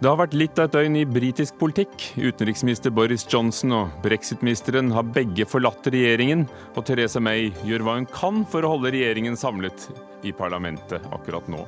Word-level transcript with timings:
Det 0.00 0.08
har 0.08 0.16
vært 0.16 0.32
litt 0.32 0.56
av 0.56 0.70
et 0.70 0.72
døgn 0.78 0.94
i 0.96 1.02
britisk 1.04 1.58
politikk. 1.60 1.92
Utenriksminister 2.16 2.92
Boris 2.96 3.26
Johnson 3.28 3.74
og 3.76 3.98
brexit-ministeren 4.00 4.88
har 4.96 5.04
begge 5.04 5.44
forlatt 5.44 5.90
regjeringen, 5.92 6.46
og 6.72 6.86
Theresa 6.88 7.20
May 7.20 7.50
gjør 7.68 7.84
hva 7.84 7.98
hun 7.98 8.06
kan 8.08 8.38
for 8.48 8.64
å 8.64 8.70
holde 8.72 8.94
regjeringen 8.94 9.36
samlet 9.36 9.90
i 10.24 10.32
parlamentet 10.32 11.04
akkurat 11.12 11.50
nå. 11.52 11.66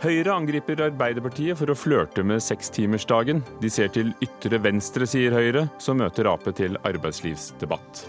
Høyre 0.00 0.32
angriper 0.32 0.80
Arbeiderpartiet 0.86 1.60
for 1.60 1.68
å 1.68 1.76
flørte 1.76 2.24
med 2.24 2.40
sekstimersdagen. 2.40 3.44
De 3.60 3.68
ser 3.68 3.92
til 3.92 4.14
ytre 4.24 4.62
venstre, 4.64 5.04
sier 5.04 5.36
Høyre, 5.36 5.66
som 5.76 6.00
møter 6.00 6.32
Ap 6.32 6.48
til 6.56 6.80
arbeidslivsdebatt. 6.80 8.06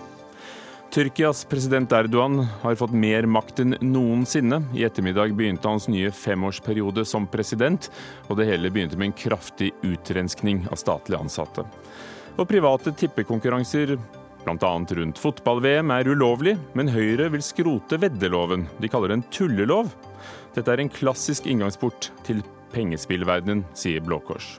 Tyrkias 0.92 1.46
president 1.46 1.92
Erdogan 1.92 2.40
har 2.62 2.76
fått 2.76 2.92
mer 2.92 3.24
makt 3.24 3.62
enn 3.64 3.78
noensinne. 3.80 4.58
I 4.76 4.84
ettermiddag 4.84 5.32
begynte 5.40 5.70
hans 5.70 5.86
nye 5.88 6.10
femårsperiode 6.12 7.06
som 7.08 7.30
president, 7.32 7.88
og 8.28 8.36
det 8.36 8.50
hele 8.50 8.68
begynte 8.68 8.98
med 9.00 9.08
en 9.08 9.16
kraftig 9.16 9.70
utrenskning 9.88 10.66
av 10.68 10.82
statlige 10.82 11.22
ansatte. 11.24 11.64
Og 12.36 12.44
private 12.50 12.92
tippekonkurranser, 13.00 13.94
bl.a. 14.44 14.74
rundt 15.00 15.22
fotball-VM, 15.24 15.94
er 15.96 16.12
ulovlig, 16.12 16.58
men 16.76 16.92
Høyre 16.92 17.30
vil 17.38 17.46
skrote 17.46 18.02
veddeloven. 18.02 18.66
De 18.84 18.90
kaller 18.92 19.14
det 19.14 19.22
en 19.22 19.30
tullelov. 19.32 19.94
Dette 20.58 20.76
er 20.76 20.84
en 20.84 20.92
klassisk 20.92 21.48
inngangsport 21.48 22.12
til 22.28 22.44
pengespillverdenen, 22.76 23.64
sier 23.80 24.04
Blå 24.04 24.20
Kors. 24.28 24.58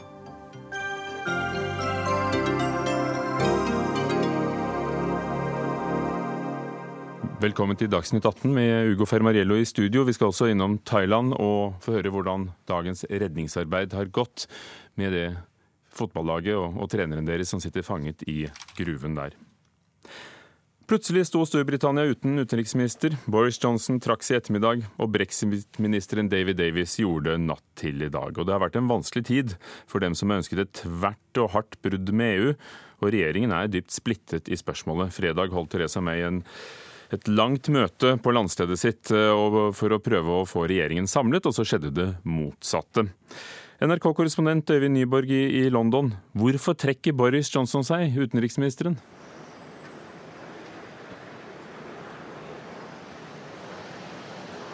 Velkommen 7.42 7.74
til 7.74 7.88
Dagsnytt 7.90 8.22
18 8.22 8.52
med 8.54 8.92
Ugo 8.92 9.02
Fermariello 9.08 9.56
i 9.58 9.64
studio. 9.66 10.04
Vi 10.06 10.12
skal 10.14 10.28
også 10.30 10.46
innom 10.52 10.76
Thailand 10.86 11.32
og 11.34 11.80
få 11.82 11.96
høre 11.96 12.12
hvordan 12.14 12.44
dagens 12.70 13.02
redningsarbeid 13.10 13.96
har 13.98 14.12
gått 14.14 14.44
med 15.00 15.10
det 15.10 15.24
fotballaget 15.90 16.54
og, 16.54 16.76
og 16.78 16.90
treneren 16.92 17.26
deres 17.26 17.50
som 17.50 17.58
sitter 17.58 17.82
fanget 17.82 18.22
i 18.30 18.44
gruven 18.78 19.18
der. 19.18 19.34
Plutselig 20.86 21.24
sto 21.32 21.42
Storbritannia 21.48 22.12
uten 22.12 22.38
utenriksminister. 22.44 23.16
Boris 23.26 23.58
Johnson 23.58 23.98
trakk 24.02 24.22
seg 24.22 24.36
i 24.36 24.38
ettermiddag, 24.44 24.86
og 25.02 25.10
brexit-ministeren 25.16 26.30
David 26.30 26.60
Davis 26.60 26.94
gjorde 27.02 27.34
natt 27.42 27.66
til 27.80 28.06
i 28.06 28.12
dag. 28.12 28.38
Og 28.38 28.46
det 28.46 28.54
har 28.54 28.62
vært 28.62 28.78
en 28.78 28.92
vanskelig 28.92 29.24
tid 29.32 29.56
for 29.90 30.04
dem 30.04 30.14
som 30.14 30.30
ønsket 30.36 30.62
et 30.62 30.72
tvert 30.84 31.42
og 31.42 31.50
hardt 31.56 31.80
brudd 31.82 32.14
med 32.14 32.38
EU, 32.38 32.54
og 33.02 33.10
regjeringen 33.10 33.56
er 33.58 33.72
dypt 33.72 33.98
splittet 33.98 34.46
i 34.46 34.62
spørsmålet. 34.62 35.10
Fredag 35.16 35.50
holdt 35.50 35.74
Theresa 35.74 36.04
May 36.04 36.22
en 36.28 36.42
et 37.12 37.28
langt 37.28 37.68
møte 37.72 38.14
på 38.22 38.32
landstedet 38.32 38.78
sitt 38.80 39.10
eh, 39.12 39.72
for 39.76 39.94
å 39.94 40.00
prøve 40.02 40.38
å 40.40 40.46
få 40.48 40.64
regjeringen 40.70 41.08
samlet, 41.10 41.46
og 41.48 41.56
så 41.56 41.66
skjedde 41.68 41.92
det 41.94 42.08
motsatte. 42.24 43.06
NRK-korrespondent 43.82 44.70
Øyvind 44.70 44.94
Nyborg 44.96 45.32
i 45.34 45.66
London, 45.74 46.12
hvorfor 46.38 46.76
trekker 46.78 47.16
Boris 47.18 47.50
Johnson 47.52 47.84
seg, 47.84 48.14
utenriksministeren? 48.14 48.96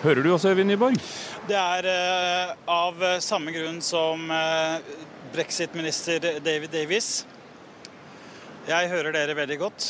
Hører 0.05 0.23
du 0.23 0.31
også, 0.31 0.53
Øyvind 0.53 0.71
Nyborg? 0.71 1.01
Det 1.49 1.57
er 1.59 1.89
uh, 1.89 2.53
av 2.71 3.01
samme 3.25 3.55
grunn 3.55 3.81
som 3.83 4.29
uh, 4.31 4.77
brexit-minister 5.33 6.21
David 6.45 6.71
Davies. 6.77 7.25
Jeg 8.69 8.93
hører 8.93 9.17
dere 9.17 9.35
veldig 9.35 9.59
godt. 9.65 9.89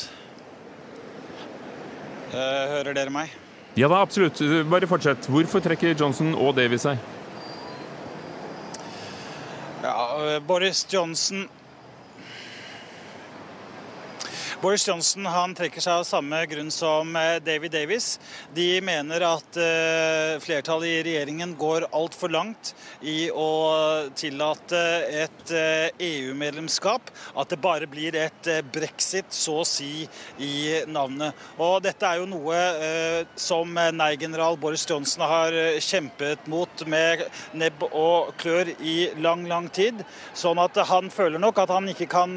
Eh, 2.29 2.65
hører 2.75 2.93
dere 2.93 3.13
meg? 3.13 3.31
Ja 3.77 3.87
da, 3.89 4.01
absolutt. 4.03 4.41
Bare 4.69 4.89
fortsett. 4.89 5.29
Hvorfor 5.29 5.63
trekker 5.63 5.95
Johnson 5.97 6.33
og 6.35 6.55
Davies 6.57 6.85
seg? 6.85 6.99
Ja, 9.83 9.95
eh, 10.35 10.39
Boris 10.43 10.83
Johnson 10.91 11.47
Boris 14.61 14.87
Johnson 14.87 15.23
han 15.25 15.53
trekker 15.55 15.79
seg 15.79 16.01
av 16.01 16.03
samme 16.03 16.39
grunn 16.51 16.67
som 16.73 17.13
eh, 17.15 17.37
David 17.39 17.71
Davis. 17.71 18.17
De 18.51 18.81
mener 18.83 19.23
at 19.23 19.55
uh, 19.55 20.35
flertallet 20.43 20.89
i 20.89 21.03
regjeringen 21.05 21.53
går 21.55 21.85
altfor 21.95 22.33
langt 22.33 22.73
i 22.99 23.29
å 23.31 24.09
tillate 24.19 24.81
et 25.21 25.53
EU-medlemskap. 26.03 27.07
At 27.39 27.53
det 27.53 27.59
bare 27.63 27.87
blir 27.87 28.17
et 28.19 28.49
brexit, 28.73 29.31
så 29.31 29.61
å 29.61 29.67
si, 29.67 30.03
i 30.43 30.81
navnet. 30.91 31.37
Og 31.55 31.79
dette 31.85 32.09
er 32.09 32.19
jo 32.19 32.27
noe 32.27 32.59
som 33.39 33.71
nei-general 33.95 34.59
Boris 34.59 34.83
Johnson 34.89 35.23
har 35.29 35.55
kjempet 35.83 36.49
mot 36.51 36.83
med 36.89 37.23
nebb 37.55 37.85
og 37.89 38.33
klør 38.41 38.73
i 38.83 38.97
lang, 39.23 39.47
lang 39.47 39.71
tid. 39.71 40.03
Sånn 40.35 40.59
at 40.59 40.75
han 40.91 41.11
føler 41.13 41.39
nok 41.39 41.63
at 41.63 41.73
han 41.73 41.89
ikke 41.93 42.09
kan 42.11 42.35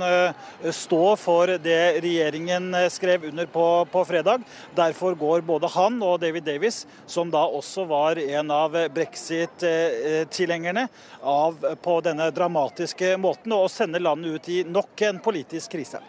stå 0.70 1.04
for 1.18 1.56
det 1.58 1.80
regjeringen 1.98 2.11
regjeringen 2.12 2.74
eh, 2.74 2.88
skrev 2.92 3.24
under 3.24 3.46
på, 3.46 3.66
på 3.92 4.04
fredag. 4.04 4.44
Derfor 4.76 5.14
går 5.18 5.44
både 5.46 5.70
han 5.72 6.00
og 6.04 6.20
David 6.20 6.46
Davis, 6.46 6.84
som 7.06 7.30
da 7.32 7.44
også 7.48 7.86
var 7.90 8.20
en 8.22 8.50
av 8.54 8.76
brexit-tilhengerne, 8.94 10.88
av 11.22 11.60
på 11.82 12.00
denne 12.04 12.30
dramatiske 12.34 13.16
måten 13.20 13.54
og 13.56 13.70
sender 13.72 14.02
landet 14.02 14.36
ut 14.36 14.50
i 14.52 14.62
nok 14.68 15.08
en 15.08 15.22
politisk 15.22 15.76
krise. 15.76 16.02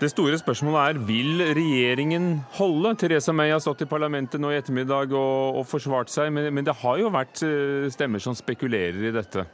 Det 0.00 0.08
store 0.08 0.38
spørsmålet 0.40 0.80
er 0.80 1.00
vil 1.04 1.42
regjeringen 1.58 2.38
holde? 2.56 2.94
Theresa 3.02 3.34
May 3.36 3.52
har 3.52 3.60
stått 3.60 3.82
i 3.84 3.88
parlamentet 3.90 4.40
nå 4.40 4.48
i 4.48 4.56
ettermiddag 4.56 5.12
og, 5.12 5.60
og 5.60 5.66
forsvart 5.68 6.08
seg, 6.08 6.30
men, 6.32 6.48
men 6.56 6.64
det 6.64 6.78
har 6.80 6.96
jo 7.02 7.12
vært 7.12 7.42
eh, 7.44 7.84
stemmer 7.92 8.22
som 8.24 8.36
spekulerer 8.38 9.10
i 9.10 9.12
dette. 9.12 9.44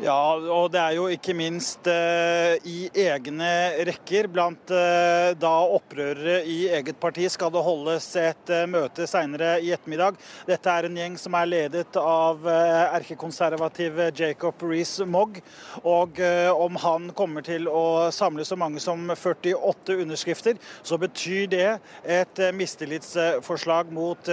Ja, 0.00 0.32
og 0.32 0.70
det 0.72 0.80
er 0.80 0.94
jo 0.96 1.10
ikke 1.12 1.34
minst 1.36 1.84
eh, 1.90 2.54
i 2.64 2.86
egne 3.02 3.48
rekker. 3.84 4.30
Blant 4.32 4.70
eh, 4.72 5.34
da 5.36 5.50
opprørere 5.74 6.38
i 6.48 6.70
eget 6.72 6.96
parti 7.02 7.26
skal 7.28 7.50
det 7.52 7.60
holdes 7.66 8.06
et 8.16 8.48
eh, 8.48 8.64
møte 8.64 9.04
senere 9.04 9.58
i 9.60 9.68
ettermiddag. 9.76 10.16
Dette 10.48 10.72
er 10.72 10.88
en 10.88 10.96
gjeng 10.96 11.18
som 11.20 11.36
er 11.36 11.50
ledet 11.50 11.98
av 12.00 12.48
erkekonservative 12.48 14.06
Jacob 14.16 14.64
Rees-Mogg. 14.64 15.42
Og 15.84 16.22
om 16.54 16.80
han 16.80 17.10
kommer 17.16 17.44
til 17.44 17.68
å 17.68 18.08
samle 18.14 18.46
så 18.48 18.56
mange 18.56 18.80
som 18.80 19.04
48 19.12 19.98
underskrifter, 20.00 20.56
så 20.80 20.96
betyr 21.00 21.44
det 21.52 21.68
et 22.08 22.42
mistillitsforslag 22.56 23.92
mot 23.92 24.32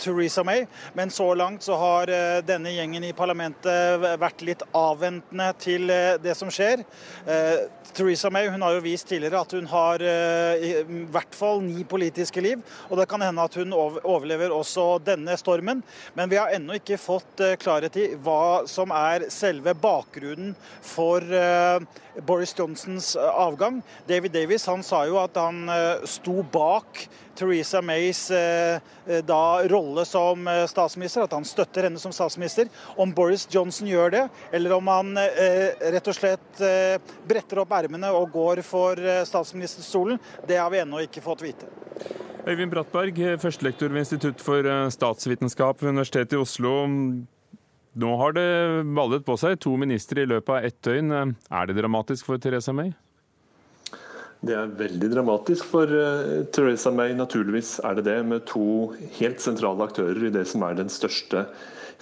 Theresa 0.00 0.46
May. 0.46 0.64
Men 0.96 1.12
så 1.12 1.28
langt 1.36 1.68
så 1.68 1.76
har 1.80 2.14
denne 2.48 2.72
gjengen 2.72 3.04
i 3.04 3.12
parlamentet 3.16 4.08
vært 4.22 4.46
litt 4.48 4.64
av 4.72 5.01
avventende 5.02 5.48
til 5.58 5.90
eh, 5.90 6.18
det 6.22 6.34
som 6.38 6.50
skjer. 6.52 6.84
Eh, 7.26 7.64
Theresa 7.92 8.30
May 8.32 8.48
hun 8.48 8.62
har 8.62 8.76
jo 8.76 8.84
vist 8.84 9.08
tidligere 9.10 9.42
at 9.42 9.52
hun 9.56 9.66
har 9.68 10.02
eh, 10.06 10.62
i 10.62 11.02
hvert 11.12 11.34
fall 11.36 11.62
ni 11.64 11.84
politiske 11.84 12.42
liv. 12.44 12.62
Og 12.88 12.98
det 13.00 13.08
kan 13.10 13.22
hende 13.24 13.42
at 13.42 13.56
hun 13.58 13.74
overlever 13.74 14.54
også 14.54 15.00
denne 15.04 15.36
stormen. 15.40 15.82
Men 16.14 16.30
vi 16.30 16.38
har 16.40 16.54
ennå 16.54 16.78
ikke 16.78 17.00
fått 17.00 17.42
klarhet 17.62 17.98
i 17.98 18.08
hva 18.22 18.62
som 18.70 18.94
er 18.94 19.28
selve 19.32 19.74
bakgrunnen 19.74 20.54
for 20.82 21.22
Boris 22.26 22.54
Johnsons 22.58 23.16
avgang. 23.16 23.82
David 24.06 24.32
Davis 24.32 24.66
han 24.66 24.82
sa 24.84 25.04
jo 25.08 25.18
at 25.22 25.36
han 25.40 25.64
sto 26.08 26.42
bak 26.52 27.06
Theresa 27.34 27.82
Mays 27.82 28.30
eh, 28.30 28.74
eh, 29.06 29.24
da, 29.24 29.68
rolle 29.68 30.04
som 30.04 30.48
eh, 30.48 30.66
statsminister, 30.66 31.24
at 31.24 31.32
han 31.32 31.44
støtter 31.44 31.88
henne 31.88 32.00
som 32.00 32.12
statsminister. 32.12 32.68
Om 32.96 33.12
Boris 33.16 33.46
Johnson 33.50 33.88
gjør 33.88 34.12
det, 34.12 34.22
eller 34.52 34.76
om 34.76 34.90
han 34.92 35.16
rett 35.16 36.08
og 36.08 36.16
slett 36.16 36.60
bretter 37.28 37.62
opp 37.62 37.72
ermene 37.76 38.10
og 38.14 38.30
går 38.32 38.62
for 38.66 38.98
statsministerstolen, 39.26 40.20
det 40.48 40.58
har 40.60 40.70
vi 40.72 40.82
ennå 40.82 41.02
ikke 41.06 41.22
fått 41.24 41.44
vite. 41.44 41.68
Øyvind 42.42 42.72
Brattberg, 42.72 43.18
førstelektor 43.40 43.92
ved 43.92 44.04
Institutt 44.04 44.42
for 44.42 44.66
statsvitenskap 44.90 45.82
ved 45.82 45.94
Universitetet 45.94 46.36
i 46.36 46.42
Oslo. 46.42 46.74
Nå 47.92 48.14
har 48.16 48.32
det 48.32 48.48
ballet 48.96 49.24
på 49.24 49.36
seg 49.36 49.58
to 49.60 49.74
ministre 49.76 50.22
i 50.22 50.28
løpet 50.28 50.52
av 50.54 50.64
ett 50.64 50.78
døgn. 50.84 51.12
Er 51.52 51.68
det 51.68 51.76
dramatisk 51.76 52.30
for 52.30 52.40
Theresa 52.40 52.72
May? 52.72 52.94
Det 54.42 54.56
er 54.58 54.72
veldig 54.74 55.10
dramatisk 55.12 55.68
for 55.70 55.86
Teresa 55.86 56.48
Theresa 56.56 56.90
May. 56.90 57.12
Naturligvis 57.14 57.76
er 57.84 57.98
det 57.98 58.08
det, 58.08 58.16
med 58.26 58.46
to 58.48 58.94
helt 59.20 59.44
sentrale 59.44 59.84
aktører 59.86 60.24
i 60.26 60.32
det 60.34 60.46
som 60.50 60.64
er 60.66 60.80
den 60.80 60.90
største 60.90 61.44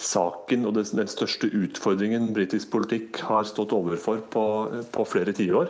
saken 0.01 0.65
og 0.65 0.79
den 0.79 1.11
største 1.11 1.51
utfordringen 1.53 2.31
britisk 2.33 2.71
politikk 2.73 3.21
har 3.29 3.45
stått 3.45 3.75
overfor 3.77 4.23
på, 4.33 4.45
på 4.95 5.07
flere 5.09 5.35
tiår. 5.37 5.69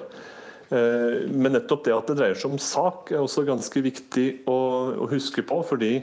Uh, 0.70 1.26
men 1.34 1.56
nettopp 1.56 1.88
det 1.88 1.96
at 1.96 2.12
det 2.12 2.20
dreier 2.20 2.38
seg 2.38 2.52
om 2.52 2.61
sak, 2.62 3.11
er 3.11 3.25
også 3.25 3.43
ganske 3.49 3.82
viktig 3.82 4.28
å, 4.46 4.58
å 5.02 5.08
huske 5.11 5.43
på. 5.43 5.64
fordi 5.67 5.96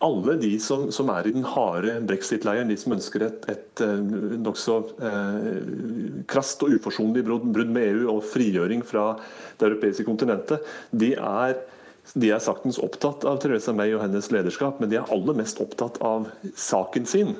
alle 0.00 0.36
de 0.40 0.52
som, 0.62 0.86
som, 0.94 1.10
er 1.12 1.28
i 1.28 1.34
den 1.34 1.44
harde 1.44 1.98
brexit-leiren, 2.08 2.70
de 2.70 2.76
som 2.80 2.94
ønsker 2.96 3.26
et, 3.26 3.44
et 3.52 3.82
eh, 3.84 3.98
nokså 4.40 4.78
eh, 5.04 6.22
krast 6.30 6.64
og 6.64 6.76
uforsonlig 6.78 7.26
brudd 7.26 7.74
med 7.74 7.84
EU 7.84 8.06
og 8.14 8.24
frigjøring 8.32 8.84
fra 8.86 9.12
det 9.60 9.68
europeiske 9.68 10.06
kontinentet, 10.08 10.64
de 10.90 11.14
er 11.16 11.60
de 12.18 12.30
er 12.32 12.42
saktens 12.42 12.78
opptatt 12.82 13.24
av 13.28 13.38
Theresa 13.42 13.74
May 13.76 13.92
og 13.94 14.00
hennes 14.02 14.30
lederskap, 14.32 14.80
men 14.80 14.90
de 14.90 14.98
er 14.98 15.12
aller 15.14 15.36
mest 15.36 15.60
opptatt 15.62 16.00
av 16.02 16.26
saken 16.58 17.06
sin. 17.06 17.36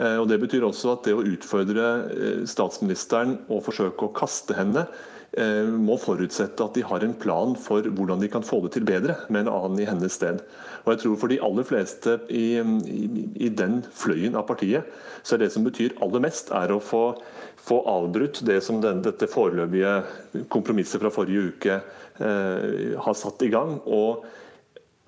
Eh, 0.00 0.16
og 0.20 0.28
Det 0.28 0.40
betyr 0.42 0.66
også 0.66 0.94
at 0.96 1.06
det 1.06 1.14
å 1.16 1.24
utfordre 1.24 1.86
eh, 2.10 2.42
statsministeren 2.48 3.38
og 3.48 3.64
forsøke 3.68 4.06
å 4.06 4.14
kaste 4.16 4.56
henne, 4.58 4.86
må 5.30 5.94
forutsette 6.02 6.64
at 6.64 6.74
de 6.74 6.82
har 6.82 7.04
en 7.06 7.12
plan 7.14 7.52
for 7.54 7.86
hvordan 7.86 8.18
de 8.18 8.28
kan 8.32 8.42
få 8.42 8.58
det 8.64 8.72
til 8.74 8.86
bedre 8.88 9.14
med 9.30 9.44
en 9.44 9.52
annen 9.52 9.78
i 9.78 9.86
hennes 9.86 10.16
sted. 10.18 10.40
Og 10.82 10.90
jeg 10.92 11.02
tror 11.04 11.16
For 11.20 11.30
de 11.30 11.38
aller 11.44 11.66
fleste 11.68 12.16
i, 12.28 12.58
i, 12.58 13.04
i 13.46 13.48
den 13.48 13.80
fløyen 13.94 14.34
av 14.34 14.48
partiet, 14.48 14.88
så 15.22 15.36
er 15.36 15.44
det 15.44 15.52
som 15.54 15.66
betyr 15.66 15.94
aller 16.02 16.24
mest, 16.24 16.50
er 16.50 16.72
å 16.74 16.80
få, 16.82 17.04
få 17.60 17.78
avbrutt 17.90 18.42
det 18.48 18.58
som 18.66 18.80
den, 18.82 19.04
dette 19.06 19.30
foreløpige 19.30 20.44
kompromisset 20.52 21.02
fra 21.02 21.12
forrige 21.14 21.54
uke 21.54 21.78
eh, 21.78 22.98
har 22.98 23.18
satt 23.18 23.46
i 23.46 23.52
gang. 23.52 23.78
og 23.86 24.26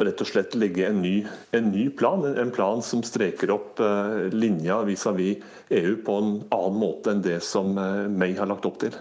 rett 0.03 0.23
og 0.25 0.27
slett 0.27 0.55
legge 0.59 0.87
en 0.89 0.99
ny, 1.03 1.27
en 1.55 1.69
ny 1.71 1.85
plan, 1.95 2.25
en 2.27 2.51
plan 2.51 2.81
som 2.83 3.05
streker 3.07 3.53
opp 3.55 3.79
uh, 3.79 4.27
linja 4.33 4.81
vis-à-vis 4.83 5.37
-vis 5.39 5.77
EU 5.79 5.97
på 6.07 6.17
en 6.19 6.31
annen 6.51 6.79
måte 6.81 7.13
enn 7.13 7.23
det 7.23 7.41
som 7.47 7.77
uh, 7.79 8.09
May 8.09 8.35
har 8.35 8.51
lagt 8.51 8.67
opp 8.67 8.81
til. 8.83 8.97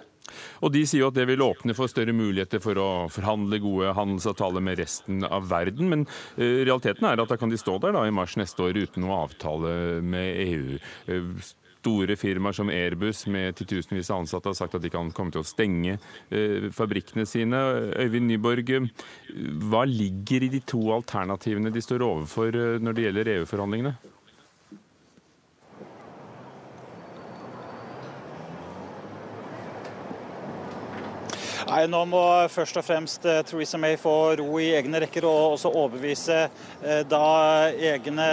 Og 0.62 0.74
De 0.74 0.84
sier 0.88 1.04
jo 1.04 1.12
at 1.12 1.18
det 1.18 1.28
vil 1.30 1.44
åpne 1.46 1.76
for 1.78 1.92
større 1.92 2.16
muligheter 2.16 2.62
for 2.64 2.78
å 2.82 2.90
forhandle 3.12 3.62
gode 3.64 3.96
handelsavtaler 3.98 4.64
med 4.64 4.82
resten 4.82 5.26
av 5.28 5.50
verden. 5.52 5.90
Men 5.92 6.06
uh, 6.08 6.62
realiteten 6.62 7.08
er 7.10 7.22
at 7.22 7.32
da 7.32 7.40
kan 7.40 7.52
de 7.52 7.60
stå 7.60 7.80
der 7.82 7.98
da 7.98 8.06
i 8.08 8.14
mars 8.14 8.38
neste 8.40 8.68
år 8.68 8.78
uten 8.84 9.06
noe 9.06 9.24
avtale 9.26 9.74
med 10.06 10.46
EU. 10.46 10.78
Store 11.82 12.14
firmaer 12.20 12.54
som 12.54 12.70
Airbus 12.70 13.24
med 13.34 13.56
titusenvis 13.58 14.12
av 14.14 14.22
ansatte 14.22 14.52
har 14.52 14.58
sagt 14.58 14.76
at 14.78 14.84
de 14.84 14.92
kan 14.94 15.10
komme 15.18 15.34
til 15.34 15.42
å 15.42 15.48
stenge 15.48 15.96
eh, 16.30 16.68
fabrikkene 16.78 17.26
sine. 17.26 17.58
Øyvind 17.98 18.30
Nyborg, 18.30 18.70
hva 19.66 19.82
ligger 19.90 20.46
i 20.46 20.52
de 20.54 20.62
to 20.62 20.84
alternativene 20.94 21.74
de 21.74 21.82
står 21.82 22.06
overfor 22.06 22.54
eh, 22.54 22.78
når 22.86 22.98
det 22.98 23.08
gjelder 23.08 23.32
EU-forhandlingene? 23.40 23.96
Nei, 31.72 31.86
Nå 31.88 32.02
må 32.04 32.20
først 32.52 32.76
og 32.82 32.84
fremst 32.84 33.24
eh, 33.24 33.38
Theresa 33.48 33.78
May 33.80 33.94
få 33.96 34.12
ro 34.42 34.58
i 34.60 34.74
egne 34.76 35.00
rekker 35.06 35.24
og 35.24 35.54
også 35.54 35.70
overbevise 35.70 36.40
eh, 36.44 37.04
da 37.08 37.22
egne 37.72 38.26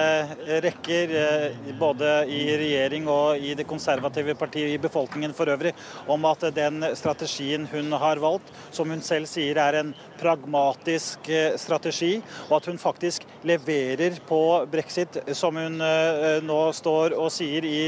rekker, 0.65 1.15
eh, 1.21 1.69
både 1.79 2.17
i 2.35 2.41
regjering 2.59 3.07
og 3.07 3.39
i 3.39 3.53
det 3.55 3.69
konservative 3.71 4.35
partiet 4.41 4.75
i 4.75 4.83
befolkningen 4.83 5.37
for 5.39 5.55
øvrig, 5.55 5.71
om 6.11 6.27
at 6.27 6.49
den 6.57 6.83
strategien 6.99 7.71
hun 7.71 7.95
har 8.03 8.19
valgt, 8.27 8.51
som 8.75 8.91
hun 8.91 9.07
selv 9.07 9.31
sier 9.31 9.63
er 9.63 9.85
en 9.85 9.95
pragmatisk 10.19 11.31
strategi, 11.63 12.17
og 12.49 12.59
at 12.59 12.71
hun 12.73 12.83
faktisk 12.83 13.23
leverer 13.47 14.19
på 14.27 14.43
brexit, 14.67 15.23
som 15.31 15.63
hun 15.63 15.79
nå 15.79 16.61
står 16.75 17.15
og 17.15 17.31
sier 17.31 17.71
i 17.71 17.81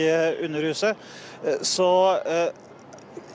Underhuset, 0.47 1.11
så 1.67 1.91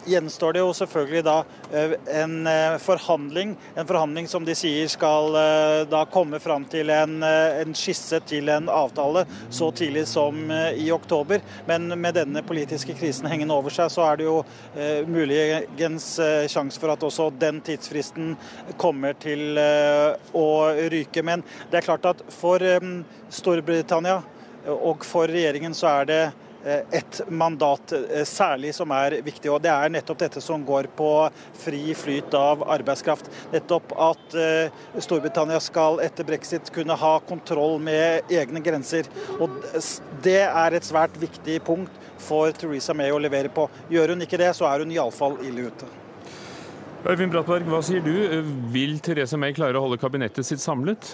gjenstår 0.05 0.53
det 0.53 0.61
jo 0.61 0.73
selvfølgelig 0.73 1.23
da 1.25 1.35
eh, 1.73 1.95
en 2.21 2.47
eh, 2.47 2.77
forhandling. 2.81 3.55
En 3.75 3.87
forhandling 3.87 4.27
som 4.27 4.45
de 4.45 4.55
sier 4.57 4.89
skal 4.91 5.35
eh, 5.39 5.81
da 5.89 6.03
komme 6.11 6.39
fram 6.43 6.65
til 6.69 6.91
en, 6.93 7.17
en 7.23 7.75
skisse 7.77 8.19
til 8.29 8.49
en 8.53 8.69
avtale 8.71 9.25
så 9.49 9.71
tidlig 9.75 10.05
som 10.09 10.51
i 10.51 10.87
oktober. 10.93 11.41
Men 11.67 11.87
med 11.99 12.15
denne 12.17 12.43
politiske 12.45 12.95
krisen 12.97 13.27
hengende 13.29 13.55
over 13.55 13.73
seg, 13.73 13.91
så 13.91 14.05
er 14.05 14.19
det 14.19 14.27
jo 14.27 14.37
muligens 15.09 16.07
sjanse 16.51 16.79
for 16.81 16.93
at 16.93 17.03
også 17.05 17.29
den 17.39 17.61
tidsfristen 17.65 18.33
kommer 18.81 19.17
til 19.19 19.57
å 19.57 20.47
ryke. 20.91 21.23
Men 21.25 21.43
det 21.71 21.81
er 21.81 21.87
klart 21.87 22.07
at 22.09 22.23
for 22.33 22.63
Storbritannia 23.33 24.21
og 24.75 25.05
for 25.05 25.29
regjeringen 25.29 25.75
så 25.77 25.91
er 25.99 26.09
det 26.09 26.21
et 26.65 27.21
mandat 27.29 27.93
eh, 27.93 28.23
særlig 28.25 28.73
som 28.75 28.91
er 28.95 29.19
viktig. 29.25 29.51
og 29.51 29.61
Det 29.63 29.71
er 29.71 29.91
nettopp 29.93 30.21
dette 30.23 30.41
som 30.43 30.63
går 30.65 30.89
på 30.97 31.09
fri 31.61 31.93
flyt 31.97 32.33
av 32.37 32.63
arbeidskraft. 32.75 33.29
Nettopp 33.53 33.93
at 34.07 34.37
eh, 34.39 34.79
Storbritannia 34.97 35.59
skal 35.63 36.01
etter 36.05 36.27
brexit 36.27 36.71
kunne 36.75 36.97
ha 36.97 37.13
kontroll 37.27 37.77
med 37.83 38.33
egne 38.33 38.63
grenser. 38.65 39.09
og 39.39 39.53
Det 40.25 40.41
er 40.45 40.77
et 40.77 40.87
svært 40.87 41.19
viktig 41.21 41.61
punkt 41.65 42.01
for 42.25 42.55
Theresa 42.55 42.95
May 42.97 43.13
å 43.13 43.21
levere 43.21 43.51
på. 43.53 43.67
Gjør 43.91 44.15
hun 44.15 44.25
ikke 44.25 44.39
det, 44.41 44.49
så 44.57 44.67
er 44.71 44.81
hun 44.81 44.93
iallfall 44.95 45.37
ille 45.45 45.69
ute. 45.69 45.91
Øyvind 47.05 47.29
Brattberg, 47.29 47.67
hva 47.69 47.83
sier 47.85 48.01
du? 48.01 48.15
Vil 48.73 48.97
Theresa 49.05 49.37
May 49.37 49.53
klare 49.53 49.77
å 49.77 49.85
holde 49.85 50.01
kabinettet 50.01 50.47
sitt 50.47 50.63
samlet? 50.63 51.13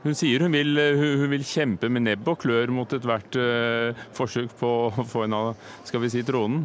Hun 0.00 0.16
sier 0.16 0.40
hun 0.40 0.54
vil, 0.56 0.78
eh, 0.80 0.96
hun 0.96 1.28
vil, 1.28 1.44
kjempe 1.44 1.90
med 1.92 2.06
nebb 2.06 2.28
og 2.32 2.40
klør 2.40 2.72
mot 2.72 2.92
ethvert 2.96 3.36
uh, 3.36 3.96
forsøk 4.16 4.54
på 4.56 4.70
å 4.88 5.04
få 5.04 5.26
henne 5.26 5.40
av 5.40 5.66
skal 5.84 6.00
vi 6.00 6.12
si, 6.12 6.22
tronen. 6.24 6.64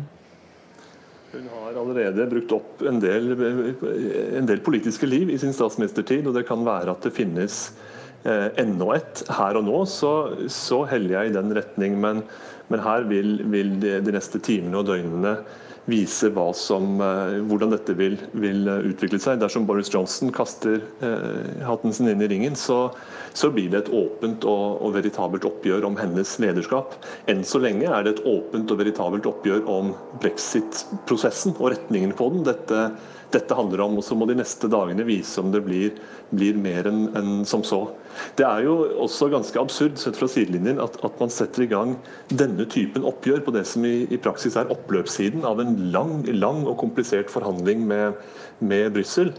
Hun 1.35 1.49
har 1.51 1.75
allerede 1.75 2.29
brukt 2.31 2.53
opp 2.55 2.85
en 2.87 3.01
del, 3.03 3.33
en 3.35 4.47
del, 4.47 4.61
politiske 4.63 5.09
liv 5.09 5.33
i 5.33 5.39
sin 5.41 5.51
statsministertid, 5.55 6.29
og 6.29 6.37
det 6.37 6.45
kan 6.47 6.63
være 6.63 6.93
at 6.93 7.03
det 7.03 7.11
finnes 7.11 7.57
eh, 8.23 8.53
enda 8.61 8.87
et. 8.95 9.25
Her 9.27 9.59
og 9.59 9.67
nå 9.67 9.81
så, 9.91 10.13
så 10.47 10.85
heller 10.87 11.17
jeg 11.17 11.33
i 11.33 11.35
den 11.35 11.51
retning, 11.57 11.99
men, 11.99 12.23
men 12.71 12.83
her 12.85 13.03
vil, 13.09 13.41
vil 13.51 13.75
de, 13.83 13.97
de, 14.05 14.15
neste 14.15 14.39
timene 14.47 14.79
og 14.79 14.87
døgnene 14.93 15.35
vise 15.85 16.31
som, 16.53 17.01
eh, 17.01 17.39
hvordan 17.45 17.73
dette 17.73 17.93
vil, 17.93 18.17
vil, 18.33 18.67
utvikle 18.91 19.19
seg. 19.21 19.39
Dersom 19.39 19.65
Boris 19.65 19.91
Johnson 19.93 20.31
kaster 20.33 20.81
eh, 21.01 21.63
hatten 21.65 21.93
sin 21.93 22.09
inn 22.09 22.21
i 22.21 22.29
ringen, 22.31 22.55
så, 22.55 22.91
så 23.33 23.51
blir 23.53 23.69
det 23.69 23.83
et 23.83 23.93
åpent 23.93 24.45
og, 24.49 24.81
og, 24.81 24.93
veritabelt 24.97 25.45
oppgjør 25.45 25.85
om 25.85 25.97
hennes 25.99 26.37
lederskap. 26.41 26.97
Enn 27.29 27.43
så 27.45 27.61
lenge 27.61 27.89
er 27.89 28.05
det 28.05 28.15
et 28.15 28.25
åpent 28.25 28.71
og 28.71 28.81
veritabelt 28.81 29.29
oppgjør 29.29 29.67
om 29.69 29.93
brexit-prosessen 30.23 31.57
og 31.59 31.75
retningen 31.75 32.15
på 32.17 32.31
den. 32.33 32.47
Dette 32.49 32.89
dette 33.35 33.57
handler 33.57 33.85
om. 33.85 33.99
Og 33.99 34.05
så 34.05 34.17
må 34.17 34.27
de 34.29 34.37
neste 34.39 34.69
dagene 34.71 35.05
vise 35.07 35.41
om 35.41 35.51
det 35.53 35.63
blir, 35.65 35.95
blir 36.33 36.57
mer 36.59 36.89
enn 36.89 37.07
en 37.17 37.31
som 37.47 37.63
så. 37.65 37.85
Det 38.39 38.45
er 38.47 38.65
jo 38.65 38.75
også 39.05 39.29
ganske 39.33 39.59
absurd 39.61 39.99
sett 40.01 40.19
fra 40.19 40.29
sidelinjen 40.31 40.81
at, 40.83 40.97
at, 41.05 41.17
man 41.21 41.33
setter 41.33 41.65
i 41.65 41.69
gang 41.71 41.95
denne 42.31 42.67
typen 42.71 43.07
oppgjør 43.07 43.43
på 43.45 43.55
det 43.55 43.65
som 43.69 43.85
i, 43.87 44.05
i 44.11 44.21
praksis 44.21 44.57
er 44.59 44.71
oppløpssiden 44.73 45.45
av 45.47 45.61
en 45.63 45.75
lang, 45.93 46.21
lang 46.33 46.63
og 46.65 46.79
komplisert 46.81 47.33
forhandling 47.33 47.85
med, 47.87 48.19
med 48.59 48.93
Brussel. 48.95 49.33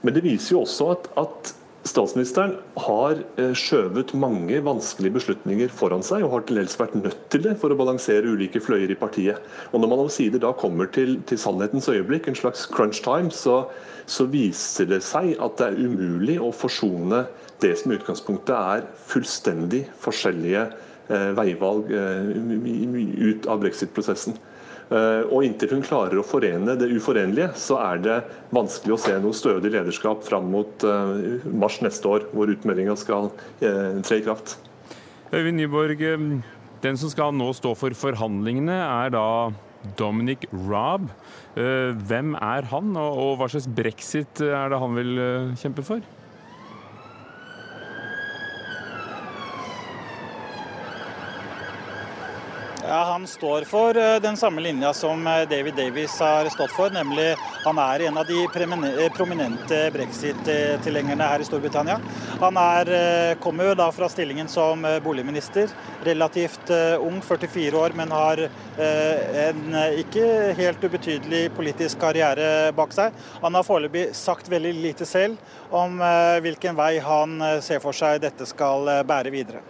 Men 0.00 0.16
det 0.16 0.24
viser 0.24 0.56
jo 0.56 0.64
også 0.64 0.92
at, 0.94 1.10
at 1.20 1.54
Statsministeren 1.80 2.58
har 2.84 3.22
eh, 3.40 3.54
skjøvet 3.56 4.10
mange 4.20 4.58
vanskelige 4.66 5.14
beslutninger 5.14 5.70
foran 5.72 6.02
seg, 6.04 6.26
og 6.26 6.34
har 6.34 6.42
til 6.44 6.58
dels 6.60 6.76
vært 6.76 6.98
nødt 6.98 7.22
til 7.32 7.44
det 7.46 7.54
for 7.62 7.72
å 7.72 7.78
balansere 7.78 8.28
ulike 8.28 8.60
fløyer 8.60 8.92
i 8.92 8.98
partiet. 9.00 9.40
Og 9.72 9.80
Når 9.80 9.88
man 9.88 10.02
omsider 10.04 10.42
da 10.42 10.52
kommer 10.52 10.90
til, 10.92 11.16
til, 11.24 11.40
sannhetens 11.40 11.88
øyeblikk, 11.88 12.28
en 12.28 12.36
slags 12.36 12.66
crunch 12.68 13.00
time, 13.06 13.32
så, 13.32 13.62
så, 14.04 14.28
viser 14.28 14.90
det 14.92 15.00
seg 15.06 15.32
at 15.40 15.56
det 15.56 15.70
er 15.70 15.80
umulig 15.80 16.36
å 16.36 16.52
forsone 16.52 17.24
det 17.62 17.74
som 17.80 17.92
er 17.92 18.00
utgangspunktet 18.00 18.54
er 18.54 18.86
fullstendig 19.10 19.84
forskjellige 20.00 20.66
eh, 21.10 21.30
veivalg 21.38 21.90
eh, 21.94 22.30
ut 23.30 23.48
av 23.50 23.60
brexit-prosessen. 23.62 24.36
Eh, 24.90 25.22
og 25.30 25.46
inntil 25.46 25.76
hun 25.76 25.84
klarer 25.86 26.18
å 26.20 26.26
forene 26.26 26.76
det 26.80 26.90
uforenlige, 26.94 27.52
så 27.60 27.78
er 27.84 28.04
det 28.04 28.18
vanskelig 28.54 28.96
å 28.96 29.00
se 29.04 29.16
noe 29.22 29.36
stødig 29.36 29.72
lederskap 29.76 30.24
fram 30.26 30.50
mot 30.52 30.86
mars 31.50 31.80
neste 31.84 32.10
år, 32.10 32.28
hvor 32.34 32.50
utmeldinga 32.50 32.96
skal 32.98 33.30
tre 33.60 34.20
i 34.20 34.24
kraft. 34.26 34.56
Øyvind 35.30 35.60
Nyborg, 35.60 36.00
den 36.82 36.98
som 36.98 37.12
skal 37.12 37.34
nå 37.36 37.52
stå 37.54 37.76
for 37.78 37.94
forhandlingene, 37.94 38.74
er 38.74 39.12
da 39.14 39.26
Dominic 39.96 40.48
Raab. 40.50 41.06
Hvem 41.54 42.34
er 42.34 42.66
han, 42.72 42.96
og 42.98 43.36
hva 43.38 43.46
slags 43.52 43.70
brexit 43.70 44.42
er 44.42 44.72
det 44.72 44.80
han 44.82 44.98
vil 44.98 45.22
kjempe 45.60 45.86
for? 45.86 46.02
Ja, 52.90 53.04
Han 53.04 53.26
står 53.26 53.62
for 53.62 53.96
eh, 53.96 54.16
den 54.20 54.36
samme 54.36 54.60
linja 54.60 54.92
som 54.92 55.26
eh, 55.26 55.48
David 55.48 55.74
Davies 55.74 56.20
har 56.20 56.48
stått 56.50 56.72
for, 56.74 56.90
nemlig 56.90 57.36
han 57.62 57.78
er 57.78 58.02
en 58.08 58.18
av 58.18 58.26
de 58.26 58.40
eh, 58.42 59.12
prominente 59.14 59.78
brexit-tilhengerne 59.94 61.28
her 61.30 61.38
i 61.38 61.46
Storbritannia. 61.46 62.00
Han 62.40 62.58
er, 62.58 62.90
kommer 63.38 63.70
jo 63.70 63.76
da 63.78 63.86
fra 63.94 64.10
stillingen 64.10 64.50
som 64.50 64.82
boligminister, 65.04 65.70
relativt 66.02 66.74
ung, 66.98 67.22
44 67.22 67.78
år, 67.78 67.94
men 67.94 68.10
har 68.10 68.42
en 68.80 69.76
ikke 70.00 70.26
helt 70.58 70.82
ubetydelig 70.82 71.44
politisk 71.54 72.00
karriere 72.02 72.72
bak 72.74 72.96
seg. 72.96 73.14
Han 73.44 73.54
har 73.54 73.66
foreløpig 73.66 74.08
sagt 74.18 74.50
veldig 74.50 74.72
lite 74.80 75.06
selv 75.06 75.36
om 75.70 76.00
hvilken 76.42 76.78
vei 76.80 76.96
han 77.04 77.38
ser 77.62 77.84
for 77.84 77.94
seg 77.94 78.24
dette 78.24 78.48
skal 78.48 78.88
bære 79.06 79.34
videre. 79.36 79.62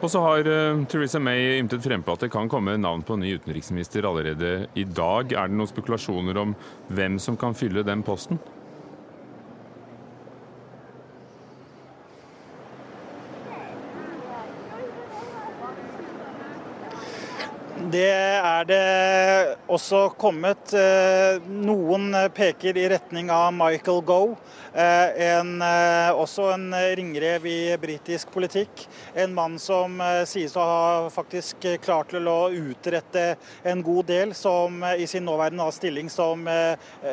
Og 0.00 0.08
så 0.08 0.20
har 0.24 0.46
uh, 0.48 0.80
Theresa 0.88 1.20
May 1.20 1.58
ymtet 1.58 1.84
frempå 1.84 2.14
at 2.16 2.22
det 2.24 2.30
kan 2.32 2.48
komme 2.48 2.78
navn 2.80 3.02
på 3.04 3.18
ny 3.20 3.34
utenriksminister 3.36 4.06
allerede 4.08 4.64
i 4.72 4.86
dag. 4.88 5.34
Er 5.36 5.50
det 5.50 5.58
noen 5.58 5.68
spekulasjoner 5.68 6.40
om 6.40 6.54
hvem 6.88 7.18
som 7.20 7.36
kan 7.40 7.56
fylle 7.56 7.84
den 7.84 8.04
posten? 8.06 8.40
Det 17.90 18.06
er 18.06 18.66
det 18.68 19.56
også 19.70 20.10
kommet. 20.20 20.72
Noen 21.50 22.12
peker 22.36 22.76
i 22.78 22.86
retning 22.92 23.30
av 23.34 23.50
Michael 23.56 24.02
Goe. 24.06 24.36
En, 24.70 25.56
også 26.14 26.52
en 26.54 26.68
ringrev 26.98 27.46
i 27.50 27.56
britisk 27.82 28.30
politikk. 28.30 28.84
En 29.18 29.34
mann 29.34 29.56
som 29.58 29.96
sies 30.30 30.54
å 30.54 30.66
ha 30.68 31.08
faktisk 31.10 31.66
klart 31.82 32.12
til 32.14 32.28
å 32.30 32.52
utrette 32.54 33.24
en 33.66 33.82
god 33.82 34.06
del 34.12 34.34
som 34.38 34.84
i 34.92 35.08
sin 35.10 35.26
nåværende 35.26 35.66
stilling 35.74 36.12
som 36.12 36.46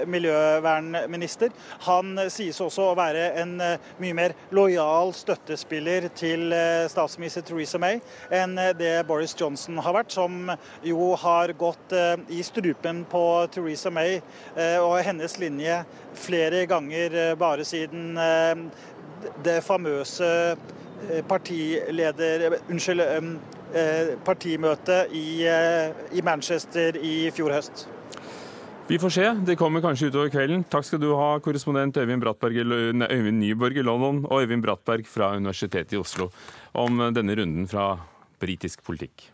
miljøvernminister. 0.06 1.56
Han 1.88 2.14
sies 2.30 2.62
også 2.62 2.92
å 2.92 2.98
være 3.00 3.32
en 3.42 3.56
mye 3.58 4.20
mer 4.20 4.38
lojal 4.54 5.16
støttespiller 5.18 6.12
til 6.18 6.54
statsminister 6.94 7.48
Theresa 7.48 7.82
May 7.82 8.04
enn 8.30 8.54
det 8.78 9.00
Boris 9.10 9.34
Johnson 9.40 9.82
har 9.82 9.98
vært, 9.98 10.14
som 10.14 10.52
jo 10.84 11.16
har 11.16 11.54
gått 11.58 11.92
eh, 11.92 12.16
i 12.30 12.44
strupen 12.44 13.04
på 13.10 13.24
Theresa 13.54 13.92
May 13.94 14.20
eh, 14.56 14.78
og 14.82 15.00
hennes 15.06 15.38
linje 15.42 15.82
flere 16.18 16.66
ganger 16.70 17.16
eh, 17.16 17.36
bare 17.40 17.66
siden 17.68 18.18
det 19.44 19.62
famøse 19.66 20.32
partileder... 21.28 22.60
Unnskyld. 22.70 23.04
Partimøtet 24.24 25.12
i, 25.12 25.44
i 26.16 26.22
Manchester 26.24 26.96
i 27.04 27.28
fjor 27.36 27.52
høst. 27.52 27.82
Vi 28.88 28.96
får 28.96 29.12
se. 29.12 29.26
Det 29.50 29.58
kommer 29.60 29.84
kanskje 29.84 30.08
utover 30.08 30.32
kvelden. 30.32 30.64
Takk 30.72 30.88
skal 30.88 31.02
du 31.04 31.10
ha, 31.20 31.34
korrespondent 31.44 32.00
Øyvind, 32.00 32.24
nei, 32.24 33.10
Øyvind 33.12 33.42
Nyborg 33.44 33.76
i 33.76 33.84
London 33.84 34.24
og 34.24 34.46
Øyvind 34.46 34.64
Brattberg 34.64 35.04
fra 35.12 35.34
Universitetet 35.36 35.98
i 35.98 36.00
Oslo 36.00 36.30
om 36.72 37.10
denne 37.12 37.36
runden 37.36 37.68
fra 37.68 37.98
britisk 38.40 38.88
politikk. 38.88 39.28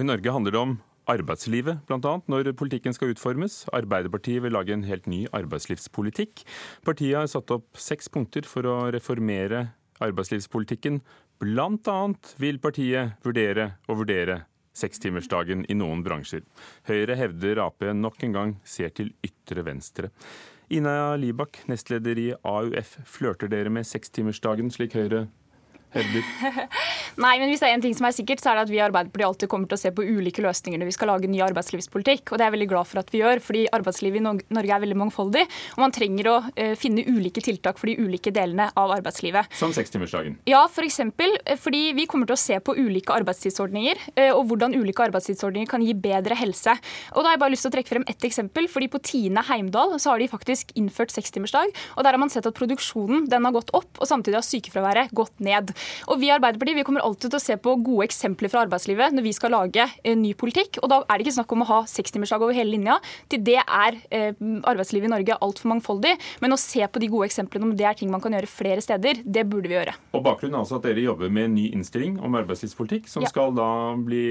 Og 0.00 0.06
I 0.06 0.08
Norge 0.08 0.32
handler 0.32 0.54
det 0.54 0.60
om 0.64 0.70
arbeidslivet, 1.12 1.82
bl.a. 1.84 2.12
når 2.32 2.54
politikken 2.56 2.94
skal 2.96 3.10
utformes. 3.12 3.66
Arbeiderpartiet 3.76 4.40
vil 4.40 4.54
lage 4.56 4.72
en 4.72 4.86
helt 4.88 5.04
ny 5.04 5.26
arbeidslivspolitikk. 5.36 6.40
Partiet 6.88 7.18
har 7.18 7.28
satt 7.28 7.52
opp 7.52 7.76
seks 7.76 8.08
punkter 8.08 8.48
for 8.48 8.64
å 8.64 8.76
reformere 8.96 9.66
arbeidslivspolitikken. 10.00 11.02
Bl.a. 11.44 11.98
vil 12.40 12.60
partiet 12.64 13.20
vurdere 13.28 13.74
og 13.90 14.00
vurdere 14.00 14.38
sekstimersdagen 14.72 15.66
i 15.68 15.76
noen 15.76 16.00
bransjer. 16.06 16.46
Høyre 16.88 17.18
hevder 17.20 17.60
Ap 17.66 17.84
nok 17.92 18.24
en 18.24 18.38
gang 18.38 18.56
ser 18.64 18.96
til 18.96 19.12
ytre 19.20 19.66
venstre. 19.68 20.08
Ina 20.72 21.12
Libak, 21.20 21.60
nestleder 21.68 22.24
i 22.24 22.30
AUF, 22.40 22.96
flørter 23.04 23.52
dere 23.52 23.68
med 23.74 23.84
sekstimersdagen, 23.84 24.72
slik 24.72 24.96
Høyre 24.96 25.26
hevder? 25.94 26.26
Nei, 27.24 27.34
men 27.40 27.50
hvis 27.50 27.62
det 27.62 27.70
er 27.70 27.76
en 27.76 27.84
ting 27.84 27.94
som 27.96 28.06
er 28.08 28.14
sikkert, 28.16 28.42
så 28.42 28.52
er 28.52 28.60
det 28.60 28.66
at 28.68 28.72
vi 28.72 28.78
i 28.78 28.84
Arbeiderpartiet 28.84 29.26
alltid 29.26 29.50
kommer 29.52 29.70
til 29.70 29.78
å 29.78 29.82
se 29.82 29.92
på 29.94 30.04
ulike 30.06 30.44
løsninger 30.44 30.80
når 30.80 30.90
vi 30.90 30.96
skal 30.96 31.10
lage 31.12 31.30
ny 31.30 31.40
arbeidslivspolitikk. 31.44 32.30
Og 32.30 32.38
det 32.38 32.44
er 32.44 32.50
jeg 32.50 32.56
veldig 32.56 32.70
glad 32.72 32.90
for 32.90 33.02
at 33.02 33.12
vi 33.12 33.22
gjør, 33.22 33.42
fordi 33.44 33.64
arbeidslivet 33.76 34.20
i 34.20 34.24
Norge 34.24 34.76
er 34.76 34.84
veldig 34.84 34.98
mangfoldig. 35.02 35.44
Og 35.76 35.82
man 35.84 35.94
trenger 35.94 36.30
å 36.30 36.36
uh, 36.46 36.74
finne 36.80 37.04
ulike 37.08 37.42
tiltak 37.44 37.80
for 37.80 37.90
de 37.90 37.96
ulike 38.00 38.32
delene 38.34 38.70
av 38.78 38.94
arbeidslivet. 38.96 39.50
Som 39.58 39.74
sekstimersdagen? 39.76 40.38
Ja, 40.50 40.64
f.eks. 40.66 40.78
For 40.80 40.88
eksempel, 40.90 41.36
fordi 41.60 41.92
vi 41.94 42.06
kommer 42.10 42.26
til 42.26 42.34
å 42.34 42.40
se 42.40 42.56
på 42.64 42.74
ulike 42.74 43.14
arbeidstidsordninger, 43.14 44.00
uh, 44.16 44.32
og 44.32 44.42
hvordan 44.50 44.74
ulike 44.78 45.04
arbeidstidsordninger 45.06 45.70
kan 45.70 45.84
gi 45.84 45.94
bedre 45.94 46.38
helse. 46.38 46.74
Og 47.14 47.22
da 47.22 47.30
har 47.30 47.36
jeg 47.36 47.42
bare 47.44 47.54
lyst 47.54 47.66
til 47.66 47.72
å 47.72 47.76
trekke 47.76 47.94
frem 47.94 48.06
ett 48.10 48.26
eksempel. 48.26 48.66
fordi 48.70 48.88
på 48.90 49.02
Tine 49.04 49.44
Heimdal 49.46 49.94
så 50.00 50.12
har 50.12 50.22
de 50.22 50.28
faktisk 50.30 50.72
innført 50.78 51.12
sekstimersdag, 51.14 51.72
og 51.96 52.04
der 52.04 52.16
har 52.16 52.20
man 52.20 52.32
sett 52.32 52.46
at 52.48 52.56
produksjonen 52.56 53.28
den 53.30 53.46
har 53.46 53.54
gått 53.54 53.70
opp, 53.76 53.90
og 53.98 54.08
samtidig 54.08 54.38
har 54.40 54.46
sykefraværet 54.46 55.14
gått 55.16 55.38
ned. 55.40 55.72
Og 56.10 56.20
vi 56.20 56.30
i 56.30 56.34
Arbeiderpartiet 56.34 56.78
vi 56.78 56.86
kommer 56.86 57.04
alltid 57.04 57.30
til 57.30 57.40
å 57.40 57.42
se 57.42 57.56
på 57.60 57.76
gode 57.84 58.06
eksempler 58.08 58.52
fra 58.52 58.64
arbeidslivet 58.66 59.14
når 59.16 59.26
vi 59.26 59.34
skal 59.36 59.54
lage 59.54 59.86
ny 60.16 60.32
politikk. 60.38 60.80
Og 60.82 60.90
da 60.92 61.00
er 61.04 61.18
det 61.18 61.26
ikke 61.26 61.38
snakk 61.40 61.54
om 61.56 61.64
å 61.64 61.70
ha 61.70 61.80
sekstimersdag 61.90 62.44
over 62.44 62.56
hele 62.56 62.74
linja. 62.74 62.98
Til 63.30 63.42
det 63.46 63.58
er 63.60 63.98
eh, 64.14 64.30
arbeidslivet 64.70 65.10
i 65.10 65.12
Norge 65.14 65.38
altfor 65.40 65.72
mangfoldig. 65.74 66.14
Men 66.44 66.56
å 66.56 66.60
se 66.60 66.84
på 66.86 67.02
de 67.02 67.10
gode 67.12 67.30
eksemplene 67.30 67.68
om 67.68 67.74
det 67.76 67.86
er 67.88 67.98
ting 67.98 68.10
man 68.12 68.22
kan 68.22 68.34
gjøre 68.36 68.50
flere 68.50 68.84
steder, 68.84 69.22
det 69.24 69.46
burde 69.50 69.70
vi 69.70 69.78
gjøre. 69.78 69.96
Og 70.16 70.24
Bakgrunnen 70.24 70.58
er 70.58 70.64
altså 70.64 70.78
at 70.80 70.86
dere 70.88 71.04
jobber 71.04 71.32
med 71.32 71.48
en 71.48 71.56
ny 71.58 71.68
innstilling 71.74 72.18
om 72.22 72.36
arbeidslivspolitikk, 72.40 73.08
som 73.10 73.24
ja. 73.24 73.30
skal 73.32 73.54
da 73.56 73.70
bli 74.00 74.22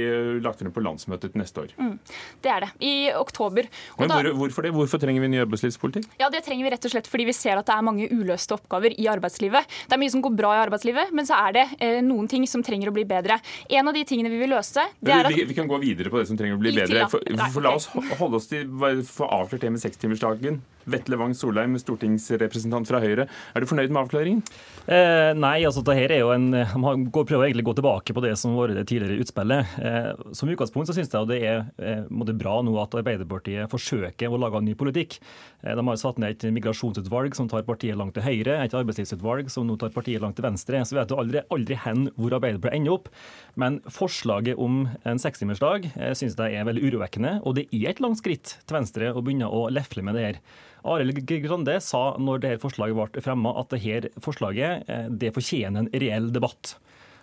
lagt 0.43 0.63
frem 0.63 0.73
på 0.75 0.83
landsmøtet 0.83 1.37
neste 1.39 1.65
år. 1.65 1.73
Mm, 1.79 1.95
det 2.43 2.53
er 2.53 2.65
det. 2.65 2.71
I 2.85 2.93
oktober. 3.17 3.69
Og 3.97 4.03
Men 4.03 4.13
hvor, 4.13 4.31
hvorfor 4.43 4.65
det? 4.65 4.73
Hvorfor 4.75 5.01
trenger 5.01 5.23
vi 5.23 5.31
ny 5.33 5.41
arbeidslivspolitikk? 5.43 6.09
Ja, 6.21 6.29
Det 6.29 6.43
trenger 6.45 6.67
vi 6.67 6.73
rett 6.75 6.85
og 6.85 6.93
slett 6.93 7.09
fordi 7.09 7.27
vi 7.29 7.35
ser 7.35 7.59
at 7.59 7.67
det 7.67 7.75
er 7.75 7.85
mange 7.85 8.07
uløste 8.11 8.55
oppgaver 8.55 8.93
i 8.95 9.07
arbeidslivet. 9.11 9.67
Det 9.87 9.95
er 9.95 10.01
mye 10.01 10.13
som 10.13 10.23
går 10.23 10.35
bra 10.37 10.53
i 10.55 10.61
arbeidslivet, 10.63 11.13
men 11.15 11.27
så 11.27 11.38
er 11.39 11.55
det 11.55 11.65
eh, 11.79 11.99
noen 12.05 12.27
ting 12.31 12.45
som 12.49 12.63
trenger 12.65 12.91
å 12.91 12.95
bli 12.95 13.05
bedre. 13.09 13.39
En 13.69 13.87
av 13.89 13.95
de 13.95 14.03
tingene 14.07 14.31
vi 14.31 14.41
vil 14.41 14.51
løse 14.53 14.85
det 14.99 15.13
er 15.15 15.29
at... 15.29 15.35
Vi, 15.35 15.45
vi 15.49 15.57
kan 15.57 15.69
gå 15.69 15.79
videre 15.81 16.11
på 16.11 16.21
det 16.21 16.29
som 16.31 16.39
trenger 16.39 16.59
å 16.59 16.61
bli 16.61 16.73
bedre. 16.75 17.07
For, 17.11 17.23
for 17.53 17.65
La 17.65 17.75
oss 17.77 17.89
holde 18.19 18.39
oss 18.39 18.49
til 18.51 18.67
få 19.07 19.29
avklart 19.29 19.63
det 19.65 19.73
med 19.75 19.83
sekstimersdagen. 19.83 20.61
Vetle 20.89 21.19
Wang 21.19 21.35
Solheim, 21.37 21.75
stortingsrepresentant 21.81 22.87
fra 22.89 23.01
Høyre. 23.03 23.27
Er 23.27 23.61
du 23.61 23.67
fornøyd 23.69 23.91
med 23.91 24.01
avklaringen? 24.03 24.43
Eh, 24.87 25.31
nei, 25.37 25.57
altså 25.67 25.83
det 25.85 25.97
her 25.99 26.13
er 26.15 26.23
jo 26.23 26.31
en, 26.33 26.49
man 26.81 27.07
prøver 27.11 27.47
egentlig 27.47 27.65
å 27.67 27.69
gå 27.71 27.77
tilbake 27.81 28.15
på 28.15 28.23
det 28.25 28.35
som 28.39 28.55
var 28.57 28.73
det 28.73 28.85
tidligere 28.89 29.19
utspillet. 29.23 29.75
Eh, 29.83 30.09
som 30.37 30.49
utgangspunkt 30.49 30.89
så 30.89 30.95
synes 30.97 31.13
jeg 31.13 31.29
det 31.29 31.39
er 31.45 31.63
eh, 31.77 32.33
bra 32.39 32.59
nå 32.65 32.75
at 32.81 32.95
Arbeiderpartiet 32.99 33.69
forsøker 33.71 34.31
å 34.31 34.39
lage 34.41 34.61
en 34.61 34.69
ny 34.69 34.75
politikk. 34.79 35.19
Eh, 35.63 35.75
de 35.75 35.85
har 35.85 35.99
satt 35.99 36.21
ned 36.21 36.37
et 36.37 36.47
migrasjonsutvalg 36.55 37.35
som 37.37 37.49
tar 37.51 37.67
partiet 37.67 37.97
langt 37.99 38.15
til 38.17 38.25
høyre, 38.25 38.59
et 38.63 38.75
arbeidslivsutvalg 38.77 39.51
som 39.51 39.67
nå 39.67 39.77
tar 39.79 39.93
partiet 39.95 40.23
langt 40.23 40.37
til 40.39 40.47
venstre. 40.47 40.81
Så 40.87 40.97
vet 40.97 41.11
du 41.11 41.17
aldri, 41.19 41.43
aldri 41.53 41.79
hen 41.85 42.07
hvor 42.15 42.37
Arbeiderpartiet 42.39 42.79
ender 42.79 42.95
opp. 42.95 43.11
Men 43.59 43.81
forslaget 43.91 44.59
om 44.61 44.85
en 45.07 45.21
sekstimersdag 45.21 45.91
eh, 45.95 46.15
synes 46.17 46.39
jeg 46.39 46.55
er 46.55 46.67
veldig 46.67 46.87
urovekkende. 46.87 47.37
Og 47.43 47.59
det 47.59 47.67
er 47.75 47.91
et 47.91 48.01
langt 48.03 48.21
skritt 48.21 48.57
til 48.63 48.79
venstre 48.79 49.13
å 49.13 49.23
begynne 49.23 49.49
å 49.49 49.67
lefle 49.73 50.05
med 50.05 50.17
det 50.17 50.25
her. 50.25 50.41
Arild 50.87 51.23
Grande 51.43 51.79
sa 51.83 52.03
når 52.19 52.43
dette 52.43 52.61
forslaget 52.63 52.95
ble 52.95 53.23
fremma 53.23 53.55
at 53.59 53.73
dette 53.75 54.11
forslaget 54.23 54.87
eh, 54.87 55.09
det 55.09 55.33
fortjener 55.35 55.83
en 55.83 55.91
reell 55.93 56.29
debatt. 56.35 56.77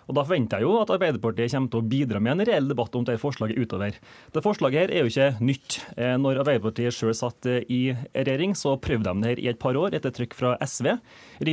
Og 0.07 0.15
Da 0.15 0.23
forventer 0.23 0.61
jeg 0.61 0.67
jo 0.67 0.77
at 0.79 0.91
Arbeiderpartiet 0.95 1.51
kommer 1.51 1.71
til 1.71 1.81
å 1.81 1.87
bidra 1.91 2.21
med 2.23 2.37
en 2.37 2.45
reell 2.47 2.69
debatt 2.69 2.95
om 2.95 3.03
dette 3.07 3.19
forslaget 3.19 3.59
utover. 3.59 3.97
Det 4.31 4.43
forslaget 4.43 4.85
her 4.85 4.93
er 4.93 5.03
jo 5.03 5.11
ikke 5.11 5.43
nytt. 5.43 5.79
Eh, 5.97 6.15
når 6.19 6.41
Arbeiderpartiet 6.43 6.95
sjøl 6.95 7.15
satt 7.17 7.47
eh, 7.49 7.65
i 7.67 7.81
regjering, 8.15 8.55
så 8.55 8.77
prøvde 8.79 9.11
de 9.11 9.23
det 9.25 9.33
her 9.33 9.41
i 9.43 9.49
et 9.51 9.59
par 9.59 9.75
år 9.79 9.97
etter 9.97 10.13
trykk 10.15 10.35
fra 10.37 10.53
SV. 10.63 10.93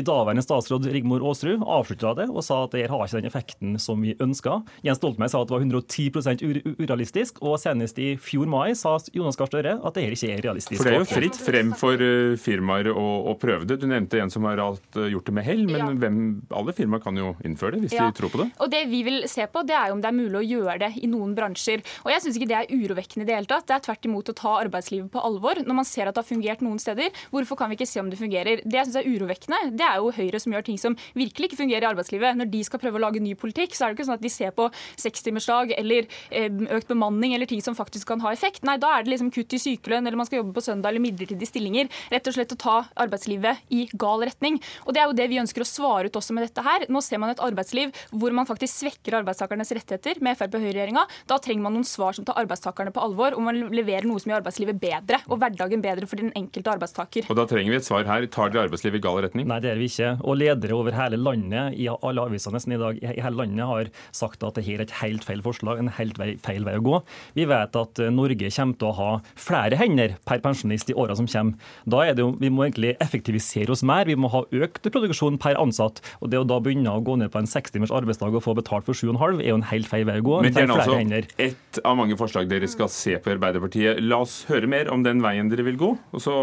Daværende 0.04 0.44
statsråd 0.44 0.86
Rigmor 0.92 1.24
Aasrud 1.24 1.64
avslutta 1.64 2.12
det 2.18 2.28
og 2.28 2.44
sa 2.44 2.60
at 2.66 2.74
det 2.74 2.84
her 2.84 2.92
har 2.92 3.06
ikke 3.06 3.22
den 3.22 3.30
effekten 3.30 3.78
som 3.82 4.02
vi 4.04 4.14
ønska. 4.22 4.60
Jens 4.86 5.00
Stoltenberg 5.00 5.32
sa 5.32 5.42
at 5.42 5.50
det 5.50 5.56
var 5.56 5.64
110% 5.64 6.44
urealistisk, 6.78 7.40
og 7.42 7.56
senest 7.62 7.98
i 8.02 8.14
fjor 8.20 8.50
mai 8.50 8.74
sa 8.78 8.96
Jonas 9.16 9.38
Gahr 9.40 9.50
Støre 9.50 9.76
at 9.80 9.96
det 9.96 10.06
her 10.06 10.16
ikke 10.16 10.30
er 10.34 10.44
realistisk. 10.46 10.78
For 10.78 10.90
Det 10.90 10.94
er 10.94 11.02
jo 11.02 11.10
fritt 11.10 11.40
frem 11.40 11.74
for 11.78 12.04
eh, 12.04 12.36
firmaer 12.40 12.92
å, 12.92 13.06
å 13.32 13.36
prøve 13.40 13.66
det. 13.66 13.80
Du 13.82 13.88
nevnte 13.90 14.22
en 14.22 14.32
som 14.32 14.46
har 14.46 14.60
gjort 14.60 15.26
det 15.26 15.34
med 15.34 15.48
hell, 15.48 15.64
men 15.66 15.80
ja. 15.80 15.90
hvem, 16.04 16.20
alle 16.54 16.76
firmaer 16.76 17.02
kan 17.02 17.18
jo 17.18 17.34
innføre 17.46 17.78
det 17.78 17.88
hvis 17.88 17.98
ja. 17.98 18.08
de 18.08 18.20
tror 18.20 18.32
på 18.32 18.43
det 18.43 18.43
det? 18.44 18.62
Og 18.64 18.72
det 18.72 18.82
vi 18.90 19.02
vil 19.06 19.22
se 19.30 19.46
på, 19.50 19.64
det 19.66 19.76
er 19.78 19.94
om 19.94 20.02
det 20.02 20.10
er 20.10 20.16
mulig 20.16 20.40
å 20.40 20.44
gjøre 20.44 20.78
det 20.84 20.90
i 21.02 21.10
noen 21.10 21.34
bransjer. 21.36 21.84
Og 22.04 22.12
jeg 22.12 22.24
syns 22.24 22.38
ikke 22.38 22.50
det 22.50 22.58
er 22.60 22.72
urovekkende 22.72 23.26
i 23.26 23.28
det 23.30 23.38
hele 23.38 23.50
tatt. 23.50 23.66
Det 23.68 23.76
er 23.78 23.84
tvert 23.88 24.08
imot 24.08 24.30
å 24.30 24.36
ta 24.38 24.54
arbeidslivet 24.62 25.10
på 25.12 25.22
alvor. 25.24 25.60
Når 25.64 25.78
man 25.80 25.88
ser 25.88 26.10
at 26.10 26.16
det 26.16 26.24
har 26.24 26.28
fungert 26.28 26.64
noen 26.64 26.80
steder, 26.82 27.12
hvorfor 27.34 27.58
kan 27.60 27.72
vi 27.72 27.78
ikke 27.78 27.88
se 27.90 28.02
om 28.02 28.10
det 28.12 28.20
fungerer? 28.20 28.62
Det 28.64 28.80
jeg 28.80 28.90
syns 28.90 29.00
er 29.00 29.10
urovekkende, 29.10 29.60
det 29.78 29.86
er 29.88 30.00
jo 30.02 30.12
Høyre 30.14 30.40
som 30.42 30.54
gjør 30.54 30.66
ting 30.68 30.78
som 30.80 30.96
virkelig 31.16 31.50
ikke 31.50 31.60
fungerer 31.62 31.86
i 31.86 31.90
arbeidslivet. 31.90 32.38
Når 32.38 32.50
de 32.52 32.62
skal 32.66 32.82
prøve 32.82 33.00
å 33.00 33.04
lage 33.06 33.22
ny 33.22 33.34
politikk, 33.38 33.74
så 33.74 33.86
er 33.86 33.92
det 33.92 33.98
ikke 33.98 34.08
sånn 34.10 34.18
at 34.18 34.24
de 34.24 34.32
ser 34.32 34.54
på 34.54 34.68
sekstimersdag 35.00 35.74
eller 35.78 36.08
eh, 36.30 36.50
økt 36.76 36.90
bemanning 36.90 37.34
eller 37.36 37.50
ting 37.50 37.62
som 37.64 37.76
faktisk 37.78 38.12
kan 38.12 38.22
ha 38.24 38.32
effekt. 38.34 38.64
Nei, 38.66 38.76
da 38.82 38.92
er 38.94 39.04
det 39.04 39.14
liksom 39.14 39.32
kutt 39.34 39.56
i 39.56 39.60
sykelønn, 39.62 40.06
eller 40.06 40.20
man 40.20 40.28
skal 40.28 40.42
jobbe 40.42 40.54
på 40.56 40.64
søndag 40.64 40.92
eller 40.92 41.04
midlertidige 41.04 41.50
stillinger. 41.50 41.90
Rett 42.12 42.30
og 42.30 42.36
slett 42.36 42.54
å 42.54 42.60
ta 42.60 42.76
arbeidslivet 43.04 43.74
i 43.74 43.86
gal 44.00 44.24
retning. 44.26 44.60
Og 44.84 44.94
det 44.94 45.02
er 45.02 45.10
jo 45.10 45.18
det 45.18 45.28
vi 45.32 45.40
ønsker 45.42 45.64
å 45.64 45.68
svare 45.68 46.10
ut 46.10 46.18
også 46.20 46.36
med 46.36 46.46
dette 46.46 46.64
her. 46.64 46.86
Nå 46.92 47.02
ser 47.04 47.22
man 47.22 47.32
et 47.32 47.42
arbeidsliv 47.44 47.94
hvor 48.12 48.33
man 48.36 48.48
faktisk 48.48 48.82
svekker 48.82 49.18
arbeidstakernes 49.20 49.72
rettigheter 49.76 50.20
med 50.24 50.38
Frp 50.38 50.58
og 50.58 50.64
Høyre-regjeringa, 50.64 51.04
da 51.30 51.38
trenger 51.42 51.66
man 51.66 51.76
noen 51.76 51.88
svar 51.88 52.16
som 52.16 52.26
tar 52.26 52.38
arbeidstakerne 52.42 52.92
på 52.94 53.02
alvor, 53.04 53.36
og 53.36 53.46
man 53.46 53.60
leverer 53.74 54.06
noe 54.08 54.22
som 54.22 54.32
gjør 54.32 54.42
arbeidslivet 54.42 54.80
bedre 54.82 55.20
og 55.28 55.40
hverdagen 55.42 55.82
bedre 55.84 56.08
for 56.10 56.20
den 56.20 56.32
enkelte 56.38 56.74
arbeidstaker. 56.74 57.28
Og 57.30 57.38
Da 57.38 57.46
trenger 57.50 57.74
vi 57.74 57.80
et 57.80 57.86
svar 57.86 58.06
her. 58.08 58.26
Tar 58.32 58.52
dere 58.52 58.66
arbeidslivet 58.68 59.00
i 59.00 59.04
gal 59.04 59.20
retning? 59.24 59.48
Nei, 59.50 59.60
det 59.62 59.72
gjør 59.72 59.82
vi 59.82 59.90
ikke. 59.90 60.10
Og 60.24 60.38
ledere 60.40 60.76
over 60.76 60.96
hele 60.96 61.20
landet, 61.20 61.78
i 61.78 61.88
alle 61.92 62.24
avisene 62.24 62.60
i 62.60 62.80
dag, 62.80 63.00
i 63.02 63.22
hele 63.24 63.36
landet 63.40 63.68
har 63.68 63.90
sagt 64.14 64.42
at 64.42 64.58
dette 64.58 64.70
er 64.74 64.84
et 64.84 64.96
helt 65.02 65.24
feil 65.26 65.42
forslag, 65.44 65.80
en 65.80 65.92
helt 65.98 66.18
feil 66.44 66.64
vei 66.66 66.76
å 66.78 66.84
gå. 66.84 67.00
Vi 67.36 67.46
vet 67.50 67.76
at 67.78 68.00
eh, 68.02 68.12
Norge 68.14 68.50
kommer 68.54 68.78
til 68.80 68.90
å 68.90 68.96
ha 68.98 69.10
flere 69.40 69.78
hender 69.80 70.16
per 70.26 70.42
pensjonist 70.44 70.90
i 70.92 70.96
åra 70.98 71.16
som 71.18 71.28
kommer. 71.30 71.58
Da 71.84 72.04
er 72.04 72.16
det 72.16 72.24
jo, 72.24 72.32
Vi 72.40 72.50
må 72.52 72.64
egentlig 72.66 72.94
effektivisere 73.02 73.72
oss 73.74 73.84
mer. 73.86 74.06
Vi 74.08 74.16
må 74.18 74.30
ha 74.32 74.44
økt 74.44 74.88
produksjon 74.90 75.38
per 75.40 75.58
ansatt. 75.60 76.00
og 76.20 76.30
Det 76.30 76.40
å 76.40 76.48
da 76.48 76.60
begynne 76.62 76.92
å 76.92 77.02
gå 77.04 77.16
ned 77.20 77.32
på 77.32 77.40
en 77.40 77.50
sekstimers 77.50 77.92
arbeidsdag 77.94 78.23
arbeidsdag 78.24 78.40
og 78.40 78.44
få 78.44 78.54
betalt 78.58 78.86
for 78.86 78.94
7,5 78.96 79.42
er 79.42 79.50
jo 79.50 79.58
en 79.58 79.68
helt 79.70 79.88
feil 79.90 80.06
vei 80.08 80.18
å 80.20 80.24
gå. 80.24 80.40
Men 80.44 80.54
det 80.54 80.64
er 80.64 80.72
altså 80.74 80.98
ett 81.44 81.80
av 81.84 81.96
mange 81.98 82.16
forslag 82.20 82.48
dere 82.50 82.68
skal 82.70 82.90
se 82.92 83.16
på 83.18 83.30
i 83.30 83.36
Arbeiderpartiet. 83.36 84.00
La 84.04 84.22
oss 84.24 84.44
høre 84.48 84.70
mer 84.70 84.90
om 84.92 85.04
den 85.04 85.22
veien 85.24 85.50
dere 85.52 85.66
vil 85.66 85.78
gå. 85.80 85.92
og 86.12 86.22
så 86.22 86.34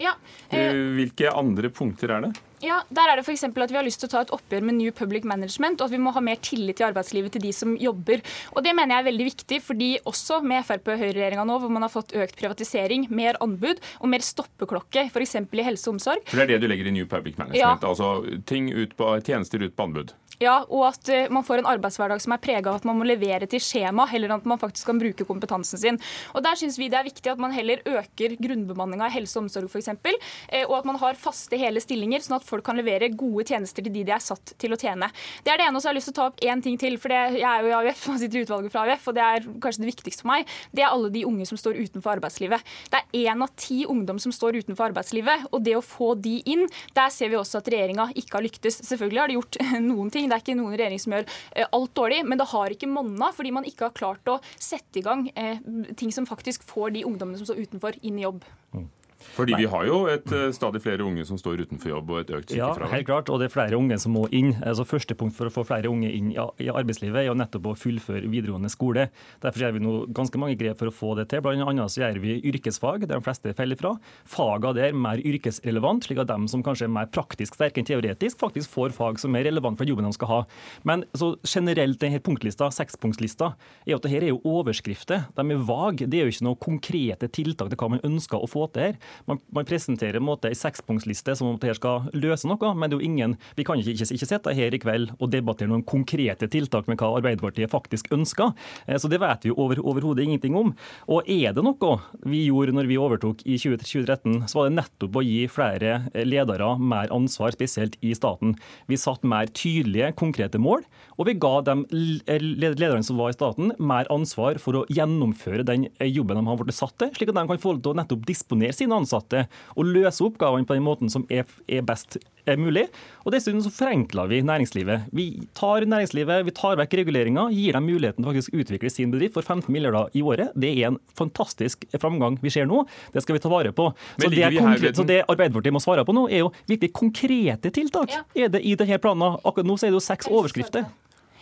ja, 0.00 0.16
eh, 0.50 0.74
Hvilke 0.96 1.30
andre 1.30 1.70
punkter 1.70 2.10
er 2.16 2.26
det? 2.26 2.32
Ja, 2.62 2.82
der 2.94 3.10
er 3.10 3.18
det 3.18 3.24
for 3.26 3.34
at 3.34 3.70
Vi 3.70 3.76
har 3.76 3.84
lyst 3.84 4.00
til 4.00 4.08
å 4.08 4.12
ta 4.12 4.22
et 4.24 4.32
oppgjør 4.34 4.62
med 4.62 4.78
New 4.78 4.92
Public 4.92 5.24
Management, 5.24 5.80
og 5.80 5.88
at 5.88 5.94
vi 5.94 6.02
må 6.02 6.12
ha 6.14 6.20
mer 6.20 6.36
tillit 6.36 6.80
i 6.80 6.86
arbeidslivet 6.86 7.32
til 7.32 7.42
de 7.42 7.52
som 7.52 7.76
jobber. 7.76 8.22
Og 8.54 8.62
Det 8.64 8.74
mener 8.74 8.96
jeg 8.96 9.04
er 9.04 9.10
veldig 9.10 9.28
viktig, 9.30 9.60
fordi 9.62 9.90
også 10.04 10.40
med 10.42 10.64
Frp-Høyre-regjeringa 10.64 11.44
nå, 11.44 11.58
hvor 11.60 11.72
man 11.72 11.82
har 11.82 11.92
fått 11.92 12.14
økt 12.14 12.38
privatisering, 12.38 13.08
mer 13.10 13.36
anbud 13.40 13.80
og 14.00 14.08
mer 14.08 14.20
stoppeklokke, 14.20 15.08
f.eks. 15.10 15.34
i 15.34 15.66
helse 15.66 15.88
og 15.88 15.96
omsorg. 15.96 16.26
For 16.28 16.36
Det 16.36 16.44
er 16.44 16.54
det 16.54 16.64
du 16.64 16.68
legger 16.68 16.88
i 16.88 16.94
New 16.94 17.06
Public 17.06 17.38
Management? 17.38 17.58
Ja. 17.58 17.76
Altså 17.88 18.40
ting 18.46 18.72
ut 18.72 18.96
på, 18.96 19.10
tjenester 19.24 19.62
ut 19.62 19.76
på 19.76 19.88
anbud? 19.88 20.14
Ja, 20.42 20.56
og 20.66 20.88
at 20.88 21.08
uh, 21.12 21.30
man 21.32 21.44
får 21.46 21.62
en 21.62 21.68
arbeidshverdag 21.74 22.22
som 22.22 22.34
er 22.34 22.42
prega 22.42 22.70
av 22.70 22.80
at 22.80 22.86
man 22.88 22.98
må 22.98 23.06
levere 23.06 23.46
til 23.50 23.62
skjema, 23.62 24.06
heller 24.10 24.32
enn 24.32 24.42
at 24.42 24.48
man 24.48 24.60
faktisk 24.60 24.90
kan 24.90 25.00
bruke 25.00 25.26
kompetansen 25.28 25.80
sin. 25.80 26.00
Og 26.34 26.42
Der 26.44 26.58
syns 26.58 26.78
vi 26.80 26.90
det 26.90 26.98
er 26.98 27.06
viktig 27.06 27.30
at 27.30 27.42
man 27.42 27.54
heller 27.54 27.82
øker 27.86 28.36
grunnbemanninga 28.42 29.08
i 29.10 29.16
helse 29.18 29.38
og 29.38 29.46
omsorg 29.46 29.70
f.eks., 29.70 29.92
eh, 29.94 30.64
og 30.66 30.78
at 30.80 30.88
man 30.88 30.98
har 31.02 31.20
faste 31.20 31.58
hele 31.60 31.82
stillinger, 31.82 32.24
sånn 32.24 32.38
at 32.40 32.46
folk 32.54 32.66
kan 32.66 32.78
levere 32.78 33.10
gode 33.14 33.46
tjenester 33.50 33.84
til 33.84 33.94
de 33.94 34.04
de 34.04 34.14
er 34.14 34.22
satt 34.22 34.54
til 34.60 34.74
å 34.74 34.78
tjene. 34.80 35.08
Det 35.44 35.52
er 35.52 35.60
det 35.60 35.68
ene, 35.68 35.78
og 35.78 35.82
så 35.82 35.90
har 35.90 35.94
jeg 35.94 36.00
lyst 36.00 36.10
til 36.10 36.14
å 36.14 36.20
ta 36.20 36.28
opp 36.30 36.42
én 36.44 36.62
ting 36.64 36.78
til. 36.80 36.98
for 37.00 37.12
Jeg 37.12 37.42
er 37.42 37.64
jo 37.64 37.70
i 37.70 37.76
AUF 37.80 38.06
og 38.12 38.20
sitter 38.20 38.40
i 38.40 38.44
utvalget 38.46 38.74
fra 38.74 38.84
AUF, 38.84 39.08
og 39.10 39.16
det 39.16 39.24
er 39.24 39.48
kanskje 39.64 39.84
det 39.84 39.90
viktigste 39.90 40.24
for 40.24 40.32
meg. 40.32 40.54
Det 40.74 40.84
er 40.84 40.90
alle 40.90 41.10
de 41.14 41.24
unge 41.28 41.46
som 41.48 41.60
står 41.60 41.80
utenfor 41.80 42.14
arbeidslivet. 42.16 42.74
Det 42.92 43.00
er 43.00 43.30
én 43.32 43.44
av 43.44 43.52
ti 43.60 43.82
ungdom 43.90 44.20
som 44.22 44.34
står 44.34 44.60
utenfor 44.62 44.90
arbeidslivet, 44.90 45.48
og 45.50 45.64
det 45.66 45.76
å 45.78 45.84
få 45.84 46.14
de 46.14 46.36
inn, 46.50 46.66
der 46.96 47.12
ser 47.14 47.32
vi 47.32 47.38
også 47.40 47.60
at 47.60 47.70
regjeringa 47.72 48.10
ikke 48.14 48.38
har 48.38 48.46
lyktes. 48.46 48.80
Selvfølgelig 48.86 49.22
har 49.22 49.32
de 49.32 49.38
gjort 49.38 49.60
noen 49.90 50.12
ting. 50.14 50.28
Det 50.28 50.38
er 50.38 50.44
ikke 50.44 50.58
noen 50.58 50.76
regjering 50.76 51.02
som 51.02 51.16
gjør 51.16 51.28
eh, 51.28 51.68
alt 51.70 51.94
dårlig, 51.96 52.22
men 52.28 52.40
det 52.40 52.50
har 52.54 52.74
ikke 52.74 52.90
monna 52.90 53.32
fordi 53.34 53.54
man 53.54 53.68
ikke 53.68 53.88
har 53.88 53.96
klart 53.96 54.30
å 54.30 54.40
sette 54.58 55.00
i 55.00 55.04
gang 55.04 55.26
eh, 55.34 55.62
ting 55.98 56.12
som 56.14 56.28
faktisk 56.28 56.66
får 56.68 56.94
de 56.98 57.06
ungdommene 57.08 57.40
som 57.40 57.48
står 57.48 57.64
utenfor, 57.64 57.96
inn 58.04 58.20
i 58.20 58.26
jobb. 58.26 58.44
Mm. 58.74 58.90
Fordi 59.34 59.56
vi 59.58 59.66
har 59.70 59.86
jo 59.88 59.98
et, 60.12 60.26
uh, 60.32 60.48
stadig 60.54 60.82
flere 60.84 61.04
unge 61.06 61.24
som 61.26 61.38
står 61.40 61.64
utenfor 61.64 61.94
jobb 61.94 62.12
og 62.14 62.20
et 62.20 62.32
økt 62.38 62.52
sykefravær. 62.52 62.86
Ja, 62.86 62.92
helt 62.94 63.08
klart, 63.08 63.32
og 63.32 63.40
det 63.40 63.48
er 63.48 63.54
flere 63.54 63.78
unge 63.78 63.98
som 64.00 64.14
må 64.16 64.26
inn. 64.34 64.52
Altså, 64.62 64.86
første 64.88 65.16
punkt 65.18 65.36
for 65.36 65.50
å 65.50 65.54
få 65.54 65.64
flere 65.66 65.90
unge 65.90 66.10
inn 66.12 66.32
i 66.34 66.68
arbeidslivet 66.70 67.22
er 67.22 67.28
jo 67.28 67.36
nettopp 67.38 67.70
å 67.72 67.76
fullføre 67.78 68.28
videregående 68.30 68.70
skole. 68.72 69.08
Derfor 69.42 69.64
gjør 69.64 69.76
vi 69.76 69.84
nå 69.84 69.94
ganske 70.14 70.40
mange 70.40 70.58
grep 70.60 70.78
for 70.80 70.90
å 70.90 70.94
få 70.94 71.14
det 71.18 71.28
til. 71.32 71.42
Blant 71.44 71.64
annet 71.64 71.92
så 71.92 72.04
gjør 72.04 72.20
vi 72.22 72.38
yrkesfag, 72.50 73.06
der 73.06 73.16
de 73.16 73.24
fleste 73.24 73.54
faller 73.56 73.80
fra. 73.80 73.94
Fagene 74.30 74.74
der 74.78 74.96
mer 74.96 75.22
yrkesrelevant, 75.22 76.06
slik 76.06 76.22
at 76.22 76.30
de 76.30 76.50
som 76.50 76.64
kanskje 76.64 76.88
er 76.88 76.94
mer 76.94 77.10
praktisk 77.12 77.58
sterke 77.58 77.82
enn 77.82 77.88
teoretisk, 77.88 78.38
faktisk 78.40 78.72
får 78.72 78.94
fag 78.96 79.20
som 79.22 79.34
er 79.36 79.46
relevant 79.48 79.78
for 79.80 79.88
jobben 79.88 80.06
de 80.08 80.14
skal 80.16 80.30
ha. 80.30 80.40
Men 80.88 81.04
så 81.16 81.34
generelt 81.48 82.00
denne 82.02 82.20
punktlista, 82.24 82.70
sekspunktslista, 82.74 83.54
er 83.86 83.96
at 83.96 84.06
dette 84.06 84.22
er 84.22 84.32
jo 84.32 84.40
overskrifter. 84.48 85.28
De 85.34 85.44
er 85.44 85.66
vage. 85.68 86.08
Det 86.10 86.20
er 86.20 86.28
jo 86.28 86.34
ikke 86.34 86.48
noe 86.48 86.60
konkrete 86.60 87.30
tiltak 87.32 87.72
til 87.72 87.80
hva 87.80 87.90
man 87.94 88.04
ønsker 88.06 88.40
å 88.40 88.50
få 88.50 88.66
til 88.74 88.90
her. 88.90 88.98
Man, 89.28 89.40
man 89.54 89.68
presenterer 89.68 90.20
en 90.20 90.26
måte 90.26 90.50
en 90.50 90.58
sekspunktsliste 90.58 91.36
som 91.38 91.50
om 91.50 91.58
dette 91.60 91.78
skal 91.78 92.08
løse 92.16 92.48
noe, 92.50 92.72
men 92.74 92.90
det 92.90 92.98
er 92.98 93.02
jo 93.02 93.08
ingen, 93.10 93.36
vi 93.58 93.66
kan 93.66 93.80
ikke, 93.80 93.94
ikke, 93.96 94.10
ikke 94.16 94.30
sitte 94.30 94.54
her 94.56 94.74
i 94.74 94.80
kveld 94.82 95.14
og 95.18 95.30
debattere 95.32 95.70
noen 95.70 95.84
konkrete 95.86 96.48
tiltak 96.50 96.88
med 96.90 97.00
hva 97.00 97.12
Arbeiderpartiet 97.18 97.72
faktisk 97.72 98.10
ønsker. 98.14 98.52
Eh, 98.86 98.98
så 99.00 99.10
det 99.10 99.20
vet 99.22 99.46
vi 99.46 99.52
jo 99.52 99.58
over, 99.64 99.80
overhodet 99.82 100.26
ingenting 100.26 100.58
om. 100.58 100.74
Og 101.10 101.28
er 101.30 101.54
det 101.56 101.64
noe 101.64 101.98
vi 102.24 102.44
gjorde 102.48 102.74
når 102.76 102.90
vi 102.90 103.00
overtok 103.00 103.44
i 103.46 103.58
2013, 103.60 104.44
så 104.50 104.60
var 104.60 104.68
det 104.68 104.78
nettopp 104.78 105.18
å 105.18 105.24
gi 105.24 105.40
flere 105.50 105.96
ledere 106.26 106.74
mer 106.78 107.12
ansvar, 107.14 107.54
spesielt 107.54 107.96
i 108.04 108.14
staten. 108.16 108.54
Vi 108.90 108.98
satte 109.00 109.28
mer 109.28 109.50
tydelige, 109.54 110.12
konkrete 110.18 110.60
mål, 110.62 110.84
og 111.18 111.28
vi 111.28 111.36
ga 111.40 111.54
de 111.66 111.76
lederne 111.92 113.04
som 113.06 113.18
var 113.20 113.32
i 113.32 113.36
staten, 113.36 113.72
mer 113.78 114.08
ansvar 114.12 114.58
for 114.62 114.80
å 114.80 114.84
gjennomføre 114.92 115.66
den 115.66 115.88
jobben 116.10 116.40
de 116.40 116.46
har 116.48 116.60
blitt 116.60 116.78
satt 116.78 116.96
til, 117.00 117.12
slik 117.14 117.32
at 117.32 117.38
de 117.38 117.46
kan 117.50 117.62
få 117.62 117.76
til 117.78 117.92
å 117.92 117.98
nettopp 117.98 118.24
disponere 118.28 118.76
sine 118.76 118.93
ansatte 119.00 119.46
og 119.74 119.90
løse 119.90 120.24
oppgavene 120.24 120.68
på 120.68 120.76
den 120.76 120.86
måten 120.86 121.12
som 121.12 121.26
er, 121.32 121.48
er 121.68 121.84
best 121.86 122.18
er 122.48 122.60
mulig. 122.60 122.84
Og 123.24 123.32
Dessuten 123.34 123.62
så 123.64 123.72
forenkler 123.72 124.28
vi 124.30 124.40
næringslivet. 124.44 125.08
Vi 125.16 125.26
tar 125.56 125.86
næringslivet, 125.88 126.44
vi 126.46 126.54
tar 126.56 126.78
vekk 126.80 126.98
reguleringer, 127.00 127.52
gir 127.54 127.76
dem 127.76 127.88
muligheten 127.88 128.26
til 128.26 128.40
å 128.40 128.60
utvikle 128.60 128.92
sin 128.92 129.14
bedrift 129.14 129.36
for 129.38 129.46
15 129.46 129.72
milliarder 129.72 130.12
i 130.16 130.22
året. 130.24 130.52
Det 130.52 130.72
er 130.74 130.90
en 130.92 130.98
fantastisk 131.18 131.86
framgang 132.00 132.38
vi 132.42 132.52
ser 132.52 132.68
nå. 132.70 132.84
Det 133.14 133.24
skal 133.24 133.38
vi 133.38 133.44
ta 133.44 133.52
vare 133.52 133.72
på. 133.76 133.90
Så 134.18 134.30
det, 134.32 134.44
konkret, 134.58 134.98
så 134.98 135.06
det, 135.08 135.22
Arbeiderpartiet 135.24 135.74
må 135.74 135.82
svare 135.82 136.04
på 136.06 136.16
nå, 136.16 136.26
er 136.28 136.44
jo 136.44 136.52
virkelig 136.68 136.92
konkrete 136.96 137.72
tiltak. 137.74 138.12
Ja. 138.12 138.24
Er 138.44 138.52
det 138.52 138.64
i 138.64 138.76
denne 138.78 139.00
planen? 139.00 139.40
Akkurat 139.42 139.68
nå 139.68 139.78
så 139.78 139.88
er 139.88 139.94
det 139.94 140.00
jo 140.02 140.04
seks 140.04 140.30
overskrifter. 140.30 140.86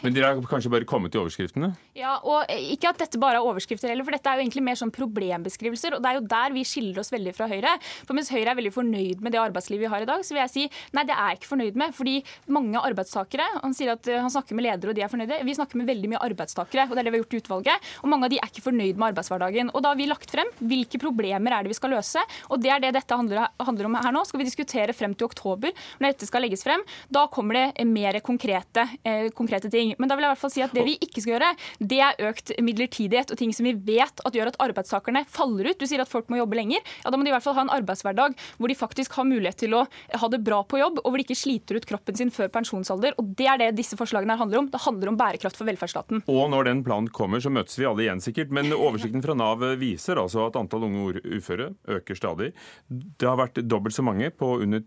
Men 0.02 0.14
dere 0.16 0.32
har 0.32 0.48
kanskje 0.50 0.70
bare 0.72 0.88
kommet 0.88 1.12
til 1.14 1.22
overskriftene? 1.22 1.72
Ja, 1.98 2.16
og 2.26 2.50
ikke 2.50 2.90
at 2.90 3.00
dette 3.02 3.20
bare 3.22 3.38
er 3.38 3.46
overskrifter 3.46 3.90
heller, 3.92 4.06
for 4.06 4.14
dette 4.14 4.30
er 4.30 4.38
jo 4.38 4.44
egentlig 4.44 4.64
mer 4.66 4.78
sånn 4.78 4.92
problembeskrivelser. 4.94 5.96
Og 5.96 6.02
det 6.02 6.10
er 6.10 6.18
jo 6.18 6.24
der 6.32 6.54
vi 6.56 6.64
skiller 6.66 7.02
oss 7.02 7.12
veldig 7.12 7.34
fra 7.36 7.48
Høyre. 7.50 7.74
For 8.06 8.18
mens 8.18 8.32
Høyre 8.32 8.52
er 8.52 8.58
veldig 8.58 8.74
fornøyd 8.74 9.22
med 9.22 9.34
det 9.34 9.42
arbeidslivet 9.42 9.84
vi 9.86 9.92
har 9.92 10.04
i 10.04 10.08
dag, 10.08 10.24
så 10.26 10.34
vil 10.34 10.42
jeg 10.42 10.52
si 10.52 10.66
nei, 10.96 11.06
det 11.08 11.14
er 11.14 11.32
jeg 11.32 11.40
ikke 11.40 11.50
fornøyd 11.52 11.78
med. 11.82 11.94
Fordi 11.96 12.16
mange 12.52 12.82
arbeidstakere 12.82 13.46
Han 13.62 13.74
sier 13.76 13.92
at 13.94 14.08
han 14.10 14.30
snakker 14.32 14.56
med 14.56 14.66
ledere 14.66 14.92
og 14.92 14.98
de 14.98 15.04
er 15.04 15.10
fornøyde. 15.12 15.40
Vi 15.46 15.56
snakker 15.56 15.80
med 15.80 15.88
veldig 15.90 16.12
mye 16.12 16.22
arbeidstakere, 16.26 16.88
og 16.88 16.94
det 16.94 17.02
er 17.02 17.08
det 17.08 17.14
vi 17.14 17.20
har 17.20 17.24
gjort 17.24 17.36
i 17.36 17.42
utvalget. 17.42 17.90
Og 18.02 18.12
mange 18.12 18.28
av 18.28 18.32
de 18.34 18.40
er 18.42 18.50
ikke 18.50 18.64
fornøyd 18.66 18.98
med 18.98 19.08
arbeidshverdagen. 19.12 19.72
Og 19.72 19.84
da 19.84 19.92
har 19.92 20.00
vi 20.00 20.08
lagt 20.10 20.32
frem 20.32 20.50
hvilke 20.60 21.00
problemer 21.02 21.56
er 21.56 21.64
det 21.64 21.72
vi 21.72 21.78
skal 21.78 21.94
løse, 21.94 22.22
og 22.50 22.62
det 22.62 22.72
er 22.72 22.82
det 22.82 22.94
dette 22.98 23.18
handler, 23.18 23.48
om 23.62 23.96
her 23.98 24.14
nå. 24.14 24.24
Skal 24.28 24.42
vi 24.42 24.48
diskutere 24.48 24.94
frem 24.96 25.14
til 25.16 25.28
oktober 25.28 25.72
når 26.00 26.12
dette 26.12 26.28
skal 26.28 26.44
legges 26.44 26.64
frem. 26.66 26.82
Da 27.12 27.26
kommer 27.32 27.58
det 27.58 27.86
mer 27.88 28.18
konkrete, 28.24 28.86
eh, 29.04 29.28
konkrete 29.34 29.70
ting. 29.72 29.91
Men 29.98 30.11
da 30.11 30.16
vil 30.16 30.26
jeg 30.26 30.31
i 30.31 30.35
hvert 30.35 30.42
fall 30.42 30.55
si 30.55 30.64
at 30.64 30.74
det 30.76 30.85
vi 30.87 30.96
ikke 31.02 31.22
skal 31.22 31.35
gjøre, 31.35 31.50
det 31.92 32.00
er 32.05 32.22
økt 32.31 32.52
midlertidighet 32.62 33.33
og 33.33 33.40
ting 33.40 33.52
som 33.57 33.68
vi 33.68 33.74
vet 33.74 34.22
at 34.24 34.37
gjør 34.37 34.52
at 34.52 34.61
arbeidstakerne 34.62 35.24
faller 35.31 35.72
ut. 35.72 35.81
Du 35.81 35.88
sier 35.88 36.02
at 36.02 36.11
folk 36.11 36.31
må 36.33 36.40
jobbe 36.40 36.59
lenger. 36.59 36.83
Ja, 37.05 37.11
Da 37.12 37.18
må 37.18 37.26
de 37.26 37.33
i 37.33 37.35
hvert 37.35 37.44
fall 37.44 37.57
ha 37.59 37.66
en 37.66 37.74
arbeidshverdag 37.74 38.37
hvor 38.59 38.70
de 38.70 38.78
faktisk 38.78 39.16
har 39.18 39.28
mulighet 39.28 39.61
til 39.64 39.76
å 39.76 39.85
ha 39.87 40.31
det 40.33 40.42
bra 40.44 40.62
på 40.64 40.81
jobb, 40.81 41.02
og 41.02 41.11
hvor 41.11 41.20
de 41.20 41.26
ikke 41.26 41.38
sliter 41.38 41.78
ut 41.78 41.88
kroppen 41.88 42.18
sin 42.18 42.33
før 42.35 42.50
pensjonsalder. 42.52 43.16
Og 43.20 43.35
Det 43.37 43.48
er 43.48 43.61
det 43.61 43.70
disse 43.78 43.98
forslagene 43.98 44.35
her 44.37 44.42
handler 44.42 44.62
om. 44.62 44.70
Det 44.72 44.83
handler 44.87 45.12
om 45.12 45.18
bærekraft 45.20 45.59
for 45.59 45.68
velferdsstaten. 45.68 46.24
Og 46.31 46.48
når 46.52 46.70
den 46.70 46.83
planen 46.87 47.11
kommer, 47.12 47.42
så 47.42 47.52
møtes 47.52 47.78
vi 47.78 47.88
alle 47.88 48.07
igjen 48.07 48.22
sikkert. 48.24 48.52
Men 48.55 48.72
oversikten 48.72 49.24
fra 49.24 49.37
Nav 49.38 49.62
viser 49.81 50.20
altså 50.20 50.46
at 50.48 50.59
antall 50.61 50.88
unge 50.88 51.20
uføre 51.22 51.72
øker 51.98 52.18
stadig. 52.18 52.52
Det 52.88 53.28
har 53.28 53.38
vært 53.40 53.62
dobbelt 53.66 53.96
så 53.96 54.05
mange 54.07 54.31
på 54.35 54.57
under 54.62 54.85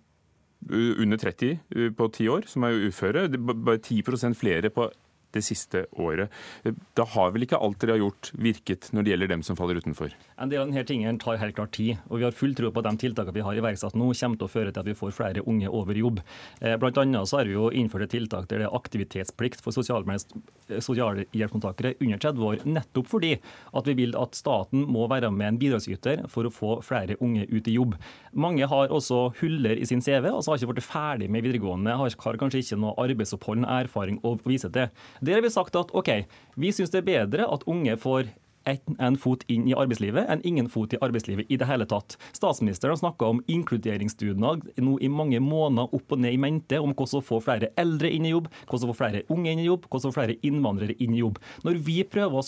under 0.71 1.17
30 1.17 1.93
på 1.97 2.07
ti 2.13 2.27
år 2.31 2.47
som 2.49 2.63
er 2.63 2.87
uføre. 2.87 3.27
Bare 3.37 3.77
10% 3.77 4.33
flere 4.39 4.69
på 4.73 4.89
det 5.35 5.43
siste 5.45 5.85
året. 5.91 6.31
Da 6.97 7.05
har 7.15 7.33
vel 7.35 7.45
ikke 7.45 7.59
alt 7.61 7.79
dere 7.81 7.97
har 7.97 8.03
gjort 8.05 8.31
virket 8.39 8.89
når 8.95 9.05
det 9.05 9.13
gjelder 9.13 9.33
dem 9.35 9.45
som 9.45 9.59
faller 9.59 9.81
utenfor? 9.81 10.15
En 10.41 10.51
del 10.51 10.63
av 10.63 10.71
denne 10.71 10.85
tingene 10.87 11.21
tar 11.21 11.41
helt 11.41 11.57
klart 11.57 11.75
tid. 11.75 11.99
og 12.09 12.19
Vi 12.19 12.27
har 12.27 12.35
full 12.35 12.55
tro 12.57 12.71
på 12.71 12.81
at 12.81 12.89
de 12.89 13.03
tiltakene 13.05 13.35
vi 13.35 13.45
har 13.45 13.59
iverksatt 13.59 13.95
nå, 13.95 14.07
kommer 14.15 14.37
til 14.39 14.47
å 14.47 14.51
føre 14.51 14.71
til 14.71 14.81
at 14.81 14.89
vi 14.89 14.97
får 14.97 15.15
flere 15.15 15.43
unge 15.45 15.69
over 15.69 15.93
jobb. 15.99 16.17
Eh, 16.61 16.75
blant 16.81 16.97
annet 17.01 17.29
så 17.29 17.37
har 17.39 17.47
vi 17.49 17.55
jo 17.55 17.65
innført 17.71 18.07
et 18.07 18.13
tiltak 18.15 18.49
der 18.49 18.57
det 18.63 18.67
er 18.69 18.77
aktivitetsplikt 18.77 19.59
for 19.63 19.71
sosialhjelpsmottakere 19.75 21.91
under 21.99 22.17
30 22.21 22.47
år, 22.49 22.55
nettopp 22.65 23.07
fordi 23.11 23.33
at 23.75 23.85
vi 23.89 23.93
vil 24.01 24.11
at 24.19 24.31
staten 24.37 24.79
må 24.91 25.01
være 25.11 25.29
med 25.31 25.47
en 25.53 25.61
bidragsyter 25.61 26.17
for 26.31 26.43
å 26.47 26.53
få 26.53 26.71
flere 26.85 27.19
unge 27.23 27.43
ut 27.51 27.67
i 27.67 27.75
jobb. 27.75 27.93
Mange 28.35 28.65
har 28.67 28.93
også 28.93 29.33
huller 29.41 29.75
i 29.79 29.85
sin 29.87 30.03
CV, 30.03 30.25
altså 30.31 30.51
har 30.51 30.57
ikke 30.59 30.73
blitt 30.75 30.87
ferdig 30.87 31.29
med 31.31 31.43
videregående, 31.45 31.99
har 31.99 32.39
kanskje 32.39 32.59
ikke 32.63 32.81
noe 32.81 32.97
arbeidsopphold, 33.01 33.65
erfaring 33.65 34.17
å 34.25 34.29
vise 34.45 34.69
til. 34.73 34.87
Der 35.25 35.39
har 35.39 35.45
vi 35.45 35.49
sagt 35.49 35.75
at 35.79 35.93
OK, 35.97 36.09
vi 36.55 36.71
syns 36.75 36.91
det 36.93 37.01
er 37.01 37.07
bedre 37.07 37.47
at 37.49 37.63
unge 37.69 37.95
får 37.97 38.29
en 38.65 39.17
fot 39.21 39.43
inn 39.51 39.67
i 39.69 39.75
arbeidslivet 39.77 40.29
enn 40.31 40.41
ingen 40.47 40.69
fot 40.71 40.93
i 40.93 40.99
arbeidslivet 41.05 41.49
i 41.53 41.57
det 41.61 41.67
hele 41.69 41.85
tatt. 41.89 42.17
Statsministeren 42.35 42.95
har 42.95 43.01
snakka 43.01 43.29
om 43.33 43.41
inkluderingsdugnad 43.51 44.65
nå 44.81 44.95
i 45.01 45.09
mange 45.11 45.41
måneder 45.43 45.93
opp 45.95 46.15
og 46.15 46.21
ned 46.21 46.35
i 46.35 46.41
mente 46.41 46.81
om 46.81 46.93
hvordan 46.93 47.21
å 47.21 47.25
få 47.25 47.41
flere 47.45 47.71
eldre 47.81 48.09
inn 48.09 48.25
i 48.25 48.33
jobb, 48.33 48.49
hvordan 48.65 48.89
å 48.89 48.93
få 48.93 48.99
flere 49.03 49.23
unge 49.33 49.53
inn 49.53 49.61
i 49.61 49.69
jobb, 49.69 49.85
hvordan 49.89 50.09
å 50.09 50.13
få 50.13 50.19
flere 50.19 50.37
innvandrere 50.45 50.97
inn 50.97 51.15
i 51.15 51.21
jobb. 51.21 51.39
Når 51.65 51.81
vi 51.85 52.01
prøver 52.09 52.41
å 52.41 52.45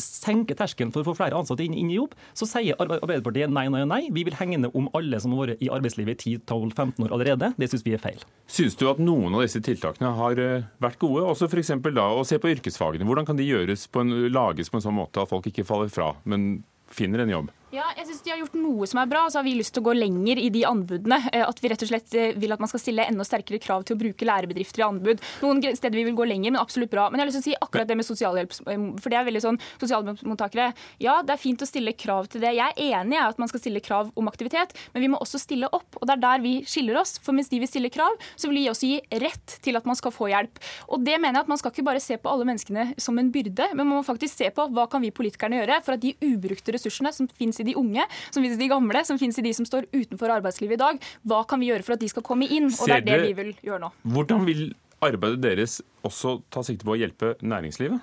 senke 0.00 0.56
terskelen 0.58 0.92
for 0.94 1.02
å 1.02 1.08
få 1.10 1.16
flere 1.18 1.38
ansatte 1.38 1.64
inn, 1.64 1.74
inn, 1.76 1.90
i 1.92 1.98
jobb, 1.98 2.14
så 2.36 2.48
sier 2.48 2.78
Arbeiderpartiet 2.80 3.52
nei, 3.52 3.66
nei 3.72 3.84
nei. 3.88 4.00
Vi 4.14 4.24
vil 4.26 4.36
hegne 4.38 4.70
om 4.74 4.88
alle 4.96 5.20
som 5.22 5.34
har 5.34 5.54
vært 5.54 5.64
i 5.64 5.70
arbeidslivet 5.72 6.26
i 6.26 6.36
10-12-15 6.38 7.06
år 7.06 7.16
allerede. 7.16 7.52
Det 7.60 7.70
syns 7.70 7.86
vi 7.86 7.96
er 7.96 8.02
feil. 8.02 8.22
Syns 8.50 8.78
du 8.80 8.86
at 8.90 9.02
noen 9.02 9.36
av 9.36 9.44
disse 9.44 9.62
tiltakene 9.64 10.14
har 10.18 10.40
eh, 10.42 10.68
vært 10.82 11.00
gode? 11.02 11.26
Også 11.30 11.48
f.eks. 11.50 11.74
da 11.94 12.08
å 12.12 12.24
se 12.26 12.40
på 12.42 12.50
yrkesfagene. 12.52 13.06
Hvordan 13.08 13.28
kan 13.28 13.40
de 13.40 13.50
på 13.94 14.02
en, 14.02 14.14
lages 14.32 14.70
på 14.70 14.80
en 14.80 14.86
sånn 14.86 14.96
måte 14.96 15.22
at 15.22 15.30
folk 15.30 15.46
ikke 15.50 15.66
faller 15.68 15.92
fra, 15.92 16.12
men 16.28 16.64
finner 16.90 17.24
en 17.24 17.32
jobb? 17.36 17.52
Ja, 17.74 17.88
jeg 17.98 18.06
synes 18.06 18.20
De 18.22 18.30
har 18.30 18.38
gjort 18.38 18.54
noe 18.54 18.86
som 18.86 19.00
er 19.02 19.08
bra, 19.10 19.24
og 19.26 19.32
så 19.34 19.40
har 19.40 19.46
vi 19.48 19.56
lyst 19.58 19.74
til 19.74 19.82
å 19.82 19.88
gå 19.88 19.94
lenger 19.96 20.38
i 20.38 20.46
de 20.54 20.62
anbudene. 20.68 21.16
Eh, 21.32 21.42
at 21.42 21.58
vi 21.58 21.70
rett 21.72 21.82
og 21.82 21.88
slett 21.90 22.14
eh, 22.14 22.36
vil 22.38 22.54
at 22.54 22.60
man 22.62 22.70
skal 22.70 22.82
stille 22.82 23.06
enda 23.10 23.24
sterkere 23.26 23.58
krav 23.62 23.82
til 23.86 23.96
å 23.96 23.98
bruke 23.98 24.28
lærebedrifter 24.28 24.82
i 24.82 24.84
anbud. 24.86 25.22
Noen 25.42 25.62
steder 25.74 25.98
vi 25.98 26.04
vil 26.06 26.14
gå 26.14 26.26
lenger, 26.28 26.54
men 26.54 26.60
absolutt 26.60 26.92
bra. 26.92 27.08
Men 27.10 27.18
jeg 27.18 27.24
har 27.24 27.30
lyst 27.32 27.40
til 27.40 27.42
å 27.42 27.48
si 27.48 27.64
akkurat 27.66 27.90
det 27.90 27.96
med 27.98 28.06
sosialhjelp, 28.06 28.54
eh, 28.70 28.84
for 29.02 29.10
det 29.10 29.18
er 29.18 29.26
veldig 29.26 29.42
sånn 29.42 29.58
sosialhjelpsmottakere. 29.82 30.68
Ja, 31.02 31.16
det 31.26 31.34
er 31.34 31.40
fint 31.42 31.64
å 31.64 31.68
stille 31.68 31.96
krav 31.98 32.28
til 32.30 32.44
det. 32.44 32.52
Jeg 32.54 32.76
er 32.76 33.00
enig 33.00 33.18
i 33.18 33.22
at 33.24 33.42
man 33.42 33.50
skal 33.50 33.64
stille 33.64 33.82
krav 33.82 34.12
om 34.14 34.30
aktivitet, 34.30 34.76
men 34.94 35.02
vi 35.02 35.10
må 35.10 35.18
også 35.24 35.42
stille 35.42 35.70
opp. 35.74 35.98
Og 35.98 36.06
det 36.06 36.14
er 36.14 36.22
der 36.28 36.46
vi 36.46 36.54
skiller 36.70 37.00
oss. 37.02 37.16
For 37.26 37.34
mens 37.34 37.50
de 37.50 37.58
vil 37.58 37.72
stille 37.72 37.90
krav, 37.90 38.14
så 38.38 38.52
vil 38.52 38.62
de 38.62 38.68
også 38.70 38.92
gi 38.92 39.00
rett 39.24 39.58
til 39.66 39.80
at 39.80 39.90
man 39.90 39.98
skal 39.98 40.14
få 40.14 40.30
hjelp. 40.30 40.62
Og 40.94 41.02
det 41.02 41.18
mener 41.18 41.40
jeg 41.40 41.48
at 41.48 41.52
man 41.56 41.58
skal 41.58 41.74
ikke 41.74 41.88
bare 41.90 42.04
se 42.06 42.20
på 42.22 42.30
alle 42.30 42.46
menneskene 42.46 42.86
som 43.02 43.18
en 43.18 43.34
byrde, 43.34 43.72
men 43.74 43.82
man 43.82 43.98
må 43.98 44.06
faktisk 44.06 44.38
se 44.38 44.54
på 44.54 44.70
hva 44.70 44.86
kan 44.86 45.02
vi 45.02 45.10
politikerne 45.14 45.58
gjøre 45.58 45.82
for 45.82 45.98
at 45.98 46.06
de 46.06 46.14
ubrukte 46.22 46.78
ressursene 46.78 47.10
som 47.10 47.26
finnes 47.34 47.58
i 47.58 47.63
de 47.66 47.76
unge, 47.80 48.06
som 48.30 48.40
finnes 48.42 48.56
i 48.58 48.62
de 48.62 48.70
gamle, 48.72 49.04
som 49.08 49.20
finnes 49.20 49.38
i 49.40 49.46
de 49.46 49.54
som 49.56 49.68
står 49.68 49.88
utenfor 49.94 50.32
arbeidslivet 50.38 50.78
i 50.78 50.82
dag. 50.84 51.10
Hva 51.26 51.42
kan 51.48 51.62
vi 51.62 51.72
gjøre 51.72 51.86
for 51.86 51.96
at 51.96 52.02
de 52.04 52.10
skal 52.12 52.26
komme 52.26 52.48
inn? 52.48 52.70
Og 52.70 52.90
det 52.90 53.00
er 53.00 53.06
det 53.08 53.20
vi 53.26 53.36
vil 53.40 53.52
gjøre 53.64 53.86
nå. 53.86 53.92
Hvordan 54.16 54.48
vil 54.48 54.66
arbeidet 55.04 55.42
deres 55.44 55.80
også 56.06 56.38
ta 56.52 56.64
sikte 56.64 56.86
på 56.86 56.94
å 56.94 57.00
hjelpe 57.00 57.34
næringslivet? 57.44 58.02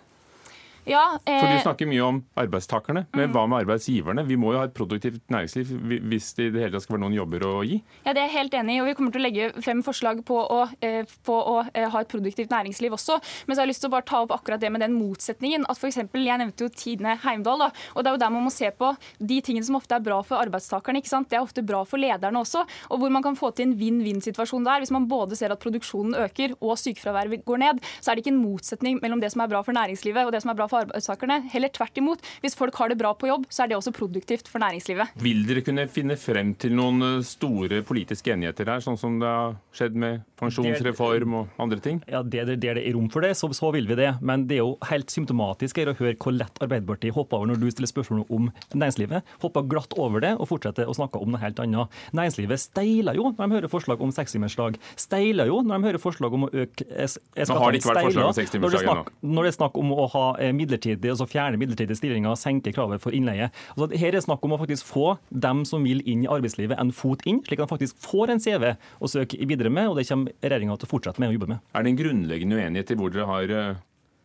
Ja, 0.86 1.20
eh, 1.26 1.40
For 1.40 1.48
Du 1.48 1.56
eh, 1.56 1.62
snakker 1.62 1.90
mye 1.90 2.02
om 2.02 2.20
arbeidstakerne, 2.40 3.04
men 3.14 3.30
mm. 3.30 3.34
hva 3.36 3.44
med 3.50 3.62
arbeidsgiverne? 3.64 4.24
Vi 4.26 4.38
må 4.40 4.54
jo 4.56 4.62
ha 4.62 4.66
et 4.66 4.74
produktivt 4.74 5.22
næringsliv 5.30 5.70
hvis 6.10 6.32
det 6.38 6.48
i 6.48 6.54
det 6.56 6.64
hele 6.64 6.74
tatt 6.74 6.86
skal 6.88 6.96
være 6.96 7.04
noen 7.04 7.18
jobber 7.20 7.46
å 7.46 7.52
gi? 7.68 7.78
Ja, 8.06 8.16
Det 8.16 8.24
er 8.24 8.30
jeg 8.30 8.36
helt 8.38 8.58
enig 8.58 8.78
i, 8.78 8.82
og 8.82 8.90
vi 8.90 8.96
kommer 8.98 9.14
til 9.14 9.22
å 9.22 9.26
legge 9.28 9.50
frem 9.62 9.84
forslag 9.86 10.24
på 10.26 10.40
å, 10.42 10.62
eh, 10.82 11.04
på 11.28 11.36
å 11.38 11.58
eh, 11.70 11.86
ha 11.94 12.02
et 12.02 12.10
produktivt 12.10 12.54
næringsliv 12.54 12.96
også. 12.98 13.20
Men 13.46 13.56
så 13.56 13.62
har 13.62 13.68
jeg 13.68 13.74
lyst 13.76 13.86
til 13.86 13.92
å 13.92 13.96
bare 13.96 14.08
ta 14.10 14.24
opp 14.26 14.34
akkurat 14.34 14.64
det 14.64 14.72
med 14.74 14.82
den 14.82 14.98
motsetningen. 14.98 15.68
at 15.70 15.78
for 15.78 15.88
eksempel, 15.88 16.26
Jeg 16.26 16.40
nevnte 16.40 16.66
jo 16.66 16.70
Tidene 16.70 17.18
Heimdal, 17.20 17.60
da, 17.60 17.70
og 17.96 18.04
det 18.04 18.10
er 18.10 18.16
jo 18.16 18.24
der 18.24 18.30
man 18.32 18.46
må 18.46 18.52
se 18.52 18.72
på 18.72 18.96
de 19.20 19.42
tingene 19.42 19.66
som 19.66 19.76
ofte 19.76 19.96
er 19.96 20.00
bra 20.00 20.22
for 20.24 20.42
arbeidstakerne. 20.42 20.98
ikke 20.98 21.14
sant? 21.14 21.30
Det 21.30 21.38
er 21.38 21.46
ofte 21.46 21.66
bra 21.66 21.84
for 21.84 21.98
lederne 21.98 22.40
også, 22.40 22.66
og 22.90 23.00
hvor 23.00 23.12
man 23.12 23.22
kan 23.22 23.36
få 23.36 23.54
til 23.54 23.70
en 23.70 23.78
vinn-vinn-situasjon 23.78 24.64
der. 24.64 24.82
Hvis 24.82 24.92
man 24.92 25.08
både 25.08 25.36
ser 25.38 25.52
at 25.52 25.60
produksjonen 25.60 26.16
øker 26.16 26.56
og 26.62 26.78
sykefraværet 26.78 27.46
går 27.46 27.58
ned, 27.58 27.82
så 28.02 28.12
er 28.12 28.16
det 28.16 28.26
ikke 28.26 28.34
en 28.34 28.42
motsetning 28.42 29.02
mellom 29.02 29.22
det 29.22 29.32
som 29.32 29.42
er 29.42 29.52
bra 29.52 29.62
for 29.62 29.74
næringslivet 29.74 30.26
og 30.26 30.32
det 30.32 30.42
som 30.42 30.50
er 30.50 30.56
bra 30.56 30.71
for 30.72 30.86
arbeidstakerne. 30.86 31.42
Heller 31.52 31.72
tvert 31.76 32.00
imot. 32.00 32.26
Hvis 32.44 32.58
folk 32.58 32.78
har 32.80 32.92
det 32.92 33.00
bra 33.02 33.14
på 33.18 33.30
jobb, 33.30 33.48
så 33.52 33.66
er 33.66 33.72
det 33.72 33.78
også 33.80 33.94
produktivt 33.96 34.50
for 34.52 34.64
næringslivet. 34.64 35.16
Vil 35.22 35.44
dere 35.48 35.64
kunne 35.66 35.88
finne 35.92 36.18
frem 36.20 36.54
til 36.62 36.76
noen 36.78 37.04
eh, 37.08 37.18
store 37.28 37.82
politiske 37.88 38.34
enigheter 38.34 38.72
her, 38.72 38.84
sånn 38.84 39.00
som 39.00 39.20
det 39.22 39.30
har 39.30 39.58
skjedd 39.76 39.98
med 40.00 40.24
pensjonsreform 40.40 41.38
og 41.40 41.62
andre 41.62 41.82
ting? 41.84 42.02
Ja, 42.12 42.24
det, 42.24 42.46
det, 42.50 42.58
det 42.64 42.74
er 42.74 42.82
rom 42.96 43.10
for 43.12 43.26
det, 43.26 43.34
så, 43.40 43.50
så, 43.56 43.72
vil 43.76 43.90
vi 43.90 43.98
det. 44.00 44.14
Men 44.26 44.48
det 44.50 44.60
er 44.60 44.64
jo 44.64 44.76
helt 44.90 45.14
symptomatisk 45.14 45.82
å 45.82 45.96
høre 45.98 46.18
hvor 46.22 46.36
lett 46.36 46.62
Arbeiderpartiet 46.62 47.16
hopper 47.16 47.42
over 47.42 47.52
når 47.52 47.62
du 47.62 47.68
stiller 47.74 47.92
spørsmål 47.92 48.26
om 48.30 48.50
næringslivet. 48.74 49.36
Hopper 49.44 49.68
glatt 49.72 49.96
over 50.00 50.24
det 50.24 50.34
og 50.38 50.50
fortsetter 50.50 50.90
å 50.90 50.96
snakke 50.98 51.22
om 51.22 51.34
noe 51.34 51.42
helt 51.42 51.60
annet. 51.64 52.02
Næringslivet 52.18 52.62
steiler 52.62 53.18
jo 53.20 53.32
når 53.32 53.42
de 53.42 53.60
hører 53.60 53.72
forslag 53.72 54.04
om 54.04 54.14
sekstimersdag. 54.16 54.80
Steiler 55.00 55.50
jo 55.52 55.62
når 55.66 55.78
de 55.78 55.90
hører 55.90 56.04
forslag 56.04 56.36
om 56.38 56.48
å 56.48 56.52
øke 56.52 56.88
skattene. 56.88 57.48
Nå 57.52 57.60
har 57.62 57.74
det 57.74 57.82
ikke 57.82 57.92
vært 57.92 58.08
forslag 58.10 58.30
om 58.30 58.38
sekstimersdag 58.38 58.90
ennå. 58.92 59.06
Når 59.36 59.48
det 59.48 59.52
er 59.52 59.58
snakk 59.58 59.80
om 59.82 59.94
å 59.96 60.08
ha 60.16 60.26
eh, 60.42 60.54
midlertidig, 60.62 61.12
altså 61.12 61.28
fjerne 61.30 61.60
midlertidige 61.62 62.00
stillinger, 62.00 62.38
senke 62.40 62.74
kravet 62.76 63.04
for 63.04 63.16
innleie. 63.16 63.50
Altså, 63.76 63.92
her 64.02 64.18
er 64.18 64.26
snakk 64.26 64.46
om 64.48 64.56
å 64.56 64.62
faktisk 64.62 64.88
få 64.88 65.16
dem 65.30 65.66
som 65.68 65.86
vil 65.88 66.04
inn 66.06 66.26
i 66.26 66.32
arbeidslivet, 66.32 66.78
en 66.80 66.94
fot 66.96 67.26
inn, 67.30 67.42
slik 67.48 67.60
at 67.62 67.68
de 67.68 67.76
faktisk 67.76 68.02
får 68.06 68.36
en 68.36 68.44
CV 68.44 68.72
å 68.74 69.12
søke 69.12 69.40
videre 69.50 69.74
med. 69.74 69.92
og 69.92 70.00
Det 70.00 70.08
kommer 70.10 70.36
regjeringa 70.42 70.78
til 70.80 70.90
å 70.90 70.94
fortsette 70.96 71.22
med 71.22 71.32
å 71.32 71.38
jobbe 71.38 71.54
med. 71.54 71.64
Er 71.76 71.84
det 71.84 71.94
en 71.94 72.02
grunnleggende 72.02 72.60
uenighet 72.60 72.94
i 72.94 73.00
hvor 73.00 73.14
dere 73.14 73.30
har 73.30 73.56
eh, 73.58 73.80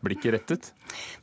blikket 0.06 0.36
rettet? 0.36 0.72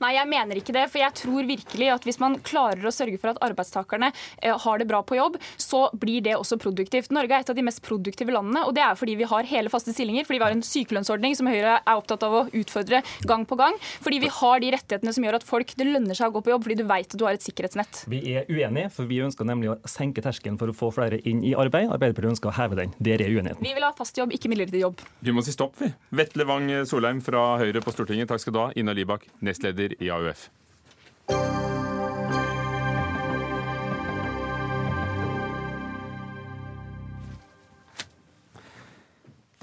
Nei, 0.04 0.14
jeg 0.18 0.30
mener 0.30 0.60
ikke 0.60 0.76
det. 0.76 0.86
For 0.92 1.02
jeg 1.02 1.16
tror 1.18 1.48
virkelig 1.48 1.90
at 1.94 2.08
hvis 2.08 2.20
man 2.22 2.38
klarer 2.46 2.84
å 2.88 2.94
sørge 2.94 3.20
for 3.22 3.34
at 3.34 3.42
arbeidstakerne 3.46 4.12
eh, 4.12 4.56
har 4.66 4.82
det 4.82 4.88
bra 4.90 5.02
på 5.06 5.18
jobb, 5.18 5.40
så 5.58 5.86
blir 6.00 6.24
det 6.26 6.36
også 6.38 6.60
produktivt. 6.62 7.14
Norge 7.16 7.36
er 7.36 7.46
et 7.46 7.52
av 7.54 7.58
de 7.58 7.66
mest 7.66 7.84
produktive 7.86 8.34
landene, 8.36 8.66
og 8.68 8.76
det 8.76 8.84
er 8.86 8.98
fordi 9.00 9.18
vi 9.20 9.30
har 9.30 9.50
hele 9.50 9.72
faste 9.74 9.96
stillinger. 9.96 10.28
Fordi 10.28 10.42
vi 10.42 10.48
har 10.48 10.56
en 10.56 10.66
sykelønnsordning 10.68 11.38
som 11.40 11.50
Høyre 11.50 11.80
er 11.80 11.94
opptatt 11.96 12.26
av 12.28 12.38
å 12.38 12.44
utfordre 12.52 13.04
gang 13.30 13.48
på 13.50 13.58
gang. 13.60 13.78
Fordi 14.04 14.22
vi 14.24 14.32
har 14.40 14.64
de 14.64 14.74
rettighetene 14.76 15.16
som 15.16 15.26
gjør 15.26 15.40
at 15.40 15.48
folk 15.48 15.76
det 15.80 15.88
lønner 15.90 16.18
seg 16.18 16.30
å 16.30 16.38
gå 16.38 16.44
på 16.46 16.54
jobb 16.54 16.68
fordi 16.68 16.80
du 16.80 16.86
vet 16.90 17.10
at 17.14 17.20
du 17.20 17.26
har 17.28 17.38
et 17.38 17.44
sikkerhetsnett. 17.44 18.04
Vi 18.12 18.22
er 18.36 18.48
uenige, 18.52 18.92
for 18.94 19.10
vi 19.10 19.22
ønsker 19.24 19.48
nemlig 19.48 19.74
å 19.74 19.78
senke 19.90 20.24
terskelen 20.24 20.60
for 20.60 20.72
å 20.72 20.78
få 20.78 20.92
flere 20.96 21.20
inn 21.30 21.44
i 21.46 21.54
arbeid. 21.58 21.92
Arbeiderpartiet 21.94 22.36
ønsker 22.36 22.52
å 22.52 22.56
heve 22.58 22.80
den. 22.80 22.94
Det 23.04 23.16
er 23.18 23.26
uenigheten. 23.28 23.64
Vi 23.64 23.74
vil 23.76 23.86
ha 23.86 23.92
fast 23.96 24.18
jobb, 24.20 24.34
ikke 24.36 24.52
midlertidig 24.52 24.84
jobb. 24.84 25.04
Vi 25.24 25.36
må 25.36 25.44
si 25.46 25.56
stopp, 25.56 25.78
vi. 25.82 25.92
Vetle 26.16 26.48
Wang 26.50 26.70
Solheim 26.90 27.22
fra 27.24 27.44
Høyre 27.62 27.84
på 27.84 27.94
Stortinget, 27.94 28.30
takk 28.32 28.44
skal 28.44 28.56
du 28.56 28.62
ha. 28.62 28.68
Ina 28.80 28.94
Libak, 28.96 29.28
nestleder 29.46 29.96
i 30.02 30.10
AUF. 30.14 30.50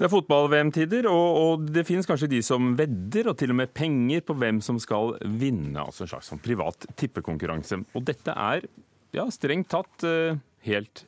Det 0.01 0.07
er 0.07 0.09
fotball-VM-tider, 0.09 1.05
og, 1.05 1.27
og, 1.37 1.65
det 1.75 1.83
finnes 1.85 2.07
kanskje 2.09 2.31
de 2.31 2.39
som 2.41 2.71
vedder, 2.79 3.29
og 3.29 3.37
til 3.37 3.53
og 3.53 3.59
med 3.59 3.73
penger 3.77 4.23
på 4.25 4.33
hvem 4.33 4.63
som 4.65 4.79
skal 4.81 5.13
vinne. 5.37 5.77
Altså 5.77 6.07
en 6.07 6.13
slags 6.15 6.31
sånn 6.31 6.41
privat 6.41 6.87
tippekonkurranse. 6.97 7.83
Og 7.93 8.07
dette 8.07 8.33
er 8.33 8.65
ja, 9.13 9.27
strengt 9.29 9.69
tatt 9.69 10.07
helt 10.07 10.47
helt 10.65 11.05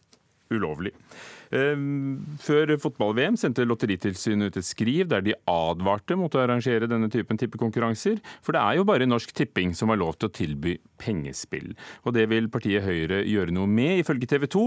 ulovlig. 0.53 0.93
Ehm, 1.53 2.37
før 2.41 2.71
fotball-VM 2.81 3.35
sendte 3.37 3.65
Lotteritilsynet 3.67 4.49
ut 4.49 4.57
et 4.57 4.65
skriv 4.65 5.09
der 5.11 5.21
de 5.25 5.35
advarte 5.49 6.17
mot 6.17 6.33
å 6.33 6.41
arrangere 6.41 6.89
denne 6.89 7.11
typen 7.13 7.37
tippekonkurranser, 7.37 8.21
for 8.41 8.55
det 8.55 8.63
er 8.63 8.79
jo 8.79 8.87
bare 8.89 9.07
Norsk 9.09 9.33
Tipping 9.37 9.75
som 9.77 9.93
har 9.93 10.01
lov 10.01 10.17
til 10.17 10.31
å 10.31 10.33
tilby 10.33 10.75
pengespill. 11.01 11.73
Og 12.07 12.17
det 12.17 12.25
vil 12.31 12.49
partiet 12.53 12.85
Høyre 12.87 13.21
gjøre 13.29 13.53
noe 13.53 13.69
med, 13.69 14.01
ifølge 14.01 14.29
TV 14.33 14.47
2. 14.55 14.65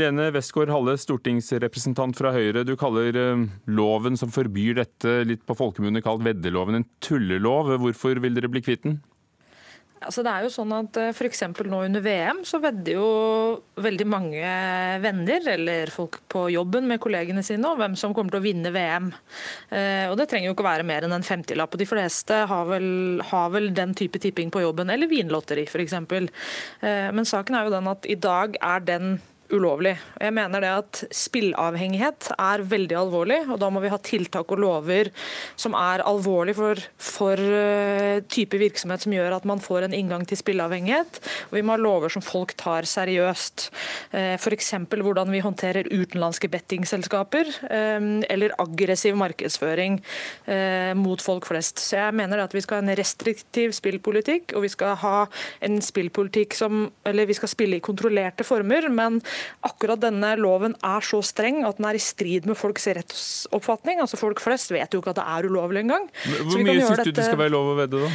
Lene 0.00 0.30
Westgård 0.34 0.72
Halle, 0.72 0.96
stortingsrepresentant 1.00 2.16
fra 2.16 2.32
Høyre. 2.34 2.64
Du 2.64 2.74
kaller 2.80 3.20
ehm, 3.20 3.48
loven 3.68 4.16
som 4.20 4.32
forbyr 4.32 4.80
dette, 4.80 5.18
litt 5.28 5.44
på 5.44 5.58
folkemunne 5.58 6.04
kalt 6.04 6.24
veddeloven, 6.24 6.80
en 6.80 6.88
tullelov. 7.04 7.74
Hvorfor 7.82 8.22
vil 8.24 8.38
dere 8.38 8.52
bli 8.52 8.64
kvitt 8.64 8.88
den? 8.88 9.02
Altså 10.04 10.24
det 10.24 10.32
er 10.32 10.44
jo 10.44 10.52
sånn 10.52 10.72
at 10.76 10.98
eh, 11.00 11.10
F.eks. 11.14 11.42
nå 11.64 11.80
under 11.86 12.04
VM 12.04 12.42
så 12.46 12.60
vedder 12.62 12.98
jo 12.98 13.08
veldig 13.80 14.06
mange 14.08 14.54
venner 15.02 15.48
eller 15.54 15.92
folk 15.92 16.20
på 16.30 16.46
jobben 16.54 16.88
med 16.90 17.00
kollegene 17.02 17.42
sine 17.46 17.70
om 17.70 17.80
hvem 17.80 17.96
som 17.98 18.14
kommer 18.16 18.34
til 18.34 18.42
å 18.42 18.44
vinne 18.44 18.72
VM. 18.74 19.10
Eh, 19.70 20.06
og 20.10 20.16
Det 20.20 20.28
trenger 20.30 20.50
jo 20.50 20.56
ikke 20.56 20.68
være 20.68 20.86
mer 20.88 21.06
enn 21.06 21.16
en 21.16 21.26
femtilapp. 21.26 21.76
De 21.80 21.88
fleste 21.88 22.44
har 22.50 22.70
vel, 22.70 22.88
har 23.32 23.52
vel, 23.54 23.70
den 23.74 23.94
type 23.98 24.20
tipping 24.22 24.52
på 24.54 24.62
jobben, 24.64 24.92
eller 24.92 25.10
vinlotteri 25.10 25.66
f.eks. 25.68 25.96
Eh, 25.98 27.08
men 27.14 27.28
saken 27.28 27.58
er 27.58 27.68
jo 27.68 27.76
den 27.76 27.92
at 27.94 28.10
i 28.10 28.18
dag 28.20 28.58
er 28.60 28.84
den 28.84 29.16
ulovlig. 29.54 29.94
Jeg 30.20 30.34
mener 30.34 30.62
det 30.64 30.70
at 30.72 31.00
Spillavhengighet 31.14 32.30
er 32.34 32.64
veldig 32.68 32.96
alvorlig, 32.98 33.40
og 33.48 33.60
da 33.62 33.70
må 33.72 33.82
vi 33.84 33.92
ha 33.92 33.98
tiltak 34.02 34.52
og 34.54 34.62
lover 34.62 35.10
som 35.60 35.76
er 35.78 36.04
alvorlig 36.06 36.56
for, 36.58 36.80
for 37.00 37.38
uh, 37.38 38.20
type 38.30 38.58
virksomhet 38.60 39.04
som 39.04 39.14
gjør 39.14 39.36
at 39.38 39.48
man 39.48 39.62
får 39.62 39.86
en 39.86 39.96
inngang 39.96 40.24
til 40.28 40.40
spillavhengighet. 40.40 41.20
Og 41.50 41.58
vi 41.58 41.64
må 41.64 41.74
ha 41.76 41.80
lover 41.80 42.12
som 42.12 42.24
folk 42.24 42.54
tar 42.60 42.88
seriøst. 42.88 43.68
Uh, 44.14 44.34
F.eks. 44.36 44.72
hvordan 44.94 45.32
vi 45.34 45.42
håndterer 45.44 45.90
utenlandske 45.92 46.50
bettingselskaper 46.52 47.50
um, 47.68 48.22
eller 48.30 48.56
aggressiv 48.62 49.16
markedsføring 49.18 50.00
mot 50.98 51.22
folk 51.22 51.46
flest. 51.48 51.80
Så 51.80 51.96
jeg 51.98 52.14
mener 52.16 52.40
at 52.42 52.54
vi 52.54 52.60
skal 52.62 52.78
ha 52.78 52.84
en 52.84 52.98
restriktiv 52.98 53.72
spillpolitikk, 53.76 54.54
og 54.56 54.64
vi 54.64 54.70
skal 54.72 54.96
ha 55.00 55.16
en 55.64 55.80
spillpolitikk 55.82 56.54
som 56.56 56.84
Eller 57.04 57.26
vi 57.26 57.36
skal 57.36 57.50
spille 57.50 57.78
i 57.78 57.84
kontrollerte 57.84 58.44
former, 58.46 58.88
men 58.92 59.20
akkurat 59.66 60.02
denne 60.02 60.34
loven 60.40 60.76
er 60.84 61.04
så 61.06 61.20
streng 61.24 61.62
at 61.68 61.80
den 61.80 61.88
er 61.90 61.98
i 61.98 62.02
strid 62.02 62.48
med 62.50 62.58
folks 62.58 62.86
rettsoppfatning. 62.86 64.00
Altså 64.04 64.20
Folk 64.20 64.42
flest 64.44 64.72
vet 64.74 64.94
jo 64.94 65.02
ikke 65.02 65.14
at 65.14 65.20
det 65.20 65.26
er 65.36 65.50
ulovlig 65.50 65.84
engang. 65.84 66.08
Hvor 66.46 66.62
mye 66.62 66.80
syns 66.80 67.04
du 67.04 67.12
det 67.14 67.28
skal 67.28 67.40
være 67.40 67.54
lov 67.54 67.74
å 67.74 67.78
vedde, 67.82 68.04
da? 68.06 68.10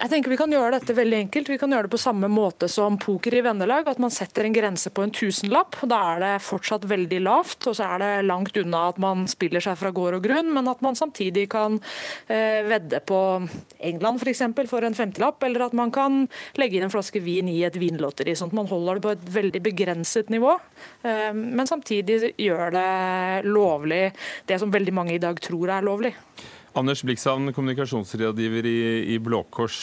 Jeg 0.00 0.08
tenker 0.08 0.32
Vi 0.32 0.36
kan 0.40 0.52
gjøre 0.52 0.78
dette 0.78 0.94
veldig 0.96 1.16
enkelt. 1.26 1.48
Vi 1.52 1.58
kan 1.60 1.74
gjøre 1.74 1.84
det 1.84 1.92
på 1.92 2.00
samme 2.00 2.28
måte 2.32 2.70
som 2.72 2.96
poker 3.00 3.34
i 3.36 3.42
vennelag. 3.44 3.88
At 3.90 3.98
man 4.00 4.12
setter 4.14 4.46
en 4.46 4.54
grense 4.54 4.88
på 4.96 5.02
en 5.04 5.12
tusenlapp. 5.12 5.76
Da 5.90 5.98
er 6.14 6.22
det 6.22 6.30
fortsatt 6.46 6.86
veldig 6.88 7.18
lavt, 7.26 7.66
og 7.68 7.76
så 7.76 7.84
er 7.84 8.00
det 8.00 8.10
langt 8.24 8.56
unna 8.56 8.86
at 8.88 9.00
man 9.02 9.26
spiller 9.28 9.60
seg 9.60 9.76
fra 9.76 9.90
gård 9.92 10.16
og 10.16 10.24
grunn, 10.24 10.48
men 10.56 10.70
at 10.72 10.80
man 10.84 10.96
samtidig 10.96 11.50
kan 11.52 11.76
eh, 12.32 12.62
vedde 12.64 13.02
på 13.04 13.18
England 13.90 14.22
f.eks. 14.24 14.40
For, 14.56 14.70
for 14.70 14.86
en 14.88 14.96
femtilapp, 14.96 15.44
eller 15.44 15.66
at 15.66 15.76
man 15.76 15.92
kan 15.92 16.22
legge 16.56 16.78
inn 16.78 16.86
en 16.88 16.94
flaske 16.94 17.20
vin 17.20 17.50
i 17.52 17.58
et 17.68 17.76
vinlotteri. 17.76 18.32
Sånn 18.38 18.54
at 18.54 18.56
man 18.56 18.70
holder 18.72 18.96
det 18.96 19.04
på 19.04 19.12
et 19.12 19.28
veldig 19.36 19.62
begrenset 19.68 20.32
nivå, 20.32 20.56
eh, 21.04 21.28
men 21.36 21.68
samtidig 21.68 22.32
gjør 22.40 22.72
det 22.78 22.88
lovlig 23.50 24.06
det 24.48 24.60
som 24.62 24.72
veldig 24.72 24.96
mange 24.96 25.18
i 25.18 25.22
dag 25.22 25.44
tror 25.44 25.76
er 25.76 25.84
lovlig. 25.84 26.14
Anders 26.78 27.02
Blikshavn, 27.02 27.50
kommunikasjonsrådgiver 27.52 28.66
i, 28.66 28.80
i 29.14 29.18
Blå 29.18 29.42
Kors. 29.50 29.82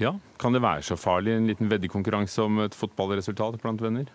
Ja, 0.00 0.12
kan 0.38 0.54
det 0.54 0.62
være 0.62 0.84
så 0.86 0.96
farlig, 0.98 1.34
en 1.34 1.48
liten 1.50 1.70
veddekonkurranse 1.70 2.44
om 2.44 2.62
et 2.64 2.76
fotballresultat 2.78 3.58
blant 3.62 3.82
venner? 3.82 4.06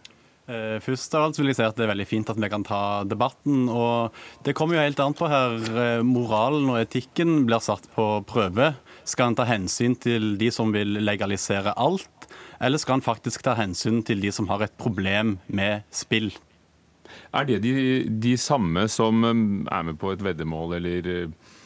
Eh, 0.48 0.78
først 0.80 1.12
av 1.20 1.26
alt 1.28 1.38
vil 1.42 1.50
jeg 1.52 1.58
si 1.58 1.64
at 1.66 1.76
Det 1.76 1.84
er 1.84 1.92
veldig 1.92 2.08
fint 2.08 2.30
at 2.32 2.40
vi 2.40 2.50
kan 2.50 2.64
ta 2.64 3.04
debatten. 3.04 3.68
og 3.68 4.14
Det 4.44 4.56
kommer 4.56 4.78
jo 4.78 4.86
helt 4.86 5.00
an 5.04 5.14
på 5.14 5.28
her. 5.28 5.56
Eh, 5.60 6.04
moralen 6.08 6.70
og 6.72 6.80
etikken 6.80 7.46
blir 7.46 7.60
satt 7.60 7.90
på 7.96 8.24
prøve. 8.24 8.76
Skal 9.04 9.28
en 9.28 9.36
ta 9.36 9.44
hensyn 9.44 10.00
til 10.00 10.38
de 10.40 10.50
som 10.52 10.72
vil 10.72 11.04
legalisere 11.04 11.76
alt, 11.76 12.28
eller 12.62 12.78
skal 12.80 12.98
han 12.98 13.06
faktisk 13.06 13.44
ta 13.44 13.56
hensyn 13.56 14.04
til 14.06 14.22
de 14.24 14.32
som 14.32 14.48
har 14.48 14.64
et 14.64 14.78
problem 14.78 15.40
med 15.48 15.84
spill? 15.92 16.32
Er 17.38 17.46
det 17.46 17.60
de, 17.62 17.74
de 18.10 18.34
samme 18.42 18.88
som 18.90 19.22
um, 19.22 19.42
er 19.70 19.84
med 19.86 20.00
på 20.02 20.14
et 20.14 20.24
veddemål 20.26 20.78
eller 20.80 21.10
uh, 21.14 21.58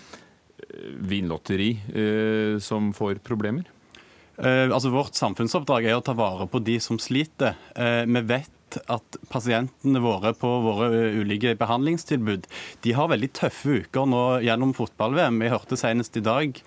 vinlotteri, 1.08 1.74
uh, 1.96 2.56
som 2.64 2.92
får 2.96 3.22
problemer? 3.24 3.70
Eh, 4.42 4.72
altså 4.72 4.90
Vårt 4.90 5.18
samfunnsoppdrag 5.20 5.86
er 5.86 6.00
å 6.00 6.04
ta 6.04 6.16
vare 6.18 6.48
på 6.50 6.62
de 6.66 6.80
som 6.82 6.98
sliter. 6.98 7.54
vi 7.76 8.22
vet 8.26 8.78
at 8.90 9.18
pasientene 9.30 10.02
våre 10.02 10.32
på 10.34 10.50
våre 10.64 11.12
ulike 11.20 11.52
behandlingstilbud 11.60 12.48
de 12.82 12.96
har 12.96 13.12
veldig 13.12 13.30
tøffe 13.38 13.84
uker 13.84 14.08
nå 14.10 14.24
gjennom 14.48 14.74
fotball-VM. 14.74 15.44
Jeg 15.44 15.54
hørte 15.54 15.78
senest 15.78 16.18
i 16.18 16.26
dag 16.26 16.58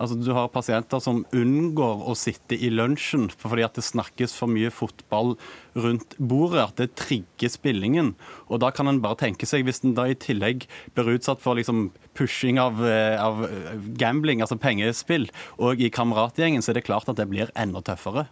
Altså, 0.00 0.16
du 0.16 0.30
har 0.32 0.48
pasienter 0.48 1.02
som 1.04 1.26
unngår 1.36 2.06
å 2.08 2.14
sitte 2.16 2.56
i 2.56 2.70
lunsjen 2.72 3.28
fordi 3.36 3.66
at 3.66 3.76
det 3.76 3.84
snakkes 3.84 4.32
for 4.38 4.48
mye 4.48 4.70
fotball 4.72 5.34
rundt 5.76 6.16
bordet, 6.16 6.62
at 6.64 6.80
det 6.80 6.94
trigger 6.96 7.52
spillingen. 7.52 8.14
Og 8.48 8.62
da 8.64 8.72
kan 8.72 8.88
en 8.88 9.02
bare 9.04 9.20
tenke 9.20 9.48
seg, 9.48 9.66
hvis 9.68 9.82
en 9.84 9.94
da 9.98 10.08
i 10.08 10.16
tillegg 10.16 10.64
blir 10.96 11.12
utsatt 11.18 11.44
for 11.44 11.60
liksom 11.60 11.90
pushing 12.16 12.58
av, 12.62 12.80
eh, 12.88 13.20
av 13.20 13.44
eh, 13.44 13.76
gambling, 14.00 14.40
altså 14.40 14.56
pengespill, 14.60 15.28
og 15.60 15.84
i 15.84 15.92
kameratgjengen, 15.92 16.64
så 16.64 16.72
er 16.72 16.80
det 16.80 16.88
klart 16.88 17.08
at 17.12 17.20
det 17.20 17.28
blir 17.28 17.52
enda 17.52 17.84
tøffere. 17.84 18.30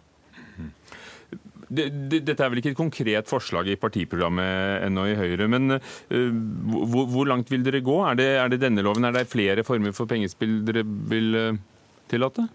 Dette 1.69 2.33
er 2.33 2.49
vel 2.49 2.61
ikke 2.63 2.71
et 2.73 2.79
konkret 2.79 3.29
forslag 3.29 3.67
i 3.69 3.77
partiprogrammet 3.77 4.87
ennå 4.87 5.03
i 5.11 5.17
Høyre, 5.19 5.45
men 5.51 5.75
uh, 5.77 6.31
hvor, 6.89 7.27
langt 7.29 7.51
vil 7.53 7.65
dere 7.65 7.83
gå? 7.85 7.99
Er 8.09 8.17
det, 8.17 8.29
er 8.41 8.49
det, 8.49 8.61
denne 8.63 8.85
loven? 8.85 9.05
Er 9.05 9.13
det 9.13 9.29
flere 9.29 9.65
former 9.67 9.93
for 9.93 10.09
pengespill 10.09 10.63
dere 10.65 10.85
vil 10.85 11.37
uh, 11.37 11.61
tillate? 12.09 12.47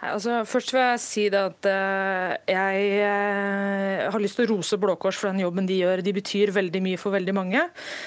Nei, 0.00 0.14
altså, 0.14 0.38
først 0.48 0.70
vil 0.72 0.80
jeg 0.80 1.00
si 1.04 1.22
det 1.28 1.40
at 1.44 1.66
uh, 1.68 2.30
jeg 2.48 2.84
uh, 3.04 4.06
har 4.08 4.22
lyst 4.22 4.38
til 4.38 4.46
å 4.46 4.54
rose 4.54 4.78
Blå 4.80 4.94
Kors 4.96 5.18
for 5.20 5.28
den 5.28 5.42
jobben 5.42 5.66
de 5.68 5.76
gjør. 5.76 6.00
De 6.00 6.14
betyr 6.16 6.54
veldig 6.56 6.80
mye 6.86 7.00
for 7.00 7.12
veldig 7.12 7.34
mange. 7.36 7.66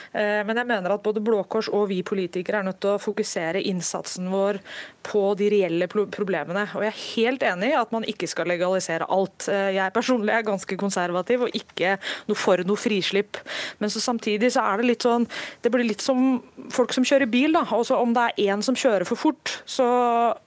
Uh, 0.09 0.41
men 0.41 0.57
jeg 0.57 0.69
mener 0.71 0.95
at 0.95 1.03
både 1.05 1.21
Blå 1.21 1.43
Kors 1.45 1.69
og 1.69 1.85
vi 1.91 1.99
politikere 2.01 2.63
er 2.63 2.65
nødt 2.65 2.79
til 2.81 2.95
å 2.95 3.01
fokusere 3.01 3.61
innsatsen 3.69 4.31
vår 4.33 4.57
på 5.05 5.21
de 5.37 5.51
reelle 5.53 5.85
problemene. 5.91 6.65
Og 6.73 6.81
jeg 6.81 6.89
er 6.89 7.03
helt 7.03 7.45
enig 7.51 7.69
i 7.75 7.77
at 7.77 7.93
man 7.93 8.09
ikke 8.09 8.31
skal 8.31 8.49
legalisere 8.49 9.05
alt. 9.13 9.45
Jeg 9.51 9.93
personlig 9.93 10.33
er 10.33 10.47
ganske 10.47 10.77
konservativ 10.79 11.45
og 11.45 11.57
ikke 11.57 11.97
noe 12.29 12.39
for 12.39 12.63
noe 12.65 12.79
frislipp. 12.79 13.37
Men 13.83 13.93
så 13.93 14.01
samtidig 14.01 14.53
så 14.55 14.65
er 14.65 14.81
det 14.81 14.89
litt 14.89 15.05
sånn 15.05 15.27
Det 15.61 15.69
blir 15.73 15.85
litt 15.85 16.01
som 16.01 16.39
folk 16.73 16.95
som 16.95 17.05
kjører 17.05 17.29
bil. 17.29 17.53
da. 17.53 17.65
Også 17.75 17.99
om 17.99 18.15
det 18.15 18.25
er 18.31 18.53
én 18.55 18.63
som 18.65 18.77
kjører 18.79 19.05
for 19.05 19.19
fort, 19.19 19.57
så 19.69 19.85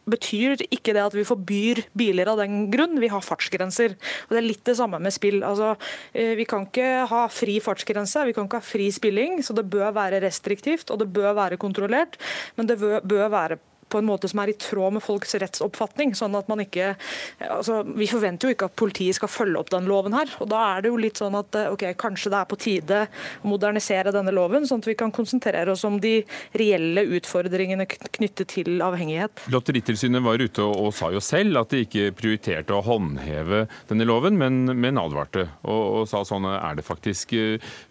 betyr 0.09 0.65
ikke 0.71 0.97
det 0.97 1.05
at 1.05 1.15
vi 1.15 1.27
får 1.29 1.36
forbyr 1.37 1.85
biler 1.97 2.33
av 2.33 2.41
den 2.43 2.67
grunn. 2.73 2.99
Vi 3.01 3.13
har 3.13 3.25
fartsgrenser. 3.25 3.97
Og 4.27 4.35
Det 4.35 4.41
er 4.41 4.49
litt 4.49 4.65
det 4.65 4.77
samme 4.77 4.99
med 4.99 5.13
spill. 5.15 5.43
Altså, 5.45 5.77
eh, 6.15 6.35
vi 6.35 6.45
kan 6.45 6.67
ikke 6.67 7.07
ha 7.07 7.29
fri 7.29 7.61
fartsgrense, 7.61 8.27
vi 8.27 8.33
kan 8.33 8.47
ikke 8.49 8.61
ha 8.61 8.65
fri 8.65 8.91
spilling. 8.91 9.43
Så 9.43 9.55
det 9.55 9.69
bør 9.71 9.93
være 9.93 10.21
restriktivt 10.21 10.91
og 10.91 10.99
det 10.99 11.13
bør 11.13 11.35
være 11.35 11.57
kontrollert. 11.57 12.17
Men 12.57 12.67
det 12.67 12.79
bør 12.81 13.29
være 13.29 13.59
en 14.01 14.09
måte 14.09 14.29
som 14.31 14.41
er 14.43 14.53
i 14.53 14.57
tråd 14.61 14.97
med 14.97 15.05
folks 15.05 15.35
rettsoppfatning. 15.41 16.15
sånn 16.15 16.37
at 16.39 16.49
man 16.49 16.63
ikke, 16.65 16.95
altså 17.41 17.83
Vi 17.87 18.09
forventer 18.11 18.49
jo 18.49 18.55
ikke 18.57 18.69
at 18.71 18.77
politiet 18.77 19.19
skal 19.19 19.31
følge 19.33 19.61
opp 19.61 19.71
den 19.71 19.89
loven 19.89 20.17
her. 20.17 20.31
og 20.41 20.49
Da 20.51 20.63
er 20.77 20.83
det 20.83 20.93
jo 20.93 21.01
litt 21.01 21.21
sånn 21.21 21.37
at 21.39 21.57
ok, 21.71 21.89
kanskje 21.99 22.33
det 22.33 22.41
er 22.41 22.51
på 22.51 22.61
tide 22.61 23.01
å 23.43 23.51
modernisere 23.53 24.13
denne 24.15 24.35
loven, 24.35 24.67
sånn 24.67 24.83
at 24.83 24.91
vi 24.91 24.97
kan 24.99 25.13
konsentrere 25.15 25.73
oss 25.73 25.85
om 25.85 25.99
de 26.01 26.21
reelle 26.57 27.07
utfordringene 27.19 27.87
knyttet 27.87 28.49
til 28.55 28.83
avhengighet. 28.85 29.47
Lotteritilsynet 29.53 30.25
var 30.25 30.43
ute 30.43 30.65
og, 30.65 30.89
og 30.89 30.95
sa 30.97 31.11
jo 31.15 31.23
selv 31.25 31.63
at 31.63 31.73
de 31.73 31.85
ikke 31.87 32.13
prioriterte 32.17 32.75
å 32.75 32.85
håndheve 32.87 33.67
denne 33.91 34.07
loven, 34.09 34.39
men, 34.41 34.65
men 34.77 35.01
advarte. 35.01 35.49
Og, 35.65 35.83
og 36.01 36.09
sa 36.11 36.23
sånn 36.27 36.49
er 36.53 36.79
det 36.79 36.87
faktisk. 36.87 37.35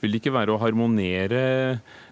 Vil 0.02 0.14
det 0.14 0.22
ikke 0.22 0.36
være 0.36 0.56
å 0.56 0.62
harmonere 0.62 1.46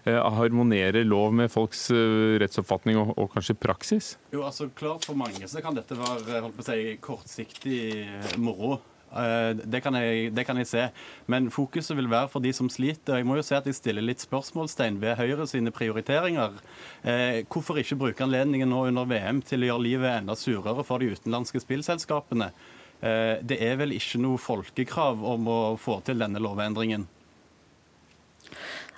Eh, 0.04 0.20
harmonere 0.36 1.00
lov 1.04 1.32
med 1.32 1.48
folks 1.48 1.86
eh, 1.94 2.34
rettsoppfatning 2.42 2.98
og, 3.00 3.14
og, 3.16 3.30
kanskje 3.32 3.56
praksis? 3.56 4.08
Jo, 4.34 4.42
altså 4.44 4.68
klart 4.76 5.06
For 5.08 5.16
mange 5.16 5.48
så 5.48 5.62
kan 5.64 5.76
dette 5.76 5.96
være 5.96 6.42
holdt 6.44 6.58
på 6.58 6.64
å 6.64 6.66
si, 6.66 6.98
kortsiktig 7.00 7.78
eh, 8.02 8.34
moro. 8.36 8.82
Det 9.14 9.78
kan, 9.78 9.94
jeg, 9.94 10.32
det 10.34 10.42
kan, 10.42 10.58
jeg, 10.58 10.66
se. 10.66 10.84
Men 11.30 11.46
fokuset 11.54 11.94
vil 11.94 12.08
være 12.10 12.26
for 12.32 12.42
de 12.42 12.50
som 12.50 12.66
sliter. 12.66 13.20
Jeg 13.20 13.28
må 13.28 13.36
jo 13.38 13.44
si 13.46 13.54
at 13.54 13.68
jeg 13.70 13.76
stiller 13.78 14.02
litt 14.02 14.24
spørsmålstegn 14.24 14.98
ved 14.98 15.14
Høyre 15.20 15.46
sine 15.46 15.70
prioriteringer. 15.70 16.58
Eh, 17.06 17.44
hvorfor 17.46 17.78
ikke 17.78 18.00
bruke 18.00 18.26
anledningen 18.26 18.74
nå 18.74 18.88
under 18.90 19.06
VM 19.06 19.38
til 19.46 19.62
å 19.62 19.70
gjøre 19.70 19.86
livet 19.86 20.16
enda 20.16 20.34
surere 20.34 20.82
for 20.82 20.98
de 20.98 21.14
utenlandske 21.14 21.62
spillselskapene? 21.62 22.50
Eh, 23.00 23.36
det 23.46 23.62
er 23.62 23.78
vel 23.78 23.94
ikke 23.94 24.18
noe 24.24 24.42
folkekrav 24.42 25.22
om 25.22 25.46
å 25.46 25.60
få 25.78 26.00
til 26.02 26.18
denne 26.18 26.42
lovendringen? 26.42 27.06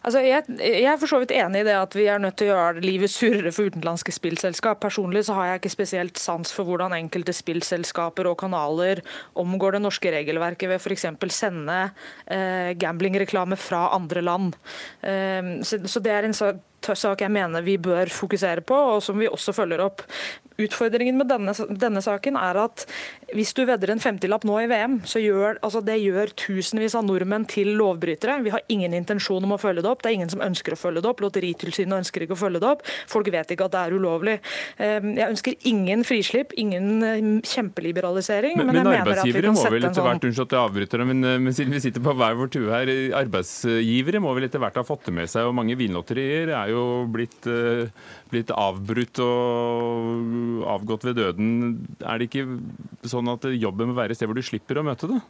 Altså, 0.07 0.21
jeg, 0.23 0.45
jeg, 0.63 0.87
er 0.87 0.99
for 1.01 1.11
så 1.11 1.19
vidt 1.19 1.33
enig 1.35 1.65
i 1.65 1.67
det 1.67 1.73
at 1.75 1.95
vi 1.99 2.05
er 2.07 2.21
nødt 2.23 2.37
til 2.39 2.53
å 2.53 2.55
gjøre 2.55 2.83
livet 2.85 3.11
surere 3.11 3.51
for 3.51 3.67
utenlandske 3.67 4.15
spillselskap. 4.15 4.79
Personlig 4.85 5.25
så 5.27 5.35
har 5.35 5.49
jeg 5.49 5.61
ikke 5.61 5.73
spesielt 5.75 6.21
sans 6.23 6.53
for 6.55 6.69
hvordan 6.69 6.95
enkelte 6.95 7.35
spillselskaper 7.35 8.29
og 8.31 8.39
kanaler 8.39 9.03
omgår 9.35 9.75
det 9.75 9.83
norske 9.83 10.13
regelverket 10.15 10.71
ved 10.71 10.79
f.eks. 10.79 11.09
sende 11.35 11.81
eh, 12.31 12.71
gamblingreklame 12.79 13.59
fra 13.59 13.89
andre 13.99 14.23
land. 14.23 14.55
Eh, 15.03 15.59
så, 15.67 15.83
så, 15.83 16.05
det 16.07 16.15
er 16.15 16.31
en 16.31 16.39
sak 16.39 17.27
jeg 17.27 17.35
mener 17.35 17.67
vi 17.67 17.75
bør 17.83 18.07
fokusere 18.15 18.63
på, 18.63 18.79
og 18.95 19.03
som 19.03 19.19
vi 19.19 19.27
også 19.27 19.57
følger 19.59 19.83
opp. 19.89 20.07
Utfordringen 20.63 21.19
med 21.21 21.29
denne, 21.31 21.53
denne 21.69 22.03
saken 22.05 22.39
er 22.41 22.59
at 22.63 22.87
hvis 23.35 23.53
du 23.57 23.65
vedder 23.67 23.91
en 23.93 24.03
50-lapp 24.03 24.47
nå 24.47 24.59
i 24.63 24.69
VM, 24.71 25.01
så 25.09 25.21
gjør 25.23 25.59
altså 25.67 25.83
det 25.85 25.99
gjør 26.01 26.33
tusenvis 26.39 26.95
av 26.99 27.07
nordmenn 27.09 27.47
til 27.51 27.73
lovbrytere. 27.79 28.39
Vi 28.47 28.53
har 28.55 28.63
ingen 28.73 28.95
intensjon 28.97 29.45
om 29.45 29.57
å 29.57 29.61
følge 29.61 29.83
det 29.85 29.91
opp. 29.91 30.05
Det 30.05 30.13
er 30.13 30.19
ingen 30.21 30.33
som 30.33 30.45
ønsker 30.45 30.77
å 30.77 30.81
følge 30.81 31.03
det 31.03 31.11
opp. 31.11 31.23
Lotteritilsynet 31.25 31.99
ønsker 31.99 32.25
ikke 32.27 32.37
å 32.37 32.41
følge 32.41 32.63
det 32.63 32.71
opp. 32.71 32.85
Folk 33.11 33.31
vet 33.35 33.53
ikke 33.53 33.67
at 33.67 33.75
det 33.75 33.83
er 33.83 33.97
ulovlig. 33.97 34.37
Ehm, 34.83 35.13
jeg 35.19 35.35
ønsker 35.35 35.69
ingen 35.73 36.05
frislipp, 36.07 36.55
ingen 36.61 36.89
ehm, 37.07 37.33
kjempeliberalisering. 37.47 38.57
Men, 38.61 38.71
men, 38.71 38.81
men 38.83 38.93
arbeidsgivere 39.01 39.55
må 39.57 39.67
vel 39.67 39.89
etter 39.89 40.07
hvert, 40.07 40.21
sånn- 40.23 40.31
unnskyld 40.31 40.47
at 40.47 40.57
jeg 40.57 40.63
avbryter 40.63 41.05
eh, 41.07 41.11
men 41.13 41.57
siden 41.57 41.77
vi 41.77 41.83
sitter 41.85 42.05
på 42.05 42.15
hver 42.17 42.39
vår 42.39 42.53
tue 42.57 42.71
her, 42.73 42.93
arbeidsgivere 43.21 44.23
må 44.23 44.35
vel 44.37 44.49
etter 44.49 44.63
hvert 44.63 44.81
ha 44.81 44.87
fått 44.87 45.09
det 45.11 45.17
med 45.19 45.31
seg, 45.33 45.49
og 45.49 45.57
mange 45.57 45.77
vinlotterier 45.79 46.53
er 46.57 46.73
jo 46.73 46.85
blitt, 47.13 47.39
eh, 47.51 47.91
blitt 48.33 48.51
avbrutt 48.55 49.21
og 49.23 50.67
avgått 50.77 51.07
ved 51.07 51.19
døden. 51.21 51.51
Er 52.03 52.19
det 52.19 52.31
ikke 52.31 52.47
sånn 53.07 53.31
at 53.33 53.47
jobben 53.55 53.93
må 53.93 53.99
være 53.99 54.15
et 54.15 54.21
sted 54.21 54.31
hvor 54.31 54.39
du 54.39 54.47
slipper 54.47 54.81
å 54.81 54.87
møte 54.87 55.11
det? 55.11 55.23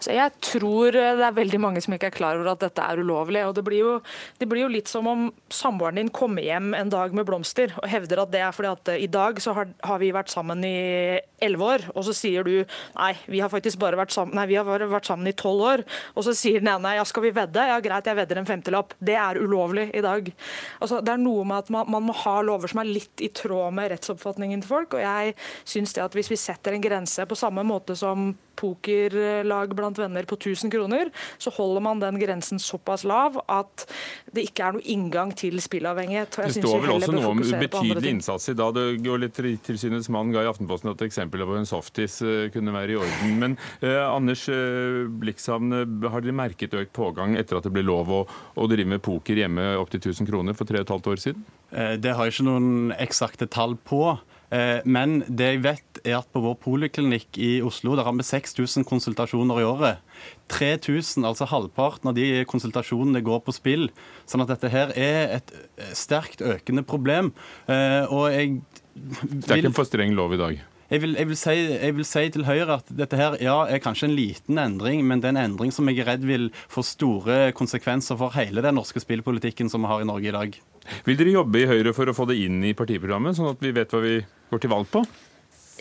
Så 0.00 0.14
jeg 0.14 0.32
tror 0.44 0.94
det 0.94 1.24
er 1.26 1.36
veldig 1.36 1.58
mange 1.60 1.82
som 1.84 1.94
ikke 1.96 2.10
er 2.10 2.14
klar 2.14 2.38
over 2.38 2.52
at 2.52 2.62
dette 2.62 2.82
er 2.82 3.00
ulovlig. 3.02 3.42
og 3.46 3.54
Det 3.56 3.64
blir 3.66 3.82
jo, 3.82 3.92
det 4.40 4.48
blir 4.48 4.64
jo 4.64 4.72
litt 4.72 4.90
som 4.90 5.08
om 5.10 5.26
samboeren 5.52 6.00
din 6.00 6.12
kommer 6.14 6.44
hjem 6.44 6.72
en 6.78 6.92
dag 6.92 7.14
med 7.16 7.26
blomster 7.28 7.74
og 7.82 7.88
hevder 7.90 8.22
at 8.24 8.32
det 8.32 8.42
er 8.46 8.56
fordi 8.56 8.72
at 8.72 8.92
i 8.96 9.10
dag 9.10 9.40
så 9.42 9.56
har, 9.56 9.72
har 9.84 10.02
vi 10.02 10.14
vært 10.14 10.32
sammen 10.32 10.64
i 10.66 10.76
elleve 11.42 11.68
år, 11.74 11.84
og 11.94 12.06
så 12.06 12.14
sier 12.16 12.46
du 12.46 12.54
nei, 12.96 13.12
vi 13.28 13.42
har 13.42 13.50
faktisk 13.52 13.80
bare 13.82 13.98
vært 13.98 14.14
sammen, 14.14 14.36
nei, 14.38 14.46
vi 14.50 14.56
har 14.58 14.66
bare 14.66 14.88
vært 14.88 15.08
sammen 15.08 15.28
i 15.28 15.34
tolv 15.36 15.64
år. 15.68 15.84
Og 16.14 16.24
så 16.26 16.34
sier 16.36 16.62
den 16.62 16.70
ene 16.72 16.96
ja, 16.96 17.04
skal 17.08 17.26
vi 17.26 17.34
vedde? 17.36 17.66
Ja, 17.68 17.76
greit, 17.84 18.08
jeg 18.08 18.18
vedder 18.18 18.40
en 18.40 18.48
femtilapp. 18.48 18.96
Det 18.98 19.18
er 19.20 19.40
ulovlig 19.42 19.88
i 19.96 20.04
dag. 20.04 20.30
Altså, 20.80 21.02
det 21.04 21.12
er 21.12 21.22
noe 21.22 21.44
med 21.48 21.66
at 21.66 21.72
man, 21.74 21.90
man 21.92 22.08
må 22.08 22.16
ha 22.24 22.38
lover 22.46 22.72
som 22.72 22.82
er 22.82 22.90
litt 22.90 23.24
i 23.24 23.30
tråd 23.36 23.74
med 23.76 23.92
rettsoppfatningen 23.92 24.64
til 24.64 24.72
folk. 24.72 24.96
og 24.96 25.04
jeg 25.04 25.36
synes 25.64 25.92
det 25.92 26.04
at 26.06 26.16
Hvis 26.16 26.32
vi 26.32 26.40
setter 26.40 26.72
en 26.72 26.84
grense 26.84 27.26
på 27.28 27.36
samme 27.38 27.64
måte 27.66 27.96
som 27.98 28.32
pokerlag 28.56 29.74
blant 29.76 29.98
venner 30.00 30.24
på 30.24 30.38
1000 30.38 30.72
kroner, 30.72 31.10
så 31.38 31.52
holder 31.52 31.84
man 31.84 32.00
den 32.00 32.16
grensen 32.20 32.60
såpass 32.62 33.04
lav 33.04 33.36
at 33.52 33.84
det 34.32 34.46
ikke 34.48 34.64
er 34.64 34.78
noe 34.78 34.86
inngang 34.94 35.34
til 35.36 35.60
spillavhengighet. 35.60 36.38
det 36.40 36.56
står 36.56 36.80
vel 36.86 36.94
også 36.96 37.12
noe 37.12 37.32
om 37.34 37.42
betydelig 37.44 38.14
innsats 38.16 38.48
i 38.48 38.56
dag. 38.56 38.80
Tilsynets 39.66 40.08
mann 40.12 40.32
ga 40.32 40.44
i 40.44 40.48
Aftenposten 40.48 40.90
et 40.94 41.04
eksempel 41.04 41.25
på 41.30 41.56
en 41.56 41.68
softis 41.68 42.20
uh, 42.24 42.46
kunne 42.54 42.74
være 42.74 42.94
i 42.94 42.98
orden. 43.00 43.34
Men 43.40 43.58
eh, 43.80 44.00
Anders 44.02 44.46
uh, 44.48 45.06
Blikshavn, 45.08 45.74
har 46.06 46.24
dere 46.24 46.36
merket 46.36 46.76
økt 46.76 46.94
pågang 46.96 47.36
etter 47.36 47.58
at 47.58 47.66
det 47.66 47.74
ble 47.74 47.84
lov 47.86 48.12
å, 48.12 48.22
å 48.56 48.70
drive 48.70 48.96
med 48.96 49.04
poker 49.04 49.42
hjemme 49.42 49.74
opptil 49.80 50.02
1000 50.02 50.30
kroner 50.30 50.56
for 50.56 50.68
tre 50.68 50.80
og 50.80 50.86
et 50.86 50.94
halvt 50.94 51.12
år 51.12 51.22
siden? 51.22 51.44
Det 52.00 52.12
har 52.14 52.28
jeg 52.28 52.36
ikke 52.36 52.46
noen 52.46 52.94
eksakte 53.02 53.48
tall 53.50 53.74
på. 53.84 54.16
Eh, 54.54 54.78
men 54.86 55.20
det 55.26 55.48
jeg 55.48 55.62
vet 55.64 56.00
er 56.06 56.20
at 56.20 56.28
på 56.30 56.42
vår 56.44 56.54
poliklinikk 56.62 57.38
i 57.42 57.56
Oslo 57.66 57.96
der 57.98 58.06
har 58.06 58.14
vi 58.14 58.26
6000 58.26 58.86
konsultasjoner 58.86 59.62
i 59.62 59.66
året. 59.66 60.04
3000, 60.54 61.26
altså 61.26 61.48
halvparten 61.50 62.12
av 62.12 62.16
de 62.18 62.44
konsultasjonene 62.48 63.24
går 63.26 63.42
på 63.46 63.56
spill. 63.56 63.88
Sånn 64.30 64.44
at 64.44 64.52
dette 64.54 64.70
her 64.72 64.94
er 64.94 65.38
et 65.40 65.52
eh, 65.56 65.92
sterkt 65.98 66.44
økende 66.46 66.86
problem. 66.86 67.32
Eh, 67.66 68.04
og 68.06 68.30
jeg 68.34 68.56
vil... 68.56 68.62
Det 68.96 69.50
er 69.50 69.60
ikke 69.60 69.74
en 69.74 69.76
for 69.76 69.88
streng 69.88 70.14
lov 70.16 70.32
i 70.32 70.40
dag? 70.40 70.62
Jeg 70.86 71.02
vil, 71.02 71.16
jeg, 71.18 71.26
vil 71.26 71.38
si, 71.38 71.54
jeg 71.56 71.94
vil, 71.96 72.06
si, 72.06 72.22
til 72.30 72.46
Høyre 72.46 72.78
at 72.78 72.90
dette 72.94 73.18
her, 73.18 73.34
ja, 73.42 73.56
er 73.66 73.82
kanskje 73.82 74.06
en 74.06 74.14
liten 74.14 74.60
endring, 74.62 75.02
men 75.06 75.22
det 75.22 75.32
er 75.32 75.34
en 75.34 75.42
endring 75.48 75.74
som 75.74 75.88
jeg 75.90 76.04
er 76.04 76.12
redd 76.12 76.26
vil 76.28 76.48
få 76.70 76.84
store 76.86 77.50
konsekvenser 77.58 78.18
for 78.20 78.34
hele 78.38 78.62
den 78.62 78.78
norske 78.78 79.02
spillpolitikken 79.02 79.72
som 79.72 79.82
vi 79.82 79.90
har 79.90 80.04
i 80.04 80.06
Norge 80.06 80.30
i 80.30 80.36
dag. 80.36 80.58
Vil 81.08 81.18
dere 81.18 81.34
jobbe 81.34 81.64
i 81.64 81.66
Høyre 81.66 81.94
for 81.96 82.06
å 82.06 82.14
få 82.14 82.28
det 82.30 82.38
inn 82.44 82.62
i 82.62 82.76
partiprogrammet, 82.78 83.34
sånn 83.38 83.50
at 83.56 83.64
vi 83.64 83.74
vet 83.74 83.90
hva 83.90 84.04
vi 84.04 84.20
går 84.52 84.62
til 84.62 84.72
valg 84.76 84.92
på? 84.92 85.02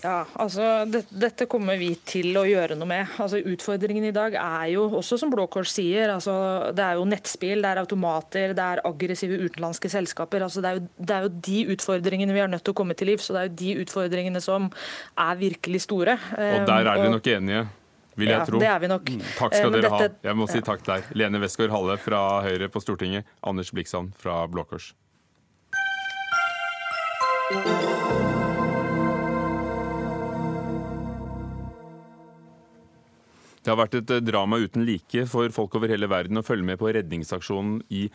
Ja, 0.04 0.26
altså 0.42 0.84
det, 0.90 1.06
Dette 1.10 1.48
kommer 1.50 1.78
vi 1.80 1.92
til 2.08 2.36
å 2.38 2.44
gjøre 2.48 2.76
noe 2.78 2.90
med. 2.90 3.14
Altså 3.22 3.40
Utfordringen 3.40 4.08
i 4.10 4.14
dag 4.16 4.36
er 4.40 4.66
jo, 4.74 4.88
også 5.00 5.20
som 5.22 5.32
Blå 5.32 5.48
Kors 5.52 5.72
sier, 5.76 6.12
altså, 6.14 6.36
det 6.76 6.84
er 6.84 7.00
jo 7.00 7.08
nettspill, 7.10 7.64
det 7.64 7.72
er 7.72 7.82
automater, 7.84 8.56
det 8.58 8.66
er 8.66 8.84
aggressive 8.88 9.40
utenlandske 9.46 9.92
selskaper. 9.92 10.46
altså 10.46 10.64
det 10.66 10.72
er, 10.72 10.82
jo, 10.82 10.90
det 11.00 11.16
er, 11.16 11.30
jo, 11.30 11.34
de 11.48 11.64
utfordringene 11.76 12.36
vi 12.36 12.44
er 12.44 12.52
nødt 12.52 12.66
til 12.66 12.76
å 12.76 12.80
komme 12.82 12.98
til 12.98 13.12
livs. 13.14 13.30
og 13.30 13.38
Det 13.38 13.42
er 13.42 13.50
jo 13.50 13.58
de 13.64 13.86
utfordringene 13.86 14.44
som 14.44 14.70
er 14.70 15.42
virkelig 15.42 15.86
store. 15.88 16.20
Og 16.36 16.70
der 16.70 16.78
er 16.78 16.92
dere 16.92 17.10
nok 17.16 17.34
enige? 17.38 17.66
Vil 18.16 18.32
jeg 18.32 18.40
ja, 18.40 18.46
tro. 18.48 18.60
Det 18.60 18.68
er 18.72 18.80
vi 18.80 18.88
nok. 18.88 19.10
Mm, 19.12 19.24
takk 19.36 19.56
skal 19.58 19.74
dere 19.74 19.90
dette, 19.90 20.06
ha. 20.08 20.28
Jeg 20.30 20.40
må 20.40 20.48
si 20.48 20.62
takk 20.64 20.86
der. 20.88 21.10
Lene 21.20 21.42
Westgård 21.44 21.74
Halle 21.76 21.98
fra 22.00 22.22
Høyre 22.46 22.70
på 22.72 22.84
Stortinget. 22.84 23.28
Anders 23.44 23.74
Bliksand 23.76 24.16
fra 24.20 24.40
Blå 24.48 24.64
Kors. 24.70 24.94
Det 33.66 33.74
har 33.74 33.82
vært 33.82 33.98
et 33.98 34.12
eh, 34.14 34.22
drama 34.22 34.60
uten 34.62 34.86
like 34.86 35.26
for 35.32 35.50
folk 35.54 35.76
over 35.80 35.90
hele 35.90 36.10
verden 36.12 36.38
å 36.38 36.46
følge 36.46 36.68
med 36.68 36.78
på 36.78 36.92
redningsaksjonen 36.94 37.80
i 37.90 38.06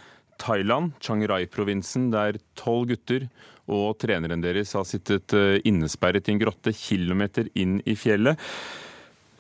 Thailand, 0.40 0.94
Chiang 1.02 1.24
Rai-provinsen, 1.28 2.06
der 2.14 2.38
tolv 2.56 2.92
gutter 2.94 3.26
og 3.70 3.98
treneren 4.00 4.40
deres 4.44 4.76
har 4.78 4.86
sittet 4.86 5.34
eh, 5.36 5.58
innesperret 5.66 6.30
i 6.30 6.36
en 6.36 6.40
grotte 6.40 6.72
kilometer 6.76 7.50
inn 7.58 7.80
i 7.82 7.96
fjellet. 7.98 8.38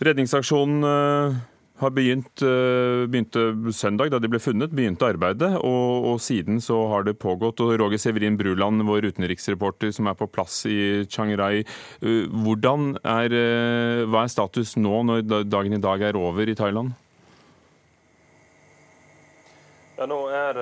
Redningsaksjonen 0.02 0.90
eh, 0.90 1.38
har 1.80 1.90
begynt, 1.90 2.42
eh, 2.42 3.06
begynte 3.08 3.72
søndag, 3.72 4.10
da 4.10 4.18
de 4.20 4.28
ble 4.28 4.40
funnet, 4.40 4.72
begynte 4.76 5.08
arbeidet. 5.08 5.54
Og, 5.64 6.06
og, 6.12 6.20
siden 6.20 6.60
så 6.60 6.76
har 6.92 7.06
det 7.06 7.18
pågått. 7.18 7.60
Og 7.64 7.78
Roger 7.80 8.00
Severin 8.00 8.36
Bruland, 8.36 8.84
vår 8.84 9.08
utenriksreporter 9.10 9.92
som 9.96 10.10
er 10.10 10.18
på 10.18 10.28
plass 10.28 10.64
i 10.68 11.06
Chiang 11.08 11.32
Rai. 11.40 11.64
Eh, 12.02 12.26
hvordan 12.44 12.94
er, 13.00 13.32
eh, 13.32 14.04
hva 14.04 14.24
er 14.24 14.32
status 14.32 14.76
nå 14.76 15.04
når 15.08 15.48
dagen 15.48 15.72
i 15.72 15.80
dag 15.80 16.02
er 16.02 16.20
over 16.20 16.48
i 16.48 16.54
Thailand? 16.58 16.92
Ja, 20.00 20.06
nå 20.08 20.20
er 20.32 20.56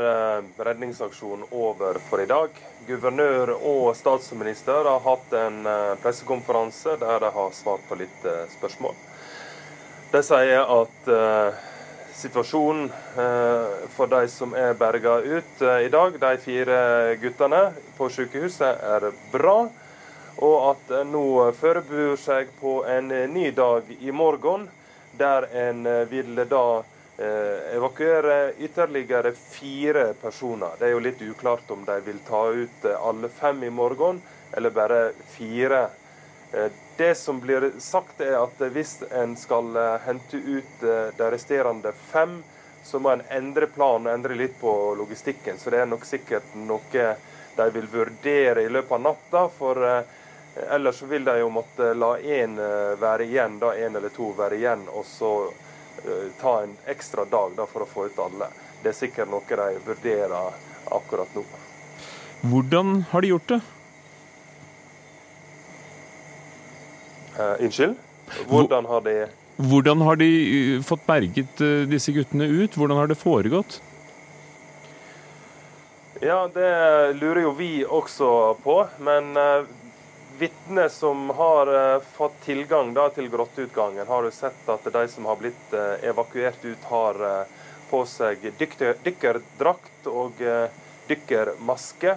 redningsaksjonen 0.66 1.46
over 1.54 2.00
for 2.09 2.18
i 2.18 2.26
dag. 2.26 2.50
Guvernør 2.88 3.52
og 3.54 3.94
statsminister 3.94 4.83
har 4.83 5.04
hatt 5.04 5.37
en 5.38 5.61
pressekonferanse 6.02 6.96
der 6.98 7.22
de 7.22 7.31
har 7.37 7.54
svart 7.54 7.87
på 7.87 8.00
litt 8.00 8.26
spørsmål. 8.57 8.98
De 10.09 10.23
sier 10.25 10.62
at 10.64 11.09
uh, 11.12 11.57
situasjonen 12.16 12.87
uh, 12.88 13.88
for 13.92 14.09
de 14.09 14.23
som 14.33 14.55
er 14.57 14.73
berga 14.81 15.18
ut 15.21 15.61
uh, 15.61 15.75
i 15.85 15.90
dag, 15.92 16.16
de 16.16 16.31
fire 16.40 16.79
guttene 17.21 17.61
på 17.99 18.09
sykehuset, 18.14 18.81
er 18.88 19.11
bra. 19.35 19.59
Og 20.38 20.57
at 20.71 20.94
en 21.03 21.12
nå 21.12 21.27
forbereder 21.59 22.16
seg 22.23 22.55
på 22.61 22.79
en 22.88 23.12
ny 23.35 23.51
dag 23.53 23.90
i 24.01 24.14
morgen, 24.14 24.68
der 25.18 25.49
en 25.66 25.83
vil 26.09 26.44
da 26.47 26.85
evakuere 27.18 28.53
ytterligere 28.62 29.33
fire 29.35 30.12
personer. 30.23 30.77
Det 30.79 30.87
er 30.87 30.92
jo 30.94 31.03
litt 31.03 31.25
uklart 31.27 31.73
om 31.75 31.83
de 31.83 31.97
vil 32.07 32.21
ta 32.23 32.44
ut 32.55 32.87
alle 32.94 33.27
fem 33.35 33.64
i 33.66 33.73
morgen, 33.75 34.23
eller 34.55 34.71
bare 34.71 35.01
fire. 35.35 35.88
Det 36.98 37.14
som 37.14 37.40
blir 37.40 37.72
sagt, 37.78 38.20
er 38.20 38.40
at 38.42 38.62
hvis 38.74 38.96
en 39.14 39.37
skal 39.38 39.76
eh, 39.76 40.00
hente 40.02 40.37
ut 40.37 40.80
eh, 40.82 41.12
de 41.16 41.28
resterende 41.30 41.92
fem, 41.92 42.40
så 42.82 42.98
må 42.98 43.12
en 43.12 43.22
endre 43.30 43.68
planen 43.70 44.08
og 44.08 44.16
endre 44.16 44.34
litt 44.34 44.56
på 44.58 44.72
logistikken. 44.98 45.61
Så 45.62 45.70
det 45.70 45.78
er 45.78 45.87
nok 45.87 46.02
sikkert 46.02 46.56
noe 46.58 47.04
de 47.61 47.68
vil 47.76 47.87
vurdere 47.92 48.66
i 48.66 48.74
løpet 48.74 48.96
av 48.98 49.04
natta. 49.04 49.44
For 49.61 49.84
eh, 49.87 50.11
ellers 50.74 51.04
vil 51.06 51.30
de 51.30 51.38
jo 51.38 51.54
måtte 51.54 51.92
la 51.94 52.16
én 52.18 52.58
være 52.98 53.30
igjen, 53.30 53.61
da 53.62 53.76
én 53.78 53.94
eller 53.94 54.11
to 54.11 54.32
være 54.34 54.58
igjen, 54.58 54.88
og 54.90 55.06
så 55.06 55.32
ta 56.42 56.58
en 56.64 56.74
ekstra 56.90 57.30
dag 57.30 57.54
da, 57.54 57.70
for 57.70 57.87
å 57.87 57.90
få 57.94 58.11
ut 58.11 58.22
alle. 58.26 58.50
Det 58.82 58.90
er 58.90 59.00
sikkert 59.04 59.30
noe 59.30 59.46
de 59.46 59.70
vurderer 59.87 60.54
akkurat 60.98 61.30
nå. 61.38 61.46
Hvordan 62.42 63.04
har 63.12 63.22
de 63.22 63.37
gjort 63.37 63.52
det? 63.54 63.64
Unnskyld? 67.38 67.94
Hvordan 68.48 68.87
har 68.87 69.01
de 69.01 69.27
Hvordan 69.59 70.01
har 70.07 70.16
de 70.16 70.27
eh, 70.77 70.83
fått 70.87 71.07
berget 71.07 71.61
uh, 71.61 71.83
disse 71.90 72.12
guttene 72.14 72.46
ut? 72.46 72.77
Hvordan 72.79 73.01
har 73.01 73.09
det 73.11 73.18
foregått? 73.18 73.81
Ja, 76.22 76.48
det 76.55 76.70
lurer 77.18 77.42
jo 77.42 77.51
vi 77.59 77.72
også 77.85 78.29
på. 78.62 78.77
Men 79.03 79.35
vitner 80.38 80.88
som 80.90 81.31
har 81.31 81.70
fått 82.14 82.40
tilgang 82.42 82.90
da, 82.94 83.09
til 83.14 83.31
grotteutgangen, 83.31 84.07
har 84.07 84.27
jo 84.27 84.33
sett 84.35 84.66
at 84.70 84.87
de 84.94 85.05
som 85.11 85.27
har 85.31 85.38
blitt 85.38 85.77
evakuert 86.03 86.64
ut, 86.64 86.88
har 86.90 87.22
på 87.90 88.03
seg 88.07 88.48
dykkerdrakt 88.59 90.11
og 90.11 90.42
dykkermaske. 91.07 92.16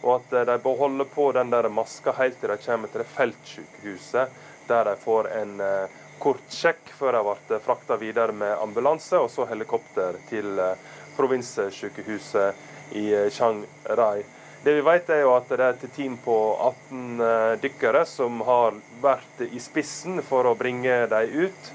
Og 0.00 0.16
at 0.16 0.48
de 0.48 0.56
beholder 0.64 1.12
på 1.12 1.28
den 1.36 1.52
der 1.52 1.68
maska 1.68 2.16
helt 2.16 2.40
til 2.40 2.54
de 2.54 2.60
kommer 2.64 2.88
til 2.88 3.04
det 3.04 3.12
feltsykehuset 3.12 4.40
der 4.68 4.84
de 4.84 4.96
får 4.96 5.28
en 5.28 5.60
eh, 5.60 5.88
kort 6.18 6.44
sjekk 6.50 6.92
før 6.98 7.18
de 7.18 7.22
ble 7.26 7.58
frakta 7.64 7.96
videre 8.00 8.34
med 8.36 8.54
ambulanse 8.62 9.18
og 9.18 9.30
så 9.30 9.46
helikopter 9.50 10.18
til 10.30 10.58
eh, 10.58 10.78
provinssykehuset 11.16 12.96
i 12.98 13.08
eh, 13.14 13.28
Chiang 13.30 13.64
Rai. 13.98 14.22
Det 14.62 14.76
vi 14.76 14.84
vet 14.86 15.10
er 15.10 15.24
jo 15.24 15.32
at 15.34 15.48
det 15.50 15.58
er 15.58 15.74
et 15.74 15.94
team 15.96 16.14
på 16.22 16.36
18 16.54 17.58
dykkere 17.64 18.04
som 18.06 18.38
har 18.46 18.76
vært 19.02 19.40
i 19.48 19.58
spissen 19.58 20.22
for 20.22 20.46
å 20.46 20.54
bringe 20.54 21.00
dem 21.10 21.32
ut 21.34 21.72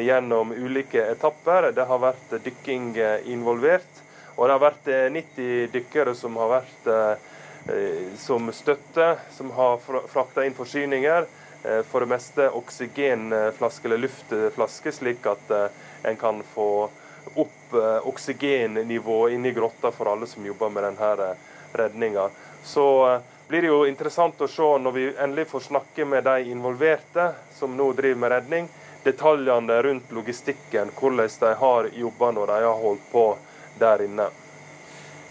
gjennom 0.00 0.54
ulike 0.56 1.02
etapper. 1.12 1.68
Det 1.76 1.84
har 1.84 2.00
vært 2.00 2.32
dykking 2.40 2.94
involvert. 3.28 4.00
Og 4.38 4.48
det 4.48 4.56
har 4.56 4.62
vært 4.62 4.88
90 5.12 5.68
dykkere 5.74 6.14
som 6.16 6.40
har 6.40 6.54
vært 6.54 6.88
som 8.16 8.48
støtte, 8.56 9.10
som 9.36 9.52
har 9.58 9.76
frakta 10.08 10.48
inn 10.48 10.56
forsyninger. 10.56 11.28
Eh, 11.64 11.82
for 11.82 12.00
det 12.00 12.06
meste 12.06 12.50
oksygenflaske 12.50 13.88
eller 13.88 13.98
luftflaske, 13.98 14.92
slik 14.92 15.26
at 15.26 15.50
eh, 15.50 15.66
en 16.02 16.16
kan 16.16 16.42
få 16.42 16.88
opp 17.34 17.74
eh, 17.74 18.06
oksygennivået 18.08 19.32
inne 19.32 19.48
i 19.48 19.52
grotta 19.52 19.90
for 19.92 20.12
alle 20.12 20.26
som 20.26 20.46
jobber 20.46 20.70
med 20.70 20.88
denne 20.88 21.34
redninga. 21.72 22.30
Så 22.64 23.20
blir 23.48 23.62
det 23.62 23.68
jo 23.68 23.84
interessant 23.86 24.40
å 24.40 24.48
se 24.48 24.68
når 24.78 24.92
vi 24.92 25.06
endelig 25.10 25.48
får 25.52 25.68
snakke 25.68 26.04
med 26.04 26.24
de 26.24 26.50
involverte 26.50 27.32
som 27.52 27.76
nå 27.76 27.92
driver 27.92 28.20
med 28.20 28.32
redning, 28.32 28.68
detaljene 29.04 29.82
rundt 29.82 30.12
logistikken, 30.12 30.92
hvordan 30.96 31.28
de 31.40 31.54
har 31.60 31.88
jobba 31.92 32.30
når 32.36 32.52
de 32.52 32.62
har 32.64 32.84
holdt 32.84 33.08
på 33.12 33.26
der 33.80 34.04
inne. 34.04 34.28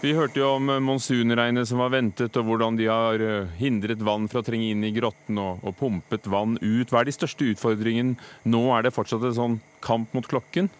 Vi 0.00 0.14
hørte 0.16 0.40
jo 0.40 0.54
om 0.56 0.70
monsunregnet 0.80 1.68
som 1.68 1.82
var 1.82 1.90
ventet, 1.92 2.32
og 2.40 2.46
hvordan 2.48 2.78
de 2.78 2.86
har 2.88 3.20
eh, 3.20 3.50
hindret 3.60 4.00
vann 4.00 4.30
fra 4.32 4.40
å 4.40 4.46
trenge 4.46 4.70
inn 4.72 4.86
i 4.88 4.94
grotten 4.96 5.36
og, 5.36 5.60
og, 5.60 5.74
pumpet 5.76 6.24
vann 6.32 6.54
ut. 6.62 6.88
Hva 6.88 7.02
er 7.02 7.10
de 7.10 7.12
største 7.12 7.50
utfordringene 7.52 8.16
nå? 8.48 8.62
Er 8.72 8.86
det 8.86 8.94
fortsatt 8.96 9.26
en 9.28 9.36
sånn 9.36 9.58
kamp 9.84 10.16
mot 10.16 10.24
klokken? 10.24 10.70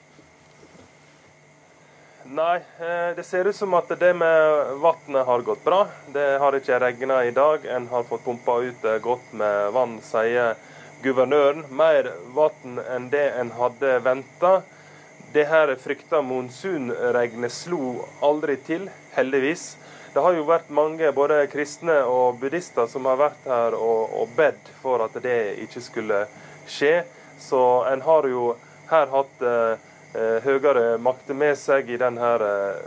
Nei, 2.32 2.56
eh, 2.80 3.12
det 3.12 3.26
ser 3.28 3.44
ut 3.44 3.60
som 3.60 3.76
at 3.76 3.92
det 4.00 4.14
med 4.16 4.72
vannet 4.80 5.28
har 5.28 5.44
gått 5.44 5.68
bra. 5.68 5.82
Det 6.16 6.26
har 6.40 6.56
ikke 6.56 6.80
regna 6.80 7.20
i 7.28 7.36
dag. 7.36 7.68
En 7.68 7.92
har 7.92 8.08
fått 8.08 8.24
pumpa 8.24 8.56
ut 8.64 8.88
eh, 8.88 9.02
godt 9.04 9.36
med 9.36 9.72
vann, 9.76 9.98
sier 10.00 10.56
guvernøren. 11.04 11.66
Mer 11.68 12.08
vann 12.32 12.80
enn 12.88 13.12
det 13.12 13.26
en 13.36 13.52
hadde 13.60 13.98
venta. 14.00 14.62
Det 15.32 15.44
her 15.46 15.70
frykta 15.78 16.18
monsunregnet 16.26 17.52
slo 17.54 18.00
aldri 18.26 18.56
til, 18.66 18.88
heldigvis. 19.14 19.76
Det 20.10 20.22
har 20.24 20.34
jo 20.34 20.42
vært 20.48 20.72
mange, 20.74 21.06
både 21.14 21.44
kristne 21.52 22.00
og 22.02 22.40
buddhister, 22.40 22.88
som 22.90 23.04
har 23.06 23.20
vært 23.20 23.44
her 23.46 23.76
og, 23.78 24.10
og 24.10 24.32
bedt 24.34 24.70
for 24.82 25.04
at 25.04 25.14
det 25.22 25.36
ikke 25.62 25.82
skulle 25.84 26.24
skje. 26.66 27.04
Så 27.38 27.60
en 27.92 28.02
har 28.02 28.26
jo 28.26 28.56
her 28.90 29.06
hatt 29.12 29.44
eh, 29.46 29.76
eh 30.18 30.40
høyere 30.42 30.98
makter 30.98 31.38
med 31.38 31.54
seg 31.54 31.92
i 31.94 32.00
denne 32.00 32.32
eh, 32.48 32.80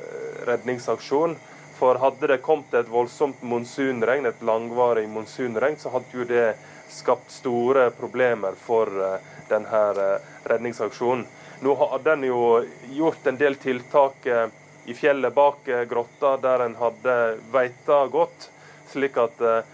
redningsaksjonen. 0.50 1.38
For 1.80 1.96
hadde 2.02 2.28
det 2.28 2.42
kommet 2.44 2.76
et 2.76 2.92
voldsomt 2.92 3.40
monsunregn, 3.42 4.28
et 4.28 4.44
langvarig 4.44 5.08
monsunregn, 5.08 5.80
så 5.80 5.96
hadde 5.96 6.20
jo 6.20 6.28
det 6.28 6.58
skapt 6.92 7.32
store 7.32 7.88
problemer 7.96 8.60
for 8.68 8.92
eh, 8.92 9.32
denne 9.48 10.20
redningsaksjonen. 10.52 11.24
Nå 11.64 11.76
hadde 11.76 12.12
en 12.12 12.24
jo 12.24 12.66
gjort 12.92 13.28
en 13.28 13.38
del 13.40 13.56
tiltak 13.56 14.26
eh, 14.28 14.48
i 14.86 14.94
fjellet 14.94 15.34
bak 15.34 15.68
eh, 15.68 15.86
grotta, 15.88 16.36
der 16.38 16.66
en 16.66 16.74
hadde 16.76 17.14
veita 17.54 18.02
godt, 18.12 18.50
slik 18.92 19.16
at 19.22 19.40
eh, 19.48 19.70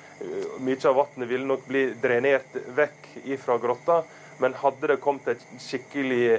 mye 0.61 0.77
av 0.85 0.99
vannet 0.99 1.25
ville 1.31 1.49
nok 1.49 1.63
bli 1.65 1.87
drenert 2.01 2.59
vekk 2.77 3.07
fra 3.41 3.57
grotta. 3.57 4.03
Men 4.37 4.53
hadde 4.61 4.91
det 4.91 4.99
kommet 5.01 5.31
et 5.33 5.41
skikkelig 5.59 6.37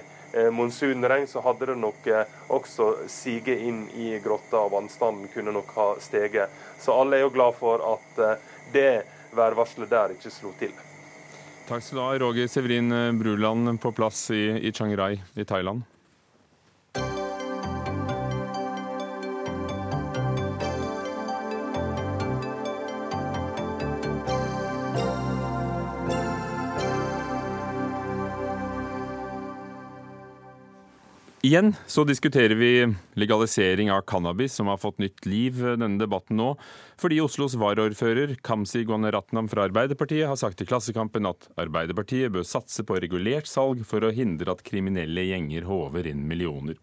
monsunregn, 0.54 1.26
så 1.26 1.42
hadde 1.42 1.66
det 1.72 1.76
nok 1.82 2.06
også 2.54 2.86
siget 3.10 3.64
inn 3.66 3.80
i 3.98 4.12
grotta, 4.22 4.60
og 4.62 4.76
vannstanden 4.76 5.28
kunne 5.34 5.52
nok 5.56 5.74
ha 5.74 5.88
steget. 6.00 6.54
Så 6.78 6.94
alle 6.94 7.18
er 7.18 7.26
jo 7.26 7.34
glad 7.34 7.58
for 7.58 7.82
at 7.90 8.22
det 8.72 9.02
værvarselet 9.36 9.90
der 9.90 10.14
ikke 10.14 10.32
slo 10.32 10.54
til. 10.62 10.72
Takk 11.70 11.84
skal 11.86 11.98
du 12.00 12.02
ha, 12.02 12.14
Roger 12.18 12.48
Severin 12.50 12.90
Bruland 13.18 13.76
på 13.80 13.92
plass 13.94 14.24
i, 14.34 14.40
i 14.58 14.72
Chiang 14.74 14.96
Rai 14.98 15.20
i 15.38 15.44
Thailand. 15.46 15.84
Igjen 31.50 31.72
så 31.86 32.04
diskuterer 32.06 32.54
vi 32.54 32.94
legalisering 33.18 33.88
av 33.90 34.04
cannabis, 34.06 34.54
som 34.54 34.68
har 34.70 34.76
fått 34.78 35.00
nytt 35.02 35.26
liv 35.26 35.56
denne 35.58 35.98
debatten 35.98 36.38
nå, 36.38 36.52
fordi 37.00 37.16
Oslos 37.24 37.56
varaordfører 37.58 38.36
Kamzy 38.46 38.84
Guanaratnam 38.86 39.48
fra 39.50 39.64
Arbeiderpartiet 39.66 40.28
har 40.30 40.38
sagt 40.38 40.60
til 40.60 40.68
Klassekampen 40.70 41.26
at 41.26 41.48
Arbeiderpartiet 41.58 42.30
bør 42.30 42.46
satse 42.46 42.84
på 42.86 43.00
regulert 43.02 43.50
salg 43.50 43.82
for 43.82 44.06
å 44.06 44.12
hindre 44.14 44.54
at 44.54 44.62
kriminelle 44.62 45.26
gjenger 45.26 45.66
håver 45.66 46.06
inn 46.12 46.22
millioner. 46.30 46.78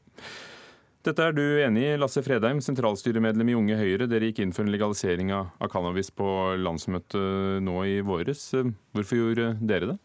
Dette 1.07 1.30
er 1.30 1.38
du 1.38 1.45
enig 1.63 1.86
i, 1.88 1.95
Lasse 2.01 2.26
Fredheim, 2.26 2.59
sentralstyremedlem 2.59 3.53
i 3.53 3.55
Unge 3.55 3.80
Høyre. 3.80 4.09
Dere 4.11 4.34
gikk 4.34 4.43
inn 4.43 4.51
for 4.51 4.68
en 4.68 4.74
legalisering 4.76 5.32
av 5.32 5.72
cannabis 5.72 6.11
på 6.11 6.28
landsmøtet 6.59 7.63
nå 7.63 7.78
i 7.88 8.01
våres. 8.03 8.49
Hvorfor 8.91 9.22
gjorde 9.22 9.53
dere 9.63 9.93
det? 9.93 9.97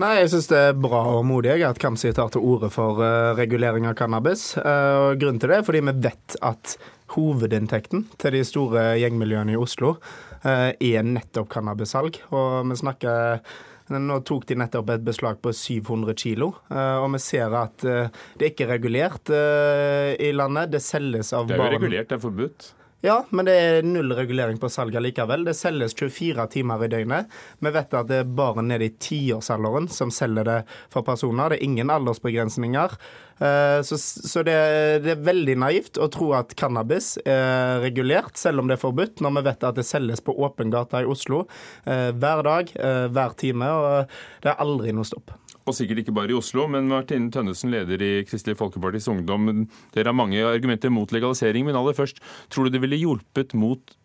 Nei, 0.00 0.22
Jeg 0.22 0.30
syns 0.32 0.46
det 0.48 0.56
er 0.70 0.78
bra 0.80 1.02
og 1.18 1.26
modig 1.28 1.58
at 1.66 1.80
Kamzy 1.80 2.14
tar 2.16 2.30
til 2.32 2.44
orde 2.48 2.70
for 2.72 3.02
uh, 3.04 3.34
regulering 3.36 3.84
av 3.90 3.96
cannabis. 3.98 4.54
Uh, 4.56 5.12
Grunnen 5.20 5.40
til 5.42 5.52
det 5.52 5.58
er 5.58 5.66
fordi 5.66 5.82
vi 5.84 5.94
vet 6.06 6.36
at 6.40 6.76
hovedinntekten 7.12 8.06
til 8.22 8.38
de 8.38 8.40
store 8.48 8.86
gjengmiljøene 9.02 9.52
i 9.52 9.60
Oslo 9.60 9.98
uh, 9.98 10.72
er 10.72 11.04
nettopp 11.04 11.52
cannabissalg. 11.52 12.22
Og 12.32 12.72
vi 12.72 12.80
snakker 12.80 13.44
nå 13.92 14.16
tok 14.24 14.46
de 14.48 14.56
nettopp 14.56 14.94
et 14.94 15.04
beslag 15.04 15.42
på 15.44 15.52
700 15.52 16.14
kilo, 16.16 16.46
og 16.72 17.06
vi 17.12 17.18
ser 17.20 17.52
at 17.58 17.82
det 17.82 18.46
ikke 18.48 18.64
er 18.64 18.70
regulert 18.78 19.28
i 19.28 20.30
landet. 20.32 20.70
Det 20.72 20.80
selges 20.80 21.34
av 21.36 21.50
barn 21.50 21.58
Det 21.58 21.66
er 21.66 21.74
jo 21.74 21.80
regulert, 21.82 22.08
det 22.08 22.16
er 22.16 22.22
forbudt. 22.22 22.70
Ja, 23.02 23.16
men 23.34 23.48
det 23.48 23.54
er 23.58 23.82
null 23.82 24.12
regulering 24.14 24.60
på 24.62 24.68
salget 24.70 25.02
likevel. 25.02 25.42
Det 25.42 25.56
selges 25.58 25.96
24 25.98 26.44
timer 26.52 26.84
i 26.86 26.88
døgnet. 26.92 27.32
Vi 27.58 27.72
vet 27.74 27.96
at 27.98 28.06
det 28.06 28.20
er 28.22 28.30
bare 28.38 28.62
nede 28.62 28.86
i 28.86 28.92
tiårsalderen 28.94 29.88
som 29.90 30.12
selger 30.14 30.46
det 30.46 30.58
for 30.92 31.02
personer. 31.02 31.50
Det 31.50 31.58
er 31.58 31.66
ingen 31.66 31.90
aldersbegrensninger. 31.90 32.94
Eh, 33.42 33.82
så, 33.82 34.44
det, 34.46 34.54
er 34.54 35.26
veldig 35.26 35.58
naivt 35.64 35.98
å 35.98 36.06
tro 36.14 36.30
at 36.38 36.54
cannabis 36.54 37.16
er 37.26 37.82
regulert, 37.82 38.38
selv 38.38 38.62
om 38.62 38.70
det 38.70 38.78
er 38.78 38.84
forbudt, 38.84 39.18
når 39.18 39.34
vi 39.34 39.46
vet 39.50 39.66
at 39.66 39.82
det 39.82 39.88
selges 39.88 40.22
på 40.22 40.38
åpen 40.38 40.70
gate 40.70 41.02
i 41.02 41.10
Oslo 41.10 41.48
eh, 41.82 42.12
hver 42.14 42.46
dag, 42.46 42.70
eh, 42.78 43.08
hver 43.10 43.34
time. 43.34 43.66
Og 43.82 44.18
det 44.46 44.54
er 44.54 44.62
aldri 44.62 44.94
noe 44.94 45.10
stopp 45.10 45.34
og 45.66 45.76
sikkert 45.76 46.02
ikke 46.02 46.14
bare 46.16 46.32
i 46.34 46.38
Oslo. 46.38 46.68
Men 46.70 46.90
Martine 46.90 47.30
Tønnesen, 47.32 47.72
leder 47.74 48.02
i 48.02 48.12
Kristelig 48.28 48.58
Folkepartis 48.60 49.08
Ungdom. 49.10 49.66
Dere 49.94 50.10
har 50.12 50.18
mange 50.18 50.44
argumenter 50.46 50.92
mot 50.92 51.10
legalisering, 51.14 51.66
men 51.66 51.78
aller 51.78 51.96
først, 51.96 52.22
tror 52.52 52.68
du 52.68 52.74
det 52.74 52.82
ville 52.84 53.00
hjulpet 53.00 53.56
mot 53.58 53.96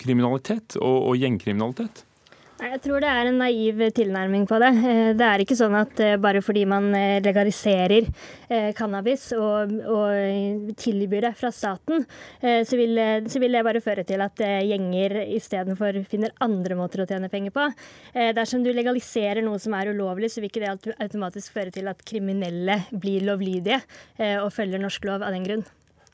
kriminalitet 0.00 0.78
og, 0.80 1.10
og 1.10 1.20
gjengkriminalitet? 1.20 2.05
Jeg 2.56 2.78
tror 2.80 3.02
det 3.04 3.08
er 3.12 3.28
en 3.28 3.36
naiv 3.36 3.80
tilnærming 3.92 4.46
på 4.48 4.56
det. 4.62 4.70
Eh, 4.88 5.10
det 5.16 5.26
er 5.26 5.42
ikke 5.42 5.58
sånn 5.58 5.74
at 5.76 6.00
eh, 6.00 6.14
bare 6.20 6.40
fordi 6.44 6.62
man 6.68 6.88
eh, 6.96 7.18
legaliserer 7.24 8.08
cannabis 8.78 9.26
og, 9.36 9.72
og 9.90 10.72
tilbyr 10.78 11.26
det 11.26 11.32
fra 11.34 11.48
staten, 11.50 12.04
så 12.38 12.76
vil, 12.78 13.00
så 13.26 13.40
vil, 13.42 13.56
det 13.56 13.62
bare 13.66 13.80
føre 13.82 14.04
til 14.06 14.22
at 14.22 14.38
gjenger 14.38 15.16
istedenfor 15.34 15.98
finner 16.06 16.30
andre 16.46 16.76
måter 16.78 17.02
å 17.02 17.08
tjene 17.10 17.26
penger 17.32 17.50
på. 17.56 17.64
Dersom 18.38 18.62
du 18.62 18.70
legaliserer 18.70 19.42
noe 19.42 19.58
som 19.58 19.74
er 19.74 19.90
ulovlig, 19.90 20.30
så 20.30 20.38
vil 20.38 20.52
ikke 20.52 20.62
det 20.62 20.94
automatisk 20.94 21.56
føre 21.58 21.74
til 21.74 21.90
at 21.90 22.06
kriminelle 22.06 22.84
blir 22.94 23.26
lovlydige 23.26 23.80
og 24.44 24.52
følger 24.54 24.84
norsk 24.84 25.10
lov 25.10 25.26
av 25.26 25.34
den 25.34 25.48
grunn. 25.48 25.66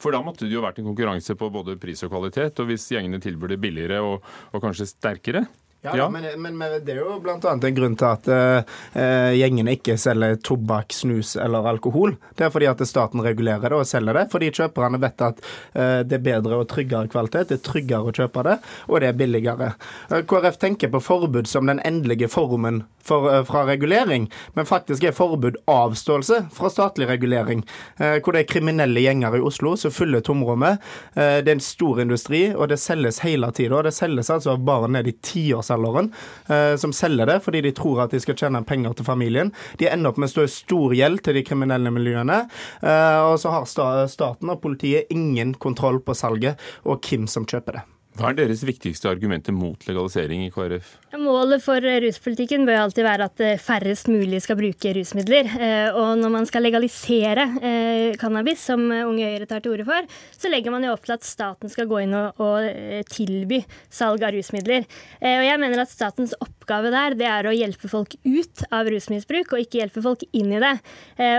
For 0.02 0.16
da 0.16 0.22
måtte 0.24 0.48
det 0.48 0.56
jo 0.56 0.64
vært 0.64 0.80
en 0.80 0.88
konkurranse 0.88 1.36
på 1.38 1.52
både 1.52 1.76
pris 1.82 2.00
og 2.06 2.14
kvalitet. 2.14 2.58
Og 2.64 2.72
hvis 2.72 2.88
gjengene 2.90 3.20
tilbyr 3.22 3.54
det 3.54 3.60
billigere 3.62 4.00
og, 4.02 4.24
og 4.50 4.64
kanskje 4.64 4.88
sterkere, 4.90 5.44
ja, 5.84 5.96
ja. 5.96 6.08
Men, 6.10 6.58
men, 6.58 6.58
det 6.84 6.94
er 6.94 7.00
jo 7.00 7.16
bl.a. 7.18 7.34
en 7.42 7.74
grunn 7.74 7.96
til 7.98 8.06
at 8.06 8.28
uh, 8.30 9.32
gjengene 9.34 9.74
ikke 9.74 9.96
selger 9.98 10.36
tobakk, 10.38 10.94
snus 10.94 11.34
eller 11.34 11.66
alkohol. 11.72 12.14
Det 12.38 12.46
er 12.46 12.52
fordi 12.54 12.68
at 12.70 12.84
staten 12.86 13.22
regulerer 13.24 13.66
det 13.66 13.80
og 13.80 13.88
selger 13.90 14.14
det, 14.20 14.28
fordi 14.30 14.52
kjøperne 14.54 15.00
vet 15.02 15.26
at 15.26 15.42
uh, 15.42 15.98
det 16.06 16.20
er 16.20 16.24
bedre 16.28 16.60
og 16.62 16.68
tryggere 16.70 17.10
kvalitet, 17.10 17.50
det 17.50 17.58
er 17.58 17.66
tryggere 17.66 18.12
å 18.12 18.14
kjøpe 18.14 18.46
det, 18.46 18.56
og 18.86 19.02
det 19.02 19.10
er 19.10 19.18
billigere. 19.24 19.72
Uh, 20.06 20.20
KrF 20.22 20.60
tenker 20.62 20.92
på 20.92 21.02
forbud 21.02 21.50
som 21.50 21.66
den 21.66 21.82
endelige 21.82 22.30
formen 22.30 22.84
for, 23.06 23.28
fra 23.48 23.64
regulering, 23.68 24.28
men 24.54 24.68
faktisk 24.68 25.04
er 25.04 25.16
forbud 25.16 25.58
avståelse 25.70 26.44
fra 26.54 26.70
statlig 26.72 27.08
regulering. 27.10 27.64
hvor 27.98 28.32
det 28.32 28.42
er 28.42 28.50
kriminelle 28.50 29.00
gjenger 29.02 29.36
i 29.36 29.42
Oslo 29.44 29.74
som 29.76 29.92
fyller 29.94 30.20
tomrommet. 30.24 30.78
det 31.14 31.48
er 31.48 31.56
en 31.56 31.60
stor 31.60 32.00
industri, 32.00 32.42
og 32.54 32.68
det 32.68 32.78
selges 32.80 33.22
hele 33.24 33.50
tida. 33.52 33.82
Det 33.82 33.94
selges 33.94 34.30
altså 34.30 34.52
av 34.54 34.64
barn 34.66 34.92
ned 34.96 35.08
i 35.08 35.14
tiårsalderen 35.24 36.10
eh, 36.48 36.74
som 36.80 36.94
selger 36.96 37.28
det 37.28 37.38
fordi 37.44 37.62
de 37.66 37.74
tror 37.76 38.04
at 38.04 38.14
de 38.14 38.20
skal 38.22 38.38
tjene 38.38 38.64
penger 38.68 38.96
til 38.98 39.08
familien. 39.08 39.52
De 39.80 39.88
ender 39.90 40.12
opp 40.12 40.20
med 40.20 40.30
å 40.30 40.34
stå 40.34 40.46
i 40.46 40.52
stor 40.52 40.96
gjeld 40.96 41.24
til 41.24 41.38
de 41.38 41.46
kriminelle 41.46 41.92
miljøene. 41.94 42.44
Eh, 42.82 43.20
og 43.26 43.38
så 43.42 43.54
har 43.56 43.68
staten 44.10 44.52
og 44.52 44.62
politiet 44.64 45.10
ingen 45.14 45.54
kontroll 45.54 46.02
på 46.04 46.16
salget 46.18 46.60
og 46.84 47.02
hvem 47.06 47.28
som 47.30 47.48
kjøper 47.48 47.80
det. 47.80 47.91
Hva 48.12 48.28
er 48.28 48.36
deres 48.36 48.60
viktigste 48.68 49.08
argumenter 49.08 49.54
mot 49.56 49.86
legalisering 49.88 50.42
i 50.44 50.50
KrF? 50.52 50.98
Målet 51.16 51.62
for 51.64 51.80
ruspolitikken 51.80 52.66
bør 52.68 52.82
alltid 52.82 53.06
være 53.06 53.28
at 53.30 53.40
eh, 53.40 53.60
færrest 53.60 54.10
mulig 54.12 54.42
skal 54.44 54.58
bruke 54.58 54.92
rusmidler. 54.98 55.48
Eh, 55.48 55.96
og 55.96 56.20
når 56.20 56.32
man 56.34 56.48
skal 56.48 56.64
legalisere 56.66 57.46
eh, 57.64 58.12
cannabis, 58.20 58.66
som 58.68 58.84
Unge 58.84 59.30
Høyre 59.30 59.48
tar 59.48 59.64
til 59.64 59.72
orde 59.72 59.86
for, 59.88 60.08
så 60.36 60.50
legger 60.52 60.74
man 60.74 60.84
jo 60.84 60.92
opp 60.92 61.06
til 61.08 61.14
at 61.16 61.24
staten 61.24 61.72
skal 61.72 61.88
gå 61.88 62.02
inn 62.02 62.12
og 62.12 62.68
tilby 63.08 63.62
salg 63.92 64.24
av 64.24 64.34
rusmidler. 64.36 64.84
Og 65.22 65.44
jeg 65.46 65.60
mener 65.60 65.82
at 65.82 65.92
statens 65.92 66.34
oppgave 66.42 66.92
der, 66.92 67.16
det 67.16 67.28
er 67.28 67.48
å 67.48 67.54
hjelpe 67.54 67.88
folk 67.88 68.14
ut 68.24 68.64
av 68.72 68.90
rusmisbruk, 68.92 69.54
og 69.54 69.64
ikke 69.64 69.80
hjelpe 69.80 70.04
folk 70.04 70.24
inn 70.36 70.52
i 70.52 70.60
det. 70.62 70.72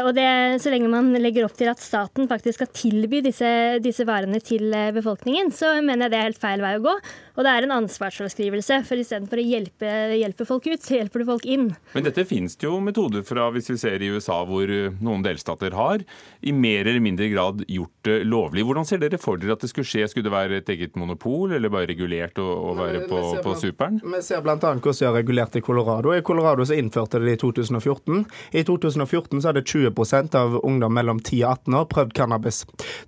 Og 0.05 0.11
det, 0.17 0.27
så 0.63 0.73
lenge 0.73 0.91
man 0.91 1.11
legger 1.21 1.47
opp 1.47 1.57
til 1.59 1.69
at 1.71 1.81
staten 1.83 2.29
faktisk 2.31 2.59
skal 2.59 2.71
tilby 2.73 3.21
disse, 3.25 3.51
disse 3.83 4.07
varene 4.09 4.41
til 4.43 4.73
befolkningen, 4.95 5.53
så 5.55 5.75
mener 5.81 6.07
jeg 6.07 6.15
det 6.15 6.21
er 6.21 6.29
helt 6.29 6.43
feil 6.43 6.62
vei 6.63 6.75
å 6.79 6.83
gå. 6.83 6.95
Og 7.33 7.45
det 7.45 7.51
er 7.51 7.65
en 7.65 7.75
ansvarsfraskrivelse. 7.79 8.79
For 8.87 9.01
istedenfor 9.01 9.41
å 9.41 9.45
hjelpe, 9.45 9.91
hjelpe 10.19 10.47
folk 10.47 10.67
ut, 10.69 10.83
så 10.83 10.99
hjelper 10.99 11.23
du 11.23 11.29
folk 11.31 11.47
inn. 11.49 11.71
Men 11.95 12.07
dette 12.07 12.25
finnes 12.29 12.55
det 12.59 12.67
jo 12.67 12.77
metoder 12.83 13.25
fra, 13.27 13.49
hvis 13.53 13.71
vi 13.73 13.77
ser 13.81 14.03
i 14.03 14.11
USA 14.13 14.39
hvor 14.47 14.69
eh, 14.69 14.93
noen 15.03 15.25
delstater 15.25 15.75
har 15.77 16.03
i 16.41 16.53
mer 16.53 16.85
eller 16.85 17.03
mindre 17.03 17.29
grad 17.31 17.63
gjort 17.67 18.07
det 18.07 18.19
lovlig. 18.29 18.65
Hvordan 18.67 18.87
ser 18.87 19.01
dere 19.01 19.19
for 19.21 19.41
dere 19.41 19.57
at 19.57 19.63
det 19.63 19.71
skulle 19.71 19.89
skje? 19.89 20.07
Skulle 20.11 20.27
det 20.27 20.35
være 20.35 20.59
et 20.61 20.71
eget 20.73 20.97
monopol, 20.99 21.55
eller 21.55 21.73
bare 21.73 21.89
regulert 21.89 22.39
å, 22.41 22.45
å 22.45 22.75
være 22.77 23.05
på, 23.09 23.21
på 23.43 23.55
superen? 23.59 23.99
Vi 24.03 24.21
ser 24.25 24.43
bl.a. 24.45 24.57
hvordan 24.57 24.99
de 24.99 25.07
har 25.07 25.17
regulert 25.17 25.57
i 25.57 25.63
Colorado. 25.65 26.13
I 26.13 26.25
Colorado 26.25 26.65
så 26.67 26.77
innførte 26.77 27.21
de 27.21 27.31
det 27.31 27.37
i 27.37 27.41
2014. 27.41 28.23
I 28.51 28.65
2014 28.67 29.41
så 29.41 29.49
hadde 29.49 29.65
20% 29.65 30.37
av 30.37 30.59
ungdom 30.61 30.93
mellom 30.93 31.21
10 31.23 31.43
og 31.43 31.49
18 31.63 31.79
år 31.79 31.89
prøvd 31.91 32.15
cannabis. 32.17 32.63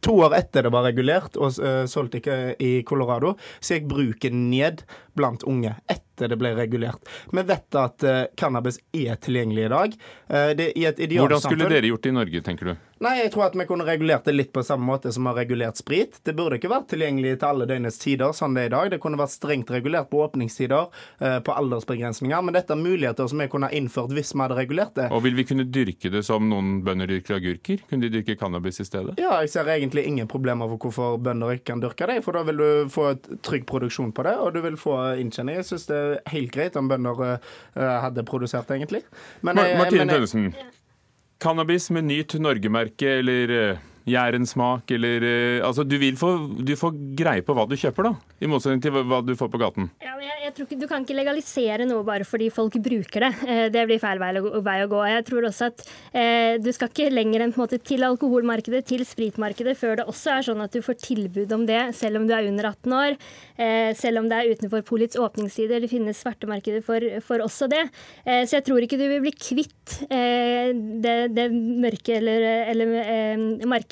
To 0.06 0.18
år 0.26 0.36
etter 0.40 0.66
det 0.66 0.74
var 0.74 0.88
regulert 0.88 1.38
og 1.38 1.60
uh, 1.62 1.84
solgt 1.90 2.18
ikke 2.20 2.56
i 2.64 2.72
Colorado, 2.88 3.36
så 3.60 3.78
gikk 3.78 3.90
bruken 3.92 4.48
ned 4.52 4.84
blant 5.16 5.44
unge 5.48 5.76
etter 5.92 6.32
det 6.32 6.38
ble 6.40 6.54
regulert. 6.56 7.04
Vi 7.32 7.44
vet 7.44 7.80
at 7.80 8.06
uh, 8.08 8.22
cannabis 8.40 8.80
er 8.96 9.20
tilgjengelig 9.22 9.68
i 9.68 9.72
dag. 9.74 9.96
Uh, 10.32 10.52
det, 10.58 10.72
i 10.80 10.86
et 10.88 11.02
Hvordan 11.16 11.44
skulle 11.44 11.70
dere 11.72 11.92
gjort 11.92 12.06
det 12.06 12.14
i 12.14 12.18
Norge, 12.20 12.44
tenker 12.46 12.72
du? 12.72 12.76
Nei, 13.06 13.20
jeg 13.20 13.32
tror 13.36 13.44
at 13.46 13.56
vi 13.60 13.66
kunne 13.70 13.86
regulert 13.86 14.26
det 14.26 14.34
litt 14.34 14.52
på 14.56 14.64
samme 14.66 14.88
måte 14.88 15.12
som 15.14 15.28
vi 15.28 15.30
har 15.30 15.36
regulert 15.38 15.78
sprit. 15.78 16.16
Det 16.26 16.34
burde 16.34 16.58
ikke 16.58 16.72
vært 16.72 16.88
tilgjengelig 16.90 17.36
til 17.38 17.48
alle 17.52 17.68
døgnets 17.70 18.00
tider, 18.02 18.32
sånn 18.34 18.56
det 18.58 18.64
er 18.64 18.72
i 18.72 18.74
dag. 18.74 18.88
Det 18.96 18.98
kunne 19.04 19.20
vært 19.20 19.34
strengt 19.36 19.70
regulert 19.70 20.08
på 20.10 20.24
åpningstider, 20.24 20.88
uh, 21.22 21.36
på 21.46 21.54
aldersbegrensninger. 21.54 22.46
Men 22.48 22.56
dette 22.58 22.74
er 22.74 22.82
muligheter 22.82 23.28
som 23.30 23.44
vi 23.44 23.48
kunne 23.52 23.70
ha 23.70 23.78
innført 23.78 24.16
hvis 24.16 24.34
vi 24.34 24.42
hadde 24.42 24.58
regulert 24.58 24.96
det. 24.98 25.10
Og 25.14 25.22
vil 25.28 25.38
vi 25.38 25.46
kunne 25.46 25.68
dyrke 25.70 26.10
det 26.16 26.24
som 26.26 26.48
noen 26.50 26.80
bønder 26.88 27.12
dyrker 27.14 27.38
agurker? 27.38 27.84
Kunne 27.92 28.08
de 28.08 28.14
dyrke 28.16 28.38
cannabis 28.40 28.82
i 28.82 28.88
stedet? 28.88 29.20
Ja, 29.22 29.36
jeg 29.44 29.52
ser 29.54 29.70
egentlig 29.76 30.08
ingen 30.10 30.32
problemer 30.32 30.72
for 30.72 30.88
hvorfor 30.88 31.20
bønder 31.22 31.54
ikke 31.60 31.76
kan 31.76 31.84
dyrke 31.84 32.10
det. 32.10 32.24
For 32.26 32.40
da 32.40 32.42
vil 32.50 32.64
du 32.64 32.96
få 32.96 33.12
trygg 33.46 33.68
produksjon 33.70 34.16
på 34.18 34.26
det, 34.26 34.34
og 34.42 34.56
du 34.58 34.64
vil 34.66 34.80
få 34.82 34.98
inntjening. 35.22 35.60
Jeg 35.60 35.70
syns 35.70 35.86
det 35.92 36.02
er 36.02 36.34
helt 36.34 36.56
greit 36.58 36.82
om 36.82 36.90
bønder 36.90 37.22
uh, 37.22 37.38
hadde 37.78 38.26
produsert, 38.26 38.74
egentlig. 38.74 39.06
Men, 39.46 39.62
Martine 39.78 40.10
Tønnesen, 40.10 40.50
cannabis 41.42 41.90
med 41.92 42.08
nytt 42.08 42.34
Norge-merke 42.40 43.10
eller 43.20 43.52
uh, 43.52 43.84
Jærensmak 44.06 44.92
eller 44.96 45.24
eh, 45.26 45.66
Altså, 45.66 45.84
du 45.88 45.96
vil 46.02 46.18
få 46.20 46.30
Du 46.66 46.76
får 46.78 46.94
greie 47.18 47.42
på 47.46 47.56
hva 47.58 47.66
du 47.70 47.76
kjøper, 47.80 48.10
da. 48.10 48.14
I 48.44 48.50
motsetning 48.52 48.82
til 48.84 48.94
hva 48.94 49.22
du 49.26 49.32
får 49.40 49.50
på 49.54 49.60
gaten. 49.62 49.88
Ja, 50.04 50.14
men 50.20 50.28
jeg, 50.28 50.42
jeg 50.46 50.54
tror 50.58 50.68
ikke, 50.68 50.80
Du 50.82 50.88
kan 50.92 51.06
ikke 51.06 51.18
legalisere 51.18 51.88
noe 51.90 52.04
bare 52.06 52.28
fordi 52.28 52.50
folk 52.54 52.78
bruker 52.86 53.26
det. 53.28 53.32
Eh, 53.48 53.64
Det 53.74 53.86
blir 53.90 54.02
feil 54.04 54.22
vei 54.22 54.32
vei 54.36 54.78
å 54.84 54.90
gå. 54.92 55.02
Jeg 55.10 55.26
tror 55.30 55.48
også 55.50 55.70
at 55.72 55.86
eh, 56.14 56.58
Du 56.62 56.70
skal 56.76 56.92
ikke 56.92 57.10
lenger 57.14 57.46
enn 57.46 57.56
på 57.56 57.62
en 57.62 57.66
måte 57.66 57.82
til 57.82 58.06
alkoholmarkedet, 58.06 58.84
til 58.92 59.06
spritmarkedet, 59.08 59.76
før 59.80 60.02
det 60.02 60.08
også 60.12 60.36
er 60.38 60.48
sånn 60.50 60.62
at 60.66 60.76
du 60.76 60.82
får 60.86 61.00
tilbud 61.02 61.52
om 61.56 61.66
det, 61.68 61.82
selv 61.98 62.22
om 62.22 62.28
du 62.30 62.34
er 62.38 62.50
under 62.50 62.70
18 62.72 62.96
år. 63.00 63.18
Eh, 63.58 63.92
selv 63.98 64.22
om 64.22 64.30
det 64.30 64.38
er 64.42 64.54
utenfor 64.56 64.84
polits 64.88 65.18
åpningstider. 65.20 65.82
Det 65.82 65.90
finnes 65.92 66.20
svartemarkeder 66.22 66.84
for, 66.86 67.04
for 67.26 67.42
også 67.46 67.70
det. 67.72 67.84
Eh, 68.26 68.44
så 68.46 68.60
jeg 68.60 68.68
tror 68.70 68.86
ikke 68.86 69.00
du 69.02 69.08
vil 69.10 69.24
bli 69.26 69.34
kvitt 69.34 69.98
eh, 70.10 70.72
det, 71.04 71.16
det 71.36 71.48
mørke 71.56 72.20
eller, 72.20 72.46
eller 72.74 72.96
eh, 73.02 73.46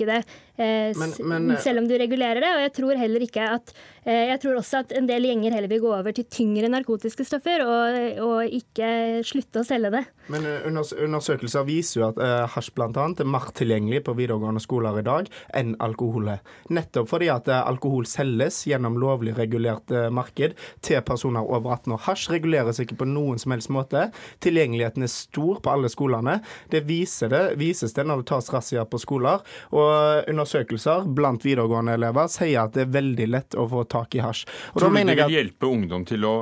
markedet 0.05 0.15
eh, 0.15 0.21
s- 0.21 0.52
Men- 0.57 1.13
men- 1.47 1.57
selv 1.57 1.79
om 1.81 1.87
du 1.87 1.95
regulerer 1.97 2.39
det. 2.41 2.51
Og 2.53 2.61
jeg 2.61 2.73
tror 2.73 2.97
heller 2.97 3.19
ikke 3.25 3.41
at 3.55 3.73
eh, 4.05 4.27
Jeg 4.29 4.39
tror 4.41 4.55
også 4.59 4.79
at 4.83 4.91
en 4.91 5.07
del 5.07 5.23
gjenger 5.23 5.51
heller 5.53 5.67
vil 5.71 5.81
gå 5.81 5.93
over 5.95 6.11
til 6.11 6.25
tyngre 6.25 6.69
narkotiske 6.69 7.25
stoffer 7.25 7.63
og, 7.65 8.19
og 8.21 8.45
ikke 8.51 9.23
slutte 9.25 9.61
å 9.61 9.65
selge 9.65 9.89
det. 9.91 10.03
Men 10.29 10.45
eh, 10.45 10.67
undersøkelser 10.67 11.65
viser 11.65 12.01
jo 12.01 12.07
at 12.09 12.19
eh, 12.21 12.47
hasj 12.53 12.69
bl.a. 12.75 12.89
er 12.93 13.25
mer 13.25 13.49
tilgjengelig 13.55 14.03
på 14.05 14.15
videregående 14.15 14.61
skoler 14.61 14.99
i 14.99 15.05
dag 15.07 15.29
enn 15.55 15.73
alkohol. 15.83 16.29
Nettopp 16.69 17.09
fordi 17.09 17.29
at 17.33 17.47
eh, 17.47 17.63
alkohol 17.63 18.05
selges 18.09 18.61
gjennom 18.69 18.99
lovlig 19.01 19.33
regulert 19.37 19.89
eh, 19.91 20.09
marked 20.13 20.53
til 20.81 21.01
personer 21.01 21.41
over 21.43 21.73
18 21.79 21.95
år. 21.97 22.03
Hasj 22.07 22.29
reguleres 22.35 22.79
ikke 22.83 22.99
på 23.01 23.07
noen 23.09 23.39
som 23.41 23.55
helst 23.55 23.71
måte. 23.73 24.09
Tilgjengeligheten 24.43 25.03
er 25.03 25.11
stor 25.11 25.59
på 25.63 25.73
alle 25.73 25.89
skolene. 25.91 26.37
Det, 26.71 26.83
viser 26.87 27.31
det 27.33 27.43
vises 27.59 27.93
det 27.95 28.05
når 28.05 28.21
det 28.23 28.29
tas 28.33 28.51
razziaer 28.53 28.85
på 28.89 28.99
skoler. 29.01 29.41
Og 29.73 30.29
undersøkelser 30.43 31.07
blant 31.15 31.43
videregående 31.45 31.95
elever 31.97 32.27
sier 32.31 32.65
at 32.67 32.75
det 32.75 32.87
er 32.87 32.91
veldig 32.99 33.27
lett 33.31 33.55
å 33.59 33.67
få 33.71 33.85
tak 33.89 34.15
i 34.15 34.23
hasj. 34.23 34.45
Og 34.73 34.81
Tror 34.81 34.89
du 34.89 34.93
mener 34.99 35.15
det 35.15 35.23
vil 35.25 35.25
at- 35.25 35.37
hjelpe 35.39 35.69
ungdom 35.71 36.05
til 36.05 36.23
å 36.25 36.35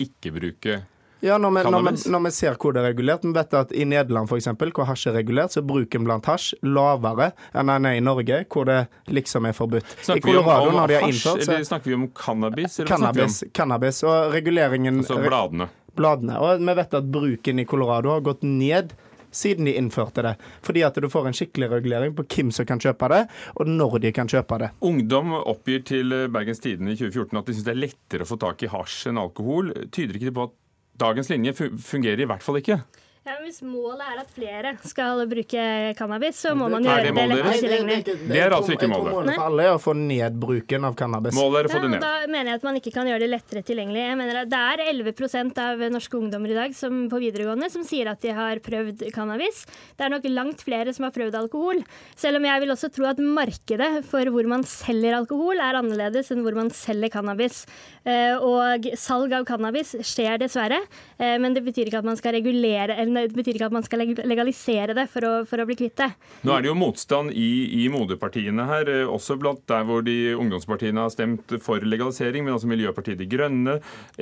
ikke 0.00 0.32
bruke 0.32 0.82
Ja, 1.22 1.36
når 1.36 1.50
vi, 1.52 1.70
når, 1.70 1.82
vi, 1.84 2.10
når 2.10 2.22
vi 2.24 2.30
ser 2.32 2.54
hvor 2.56 2.72
det 2.72 2.80
er 2.80 2.86
regulert. 2.94 3.20
Vi 3.26 3.32
vet 3.36 3.52
at 3.52 3.72
I 3.76 3.84
Nederland 3.84 4.26
for 4.30 4.38
eksempel, 4.40 4.70
hvor 4.72 4.86
hasj 4.88 5.10
er 5.10 5.18
regulert, 5.18 5.52
så 5.52 5.60
er 5.60 5.66
bruken 5.68 6.06
blant 6.06 6.24
hasj 6.24 6.54
lavere 6.64 7.32
enn 7.52 7.68
den 7.68 7.84
er 7.90 7.98
i 7.98 8.00
Norge, 8.00 8.38
hvor 8.48 8.64
det 8.64 8.78
liksom 9.12 9.44
er 9.44 9.52
forbudt. 9.52 9.84
I 9.84 10.04
Snakker 10.06 10.30
vi 10.30 10.38
om, 10.38 10.48
om 10.48 10.78
hasj, 10.80 11.10
innført 11.10 11.44
så 11.44 11.52
eller 11.52 11.64
snakker 11.68 11.92
vi 11.92 11.94
om 11.98 12.08
cannabis? 12.16 12.78
Eller 12.80 12.88
cannabis, 12.88 13.42
om? 13.44 13.50
cannabis 13.52 14.00
og 14.08 14.32
reguleringen? 14.32 15.02
Altså 15.04 15.20
bladene. 15.20 15.68
bladene. 15.94 16.38
Og 16.40 16.64
vi 16.64 16.74
vet 16.80 16.94
at 17.02 17.12
bruken 17.12 17.60
i 17.60 17.66
Colorado 17.68 18.14
har 18.16 18.24
gått 18.24 18.42
ned 18.42 18.94
siden 19.32 19.68
de 19.68 19.76
innførte 19.78 20.24
det. 20.26 20.34
Fordi 20.66 20.84
at 20.86 20.98
du 21.00 21.08
får 21.10 21.30
en 21.30 21.36
skikkelig 21.36 21.70
regulering 21.72 22.14
på 22.16 22.26
hvem 22.30 22.52
som 22.54 22.68
kan 22.68 22.82
kjøpe 22.82 23.10
det, 23.12 23.20
og 23.56 23.70
når 23.70 23.98
de 24.04 24.14
kan 24.16 24.30
kjøpe 24.30 24.60
det. 24.62 24.70
Ungdom 24.86 25.34
oppgir 25.40 25.84
til 25.86 26.14
Bergens 26.32 26.62
Tidende 26.64 26.94
i 26.94 27.00
2014 27.00 27.40
at 27.40 27.50
de 27.50 27.56
syns 27.56 27.68
det 27.68 27.74
er 27.74 27.84
lettere 27.86 28.26
å 28.26 28.30
få 28.30 28.40
tak 28.40 28.64
i 28.66 28.72
hasj 28.72 29.10
enn 29.10 29.20
alkohol. 29.22 29.72
Tyder 29.92 30.18
ikke 30.18 30.30
det 30.30 30.36
på 30.38 30.48
at 30.50 30.56
dagens 31.00 31.30
linje 31.32 31.54
fungerer 31.56 32.24
i 32.24 32.28
hvert 32.28 32.44
fall 32.44 32.60
ikke? 32.60 32.82
Ja, 33.30 33.36
men 33.38 33.46
Hvis 33.46 33.60
målet 33.62 34.02
er 34.10 34.20
at 34.24 34.30
flere 34.34 34.70
skal 34.90 35.20
bruke 35.30 35.64
cannabis, 35.98 36.38
så 36.42 36.50
må 36.58 36.66
man 36.72 36.82
gjøre 36.82 37.12
det 37.14 37.26
lettere 37.30 37.52
tilgjengelig. 37.60 37.98
Det 38.26 38.40
er 38.42 38.54
altså 38.56 38.74
ikke 38.74 38.88
målet. 38.90 39.06
Det 39.06 39.14
målet. 39.14 39.14
målet 39.14 39.36
for 39.38 39.44
alle 39.46 39.66
er 39.68 39.74
å 39.76 39.82
få 39.84 39.94
ned 39.98 40.38
bruken 40.42 40.86
av 40.88 40.96
cannabis. 40.98 41.36
Målet 41.38 41.60
er 41.60 41.68
å 41.68 41.72
få 41.74 41.82
det 41.84 41.90
ned. 41.92 42.02
da 42.02 42.26
mener 42.26 42.50
jeg 42.50 42.58
at 42.60 42.66
man 42.66 42.78
ikke 42.80 42.92
kan 42.96 43.10
gjøre 43.10 43.22
det 43.22 43.28
lettere 43.30 43.62
tilgjengelig. 43.68 44.02
Jeg 44.08 44.18
mener 44.18 44.40
at 44.42 44.50
Det 44.50 44.62
er 44.72 44.82
11% 44.90 45.60
av 45.62 45.84
norske 45.94 46.18
ungdommer 46.18 46.50
i 46.50 46.56
dag 46.58 46.74
som, 46.74 46.96
på 47.12 47.20
videregående 47.22 47.70
som 47.70 47.84
sier 47.86 48.10
at 48.10 48.20
de 48.24 48.34
har 48.34 48.58
prøvd 48.66 49.06
cannabis. 49.14 49.62
Det 49.94 50.08
er 50.08 50.14
nok 50.16 50.26
langt 50.30 50.64
flere 50.66 50.94
som 50.96 51.06
har 51.06 51.14
prøvd 51.14 51.38
alkohol. 51.38 51.84
Selv 52.18 52.40
om 52.40 52.48
jeg 52.50 52.64
vil 52.64 52.74
også 52.74 52.90
tro 52.90 53.06
at 53.12 53.22
markedet 53.22 53.92
for 54.10 54.26
hvor 54.34 54.50
man 54.50 54.66
selger 54.66 55.14
alkohol 55.20 55.62
er 55.62 55.78
annerledes 55.78 56.32
enn 56.34 56.42
hvor 56.42 56.58
man 56.58 56.74
selger 56.74 57.14
cannabis. 57.14 57.62
Eh, 58.04 58.34
Og 58.40 58.86
salg 58.96 59.32
av 59.36 59.44
cannabis 59.44 59.92
skjer 60.02 60.38
dessverre, 60.40 60.80
eh, 61.20 61.36
men 61.38 61.54
det 61.54 61.62
betyr 61.66 61.86
ikke 61.90 62.00
at 62.00 62.08
man 62.08 62.16
skal 62.16 62.32
regulere, 62.32 62.96
eller 62.96 63.19
det 63.28 63.36
betyr 63.36 63.58
ikke 63.58 63.68
at 63.70 63.76
man 63.76 63.86
skal 63.86 64.02
legalisere 64.04 64.96
det 64.96 65.06
for 65.12 65.26
å, 65.26 65.32
for 65.48 65.62
å 65.62 65.66
bli 65.68 65.76
kvitt 65.78 65.98
det. 66.00 66.10
Nå 66.46 66.54
er 66.54 66.64
det 66.64 66.70
jo 66.70 66.76
motstand 66.78 67.34
i, 67.36 67.50
i 67.82 67.88
moderpartiene 67.92 68.66
her, 68.68 68.90
eh, 68.90 69.04
også 69.08 69.36
blant 69.40 69.62
der 69.70 69.86
hvor 69.88 70.04
de 70.06 70.16
ungdomspartiene 70.36 71.04
har 71.04 71.12
stemt 71.14 71.56
for 71.64 71.84
legalisering, 71.84 72.46
men 72.46 72.56
altså 72.56 72.70
Miljøpartiet 72.70 73.20
De 73.20 73.28
Grønne, 73.30 73.78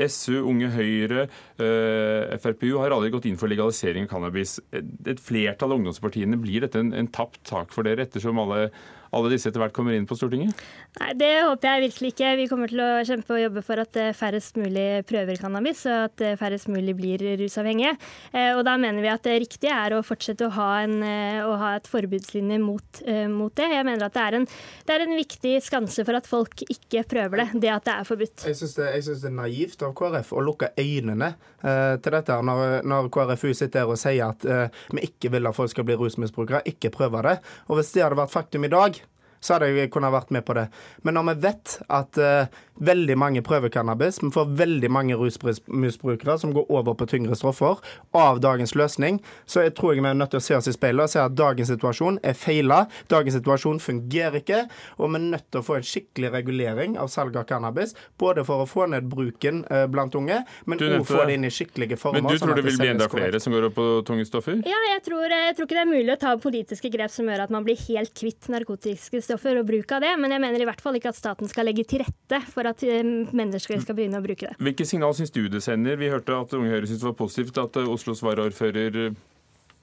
SU, 0.08 0.40
Unge 0.42 0.72
Høyre, 0.74 1.28
eh, 1.62 2.36
FrPU 2.42 2.78
har 2.80 2.94
aldri 2.96 3.12
gått 3.14 3.28
inn 3.30 3.38
for 3.40 3.50
legalisering 3.50 4.08
av 4.08 4.14
cannabis. 4.16 4.58
Et, 4.72 5.18
flertall 5.28 5.74
av 5.74 5.80
ungdomspartiene, 5.80 6.38
blir 6.40 6.64
dette 6.64 6.80
en, 6.80 6.94
en 6.96 7.10
tapt 7.12 7.42
sak 7.48 7.74
for 7.74 7.86
dere, 7.86 8.06
ettersom 8.06 8.38
alle, 8.42 8.68
alle 9.14 9.32
disse 9.32 9.50
etter 9.50 9.62
hvert 9.62 9.74
kommer 9.76 9.96
inn 9.96 10.06
på 10.08 10.16
Stortinget? 10.18 10.58
Nei, 10.98 11.12
Det 11.18 11.30
håper 11.46 11.68
jeg 11.68 11.84
virkelig 11.88 12.12
ikke. 12.14 12.32
Vi 12.42 12.48
kommer 12.50 12.72
til 12.72 12.82
å 12.84 12.88
kjempe 13.08 13.36
og 13.36 13.42
jobbe 13.42 13.64
for 13.66 13.82
at 13.82 14.00
eh, 14.00 14.14
færrest 14.16 14.58
mulig 14.60 14.86
prøver 15.08 15.40
cannabis, 15.40 15.84
og 15.88 16.08
at 16.08 16.24
eh, 16.24 16.36
færrest 16.40 16.70
mulig 16.72 16.96
blir 16.98 17.24
rusavhengige. 17.40 17.94
Eh, 18.32 18.50
Og 18.58 18.64
da 18.66 18.76
mener 18.80 19.04
vi 19.04 19.12
at 19.12 19.24
det 19.26 19.38
riktige 19.44 19.74
er 19.74 19.96
å 19.96 20.02
fortsette 20.06 20.48
å 20.48 20.54
ha, 20.56 20.68
en, 20.84 20.98
å 21.46 21.54
ha 21.60 21.74
et 21.78 21.88
forbudslinje 21.90 22.58
mot, 22.62 23.02
mot 23.32 23.54
det. 23.54 23.68
Jeg 23.74 23.86
mener 23.86 24.08
at 24.08 24.16
det 24.16 24.24
er, 24.24 24.38
en, 24.40 24.48
det 24.88 24.94
er 24.96 25.04
en 25.04 25.16
viktig 25.18 25.54
skanse 25.64 26.04
for 26.06 26.18
at 26.18 26.28
folk 26.28 26.64
ikke 26.68 27.04
prøver 27.08 27.44
det, 27.44 27.48
det 27.64 27.72
at 27.72 27.86
det 27.88 27.94
er 27.94 28.08
forbudt. 28.08 28.46
Jeg 28.48 28.58
syns 28.58 28.74
det, 28.78 28.88
synes 29.06 29.22
det 29.24 29.30
er 29.30 29.36
naivt 29.38 29.84
av 29.86 29.94
KrF 29.98 30.32
å 30.36 30.44
lukke 30.44 30.72
øynene 30.78 31.32
eh, 31.62 31.94
til 32.02 32.16
dette 32.16 32.40
når, 32.48 32.64
når 32.88 33.10
KrFU 33.14 33.50
sitter 33.56 33.84
her 33.84 33.92
og 33.92 34.00
sier 34.00 34.26
at 34.28 34.46
eh, 34.48 34.80
vi 34.94 35.06
ikke 35.08 35.32
vil 35.34 35.48
at 35.50 35.56
folk 35.56 35.72
skal 35.72 35.86
bli 35.88 35.98
rusmisbrukere, 35.98 36.64
ikke 36.70 36.92
prøve 36.94 37.22
det. 37.26 37.38
Og 37.68 37.78
hvis 37.80 37.92
det 37.94 38.04
hadde 38.04 38.20
vært 38.20 38.34
faktum 38.34 38.66
i 38.66 38.72
dag, 38.72 38.98
så 39.40 39.56
hadde 39.56 39.70
jeg 39.72 39.92
kunnet 39.94 40.14
vært 40.14 40.32
med 40.34 40.44
på 40.46 40.56
det. 40.58 40.68
Men 41.06 41.18
når 41.18 41.28
vi 41.30 41.36
vet 41.46 41.76
at 41.88 42.20
uh, 42.20 42.58
veldig 42.78 43.16
mange 43.18 43.42
prøver 43.42 43.72
cannabis, 43.72 44.20
vi 44.22 44.30
får 44.34 44.52
veldig 44.58 44.90
mange 44.90 45.16
rusmisbrukere 45.18 46.38
som 46.38 46.54
går 46.54 46.70
over 46.70 46.94
på 46.98 47.08
tyngre 47.10 47.36
stoffer 47.38 47.80
av 48.16 48.40
dagens 48.42 48.74
løsning, 48.78 49.20
så 49.46 49.66
jeg 49.66 49.74
tror 49.78 49.94
jeg 49.94 50.04
vi 50.04 50.10
er 50.10 50.18
nødt 50.18 50.32
til 50.34 50.42
å 50.42 50.46
se 50.46 50.56
oss 50.58 50.70
i 50.70 50.74
speilet 50.76 51.06
og 51.06 51.12
se 51.12 51.22
at 51.22 51.36
dagens 51.38 51.72
situasjon 51.72 52.20
er 52.26 52.36
feila. 52.38 52.84
Dagens 53.10 53.38
situasjon 53.38 53.80
fungerer 53.82 54.40
ikke, 54.42 54.64
og 54.98 55.12
vi 55.12 55.20
er 55.20 55.26
nødt 55.34 55.48
til 55.50 55.62
å 55.62 55.66
få 55.66 55.78
en 55.78 55.88
skikkelig 55.88 56.32
regulering 56.34 56.98
av 57.00 57.10
salg 57.12 57.36
av 57.38 57.46
cannabis. 57.48 57.94
Både 58.20 58.44
for 58.46 58.64
å 58.64 58.68
få 58.68 58.88
ned 58.92 59.08
bruken 59.10 59.64
uh, 59.72 59.86
blant 59.90 60.14
unge, 60.18 60.42
men 60.66 60.82
òg 60.82 61.06
få 61.08 61.24
det. 61.24 61.38
inn 61.38 61.48
i 61.48 61.52
skikkelige 61.52 61.98
former. 62.00 62.22
Men 62.22 62.32
du 62.32 62.38
sånn 62.38 62.50
tror 62.50 62.60
det, 62.60 62.64
det 62.64 62.70
vil 62.72 62.80
bli 62.82 62.92
enda 62.94 63.10
flere 63.12 63.42
som 63.42 63.54
går 63.54 63.68
opp 63.70 63.78
på 63.78 63.88
tunge 64.08 64.26
stoffer? 64.28 64.62
Ja, 64.68 64.78
jeg 64.94 65.04
tror, 65.08 65.26
jeg 65.32 65.56
tror 65.56 65.68
ikke 65.68 65.78
det 65.78 65.84
er 65.84 65.90
mulig 65.90 66.14
å 66.14 66.18
ta 66.20 66.34
politiske 66.40 66.92
grep 66.92 67.12
som 67.12 67.28
gjør 67.28 67.46
at 67.46 67.54
man 67.54 67.66
blir 67.66 67.78
helt 67.88 68.14
kvitt 68.18 68.48
narkotiske 68.52 69.22
stoffer 69.28 69.60
og 69.60 69.66
bruk 69.68 69.92
av 69.94 70.04
det, 70.04 70.12
men 70.20 70.32
jeg 70.34 70.42
mener 70.42 70.64
i 70.64 70.68
hvert 70.68 70.82
fall 70.84 70.96
ikke 70.98 71.12
at 71.12 71.18
staten 71.18 71.50
skal 71.50 71.68
legge 71.68 71.84
til 71.88 72.02
rette 72.04 72.40
for 72.52 72.68
at 72.68 72.82
eh, 72.86 73.02
mennesker 73.04 73.82
skal 73.84 73.98
begynne 73.98 74.20
å 74.20 74.24
bruke 74.24 74.48
det. 74.50 74.56
Hvilke 74.62 74.86
signal 74.88 75.16
syns 75.16 75.34
du 75.34 75.44
det 75.52 75.62
sender? 75.64 75.98
Vi 76.00 76.10
hørte 76.12 76.36
at 76.36 76.54
Unge 76.56 76.72
Høyre 76.72 76.86
syntes 76.86 77.04
det 77.04 77.10
var 77.10 77.18
positivt 77.18 77.60
at 77.62 77.76
eh, 77.80 77.90
Oslos 77.92 78.24
varaordfører 78.24 79.02
eh, 79.08 79.20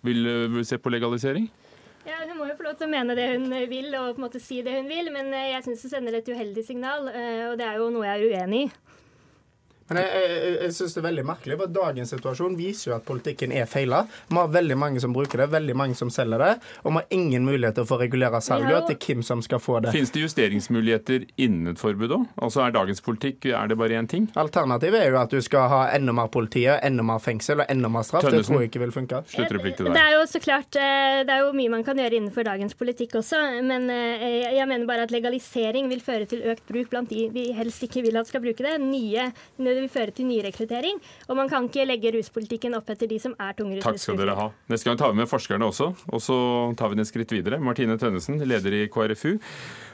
vil 0.06 0.60
se 0.68 0.78
på 0.78 0.94
legalisering. 0.94 1.48
Ja, 2.06 2.20
Hun 2.22 2.38
må 2.38 2.46
jo 2.46 2.58
få 2.60 2.68
lov 2.68 2.76
til 2.78 2.86
å 2.86 2.92
mene 2.92 3.16
det 3.18 3.24
hun 3.32 3.50
vil 3.72 3.88
og 3.98 4.12
på 4.14 4.20
en 4.20 4.26
måte 4.28 4.42
si 4.44 4.60
det 4.66 4.76
hun 4.76 4.90
vil, 4.92 5.10
men 5.14 5.32
jeg 5.34 5.64
syns 5.66 5.88
det 5.88 5.90
sender 5.96 6.20
et 6.20 6.28
uheldig 6.30 6.62
signal, 6.68 7.08
og 7.10 7.56
det 7.58 7.66
er 7.66 7.80
jo 7.82 7.88
noe 7.90 8.06
jeg 8.06 8.20
er 8.20 8.44
uenig 8.44 8.60
i. 8.68 8.85
Men 9.90 10.00
jeg, 10.02 10.10
jeg, 10.16 10.54
jeg- 10.64 10.74
synes 10.76 10.94
det 10.96 11.02
er 11.04 11.08
veldig 11.10 11.26
merkelig, 11.30 11.58
for 11.60 11.68
dagens 11.76 12.10
situasjon 12.16 12.56
viser 12.58 12.90
jo 12.92 12.96
at 12.98 13.04
politikken 13.06 13.52
er 13.54 13.68
feila. 13.70 14.00
Vi 14.32 14.36
har 14.40 14.48
veldig 14.50 14.78
mange 14.82 15.00
som 15.04 15.14
bruker 15.14 15.38
det, 15.44 15.50
veldig 15.54 15.76
mange 15.78 15.96
som 15.96 16.10
selger 16.10 16.42
det, 16.42 16.54
og 16.84 16.92
vi 16.92 16.98
har 16.98 17.06
ingen 17.14 17.46
mulighet 17.46 17.76
til 17.78 17.86
å 17.86 17.90
få 17.92 18.00
regulere 18.02 18.42
salget 18.42 18.88
til 18.90 18.98
hvem 19.06 19.22
som 19.24 19.44
skal 19.46 19.62
få 19.62 19.80
det. 19.86 19.94
Finnes 19.94 20.12
det 20.16 20.24
justeringsmuligheter 20.26 21.26
innen 21.38 21.70
et 21.74 21.80
forbud 21.82 22.12
òg? 22.18 22.26
Altså 22.42 22.64
er 22.66 22.74
dagens 22.76 23.02
politikk 23.06 23.46
er 23.52 23.70
det 23.70 23.78
bare 23.78 24.00
én 24.02 24.10
ting? 24.10 24.26
Alternativet 24.36 25.04
er 25.04 25.12
jo 25.14 25.20
at 25.22 25.30
du 25.36 25.40
skal 25.46 25.70
ha 25.72 25.82
enda 25.96 26.16
mer 26.18 26.28
politi, 26.34 26.66
enda 26.66 27.06
mer 27.06 27.22
fengsel 27.24 27.62
og 27.62 27.70
enda 27.72 27.90
mer 27.92 28.04
straff. 28.08 28.26
Det 28.26 28.42
tror 28.46 28.64
jeg 28.66 28.72
ikke 28.72 28.82
vil 28.88 28.96
funke. 28.96 29.22
Sluttreplikk 29.32 29.78
til 29.80 29.92
Det 29.94 30.02
er 30.02 30.16
jo 30.18 30.26
så 30.30 30.42
klart 30.44 30.76
eh, 30.82 31.22
Det 31.28 31.34
er 31.36 31.44
jo 31.46 31.54
mye 31.56 31.72
man 31.76 31.86
kan 31.88 31.98
gjøre 32.02 32.18
innenfor 32.20 32.46
dagens 32.48 32.74
politikk 32.78 33.16
også, 33.22 33.40
men 33.66 33.86
eh, 33.94 34.50
jeg 34.58 34.68
mener 34.68 34.90
bare 34.90 35.06
at 35.08 35.14
legalisering 35.14 35.90
vil 35.92 36.02
føre 36.04 36.26
til 36.30 36.42
økt 36.52 36.66
bruk 36.68 36.90
blant 36.92 37.10
de 37.14 37.28
vi 37.36 37.48
helst 37.56 37.84
ikke 37.86 38.02
vil 38.06 38.18
at 38.18 38.28
skal 38.30 38.42
bruke 38.44 38.66
det. 38.66 38.76
Nye, 38.82 39.30
det 39.76 39.86
vil 39.86 39.94
føre 39.94 40.16
til 40.16 40.30
nyrekruttering, 40.30 41.00
og 41.30 41.40
man 41.40 41.52
kan 41.52 41.70
ikke 41.70 41.86
legge 41.88 42.14
ruspolitikken 42.16 42.78
opp 42.80 42.90
etter 42.96 43.12
de 43.12 43.22
som 43.22 43.36
er 43.38 43.56
tunge 43.58 43.82
Takk 43.84 44.02
skal 44.02 44.20
dere 44.20 44.38
ha. 44.40 44.50
Neste 44.72 44.90
gang 44.90 45.00
tar 45.00 45.14
vi 45.14 45.22
med 45.22 45.32
forskerne 45.32 45.70
også, 45.70 45.92
og 46.10 46.24
så 46.24 46.38
tar 46.80 46.92
vi 46.92 47.00
det 47.00 47.08
et 47.08 47.14
skritt 47.14 47.36
videre. 47.36 47.62
Martine 47.62 48.00
Tønnesen, 48.02 48.42
leder 48.48 48.82
i 48.82 48.86
KrFU, 48.92 49.36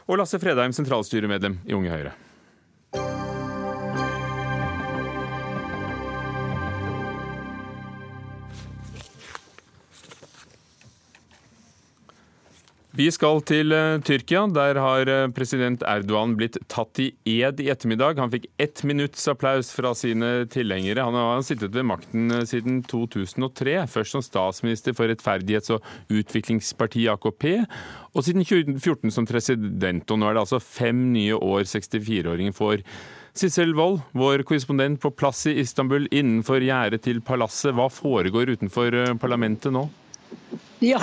og 0.08 0.20
Lasse 0.22 0.40
Fredheim, 0.42 0.76
sentralstyremedlem 0.76 1.62
i 1.68 1.78
Unge 1.78 1.94
Høyre. 1.94 2.14
Vi 12.92 13.06
skal 13.08 13.40
til 13.48 13.72
uh, 13.72 14.02
Tyrkia. 14.04 14.42
Der 14.52 14.76
har 14.84 15.08
uh, 15.08 15.30
president 15.32 15.84
Erdogan 15.88 16.34
blitt 16.36 16.58
tatt 16.72 17.00
i 17.00 17.06
ed 17.40 17.62
i 17.64 17.70
ettermiddag. 17.72 18.20
Han 18.20 18.34
fikk 18.34 18.50
ett 18.60 18.82
minutts 18.84 19.30
applaus 19.32 19.70
fra 19.72 19.94
sine 19.96 20.44
tilhengere. 20.52 21.06
Han 21.08 21.16
har 21.16 21.46
sittet 21.48 21.72
ved 21.72 21.88
makten 21.88 22.28
uh, 22.36 22.42
siden 22.48 22.82
2003, 22.92 23.78
først 23.94 24.18
som 24.18 24.26
statsminister 24.26 24.98
for 24.98 25.08
rettferdighets- 25.08 25.72
og 25.72 25.88
utviklingspartiet 26.12 27.14
AKP, 27.16 27.48
og 28.12 28.28
siden 28.28 28.44
2014 28.44 29.16
som 29.16 29.30
president. 29.30 30.12
Og 30.12 30.20
nå 30.20 30.28
er 30.28 30.36
det 30.36 30.44
altså 30.44 30.60
fem 30.60 31.08
nye 31.16 31.40
år 31.40 31.64
64-åringen 31.72 32.58
får. 32.58 32.84
Sissel 33.32 33.72
Wold, 33.78 34.02
vår 34.12 34.44
korrespondent 34.44 35.00
på 35.00 35.14
plass 35.16 35.46
i 35.48 35.56
Istanbul 35.64 36.12
innenfor 36.12 36.60
gjerdet 36.60 37.06
til 37.08 37.24
palasset. 37.24 37.72
Hva 37.72 37.88
foregår 37.88 38.52
utenfor 38.58 39.16
parlamentet 39.24 39.72
nå? 39.72 39.88
Ja, 40.92 40.98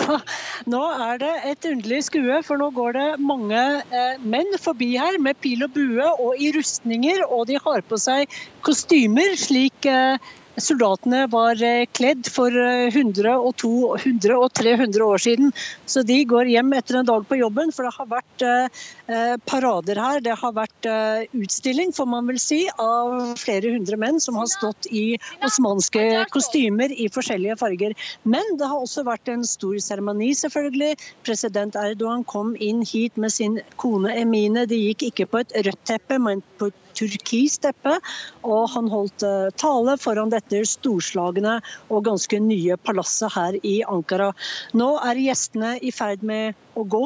nå 0.66 0.81
er 1.07 1.20
det 1.22 1.35
et 1.47 1.66
underlig 1.70 2.01
skue, 2.09 2.41
for 2.43 2.59
nå 2.59 2.66
går 2.74 2.97
det 2.97 3.07
mange 3.22 3.61
eh, 3.95 4.16
menn 4.26 4.51
forbi 4.59 4.89
her 4.99 5.20
med 5.22 5.39
pil 5.39 5.62
og 5.62 5.70
bue 5.76 6.09
og 6.18 6.43
i 6.43 6.51
rustninger, 6.57 7.22
og 7.29 7.47
de 7.47 7.61
har 7.62 7.85
på 7.87 7.99
seg 8.03 8.26
kostymer 8.66 9.37
slik 9.39 9.87
eh, 9.87 10.18
soldatene 10.62 11.26
var 11.30 11.61
eh, 11.62 11.86
kledd 11.94 12.28
for 12.32 12.52
100 12.52 13.34
og 13.36 13.54
200 13.61 14.36
og 14.36 14.52
300 14.56 15.04
år 15.04 15.22
siden. 15.22 15.52
Så 15.86 16.02
de 16.06 16.18
går 16.28 16.50
hjem 16.52 16.72
etter 16.76 16.98
en 17.00 17.09
dag 17.09 17.26
på 17.28 17.38
jobben, 17.40 17.72
for 17.74 17.86
det 17.86 17.94
har 17.96 18.11
vært 18.11 18.44
eh, 18.46 18.80
eh, 19.12 19.34
parader 19.48 20.00
her. 20.02 20.22
Det 20.24 20.36
har 20.38 20.54
vært 20.56 20.88
utstilling, 21.36 21.92
får 21.94 22.09
man 22.11 22.28
vel 22.30 22.40
si, 22.42 22.61
av 22.80 23.34
flere 23.40 23.72
hundre 23.74 23.98
menn 24.00 24.20
som 24.22 24.38
har 24.40 24.48
stått 24.50 24.88
i 24.94 25.18
osmanske 25.46 26.04
kostymer 26.34 26.92
i 26.92 27.09
forskjellige 27.12 27.59
farger. 27.61 27.96
Men 28.28 28.56
det 28.59 28.68
har 28.68 28.82
også 28.82 29.06
vært 29.09 29.30
en 29.32 29.44
stor 29.48 29.78
seremoni, 29.82 30.32
selvfølgelig. 30.38 30.98
President 31.26 31.78
Erdogan 31.78 32.24
kom 32.28 32.54
inn 32.62 32.84
hit 32.86 33.16
med 33.20 33.34
sin 33.34 33.61
kone 33.80 34.14
Emine. 34.18 34.66
De 34.70 34.78
gikk 34.88 35.09
ikke 35.11 35.28
på 35.30 35.42
et 35.42 35.56
rødt 35.66 35.84
teppe, 35.88 36.20
men 36.22 36.42
på 36.59 36.70
et 36.72 36.88
turkist 36.99 37.62
teppe. 37.64 37.99
Og 38.46 38.68
han 38.74 38.90
holdt 38.92 39.24
tale 39.61 39.96
foran 40.01 40.32
dette 40.34 40.64
storslagne 40.68 41.59
og 41.88 42.05
ganske 42.09 42.40
nye 42.42 42.76
palasset 42.82 43.34
her 43.34 43.59
i 43.62 43.78
Ankara. 43.86 44.32
Nå 44.78 44.92
er 45.05 45.22
gjestene 45.22 45.76
i 45.80 45.92
ferd 45.94 46.24
med 46.26 46.57
å 46.78 46.84
gå, 46.84 47.05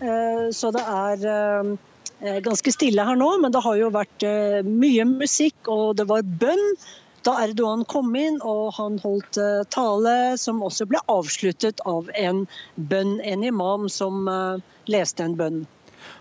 eh, 0.00 0.46
så 0.54 0.72
det 0.74 0.84
er 0.84 1.26
eh, 1.32 2.40
ganske 2.44 2.72
stille 2.74 3.04
her 3.04 3.18
nå. 3.18 3.34
Men 3.42 3.54
det 3.54 3.64
har 3.64 3.78
jo 3.80 3.92
vært 3.94 4.26
eh, 4.26 4.62
mye 4.66 5.06
musikk, 5.08 5.60
og 5.68 5.98
det 6.00 6.08
var 6.10 6.26
bønn 6.42 6.66
da 7.26 7.34
Erdogan 7.42 7.82
kom 7.90 8.14
inn 8.16 8.38
og 8.46 8.70
han 8.76 8.94
holdt 9.02 9.36
tale 9.74 10.12
som 10.40 10.62
også 10.64 10.86
ble 10.88 11.00
avsluttet 11.12 11.82
av 11.84 12.06
en 12.16 12.44
bønn, 12.76 13.18
en 13.20 13.42
imam 13.44 13.88
som 13.92 14.30
leste 14.88 15.26
en 15.26 15.34
bønn. 15.36 15.58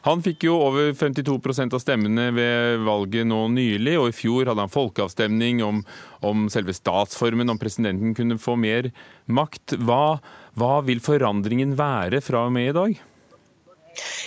Han 0.05 0.21
fikk 0.25 0.45
jo 0.47 0.55
over 0.61 0.91
52% 0.95 1.73
av 1.73 1.81
stemmene 1.81 2.29
ved 2.35 2.85
valget 2.85 3.27
nå 3.27 3.41
nylig, 3.53 3.97
og 3.99 4.11
i 4.11 4.15
fjor 4.15 4.51
hadde 4.51 4.65
han 4.65 4.73
folkeavstemning 4.73 5.63
om, 5.65 5.83
om 6.25 6.47
selve 6.53 6.75
statsformen, 6.77 7.49
om 7.49 7.59
presidenten 7.61 8.15
kunne 8.17 8.39
få 8.41 8.55
mer 8.59 8.91
makt. 9.25 9.77
Hva, 9.81 10.19
hva 10.59 10.73
vil 10.87 11.03
forandringen 11.03 11.75
være 11.79 12.21
fra 12.25 12.45
og 12.47 12.55
med 12.55 12.71
i 12.71 12.77
dag? 12.77 13.05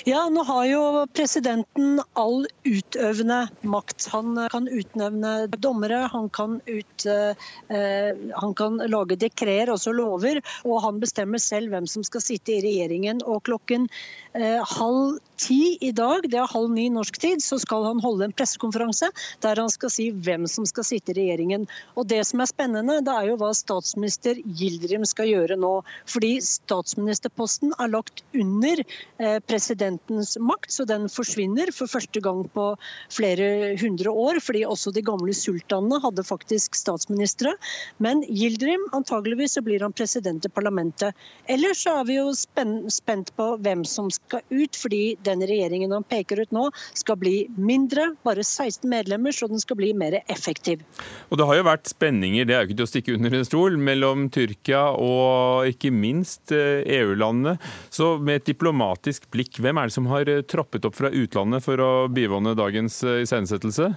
Ja, 0.09 0.29
nå 0.33 0.43
har 0.49 0.65
jo 0.69 0.83
presidenten 1.13 2.01
all 2.19 2.47
utøvende 2.65 3.41
makt. 3.63 4.09
Han 4.15 4.39
kan 4.53 4.69
utnevne 4.69 5.35
dommere, 5.61 6.07
han 6.13 6.29
kan, 6.33 6.59
ut, 6.67 7.07
eh, 7.07 8.23
han 8.43 8.55
kan 8.57 8.81
lage 8.91 9.19
dekreter, 9.21 9.75
også 9.75 9.93
lover, 9.97 10.41
og 10.65 10.81
han 10.85 11.01
bestemmer 11.03 11.43
selv 11.43 11.75
hvem 11.75 11.89
som 11.91 12.05
skal 12.07 12.25
sitte 12.25 12.57
i 12.57 12.63
regjeringen. 12.65 13.23
Og 13.29 13.43
klokken 13.49 13.89
eh, 14.35 14.61
halv 14.77 15.19
ti 15.41 15.77
i 15.81 15.93
dag, 15.97 16.27
det 16.31 16.39
er 16.41 16.51
halv 16.53 16.73
ni 16.75 16.89
norsk 16.93 17.21
tid, 17.21 17.45
så 17.45 17.59
skal 17.61 17.87
han 17.89 18.03
holde 18.05 18.29
en 18.29 18.37
pressekonferanse 18.37 19.11
der 19.45 19.61
han 19.61 19.71
skal 19.73 19.93
si 19.93 20.11
hvem 20.13 20.47
som 20.51 20.67
skal 20.69 20.87
sitte 20.87 21.15
i 21.15 21.19
regjeringen. 21.21 21.67
Og 21.97 22.09
Det 22.11 22.23
som 22.27 22.43
er 22.43 22.51
spennende, 22.51 23.01
det 23.07 23.15
er 23.15 23.31
jo 23.31 23.39
hva 23.41 23.53
statsminister 23.57 24.41
Gildrim 24.45 25.07
skal 25.09 25.31
gjøre 25.31 25.57
nå. 25.61 25.73
Fordi 26.11 26.33
statsministerposten 26.45 27.75
er 27.79 27.93
lagt 27.93 28.25
under 28.35 28.83
eh, 28.83 29.39
presidentens 29.61 30.39
makt, 30.41 30.73
så 30.73 30.87
den 30.89 31.07
forsvinner 31.13 31.69
for 31.75 31.91
første 31.91 32.21
gang 32.25 32.47
på 32.55 32.73
flere 33.13 33.77
hundre 33.81 34.11
år. 34.11 34.41
Fordi 34.41 34.65
også 34.65 34.93
de 34.97 35.05
gamle 35.05 35.35
sultanene 35.37 36.01
hadde 36.01 36.25
faktisk 36.25 36.79
statsministre. 36.79 37.53
Men 38.01 38.25
Gildrim, 38.25 38.87
antageligvis 38.97 39.59
så 39.59 39.65
blir 39.67 39.85
han 39.85 39.93
president 39.93 40.47
i 40.47 40.53
parlamentet. 40.53 41.17
Ellers 41.51 41.85
så 41.85 41.99
er 42.01 42.09
vi 42.09 42.17
jo 42.17 42.31
spent 42.33 43.33
på 43.37 43.51
hvem 43.61 43.85
som 43.85 44.11
skal 44.11 44.41
ut. 44.51 44.77
fordi 44.81 45.17
den 45.27 45.43
regjeringen 45.45 45.93
han 45.93 46.05
peker 46.07 46.41
ut 46.41 46.53
nå, 46.55 46.69
skal 46.97 47.19
bli 47.21 47.35
mindre, 47.59 48.15
bare 48.25 48.45
16 48.45 48.89
medlemmer, 48.89 49.35
så 49.35 49.49
den 49.51 49.61
skal 49.61 49.77
bli 49.77 49.91
mer 49.93 50.21
effektiv. 50.31 50.85
Og 51.29 51.39
Det 51.41 51.47
har 51.47 51.59
jo 51.59 51.67
vært 51.67 51.91
spenninger, 51.91 52.47
det 52.47 52.55
er 52.55 52.63
jo 52.63 52.69
ikke 52.71 52.79
til 52.79 52.87
å 52.87 52.91
stikke 52.91 53.17
under 53.19 53.37
en 53.37 53.49
stol, 53.49 53.77
mellom 53.77 54.29
Tyrkia 54.33 54.83
og 54.97 55.69
ikke 55.73 55.91
minst 55.93 56.53
EU-landene. 56.55 57.57
Eh, 57.59 57.67
e 57.67 57.91
så 57.91 58.13
med 58.23 58.41
et 58.41 58.51
diplomatisk 58.53 59.27
blikk, 59.35 59.50
hvem 59.59 59.81
er 59.81 59.89
det 59.89 59.97
som 59.97 60.07
har 60.11 60.29
eh, 60.31 60.45
troppet 60.47 60.87
opp 60.87 60.97
fra 60.99 61.11
utlandet 61.11 61.65
for 61.65 61.83
å 61.83 61.91
bivåne 62.13 62.55
dagens 62.59 63.03
eh, 63.03 63.23
iscenesettelse? 63.25 63.91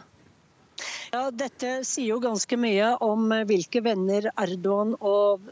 Ja, 1.13 1.27
Dette 1.29 1.83
sier 1.85 2.15
jo 2.15 2.21
ganske 2.23 2.57
mye 2.57 2.95
om 3.05 3.29
hvilke 3.45 3.83
venner 3.85 4.25
Erdogan 4.41 4.95
og 5.05 5.45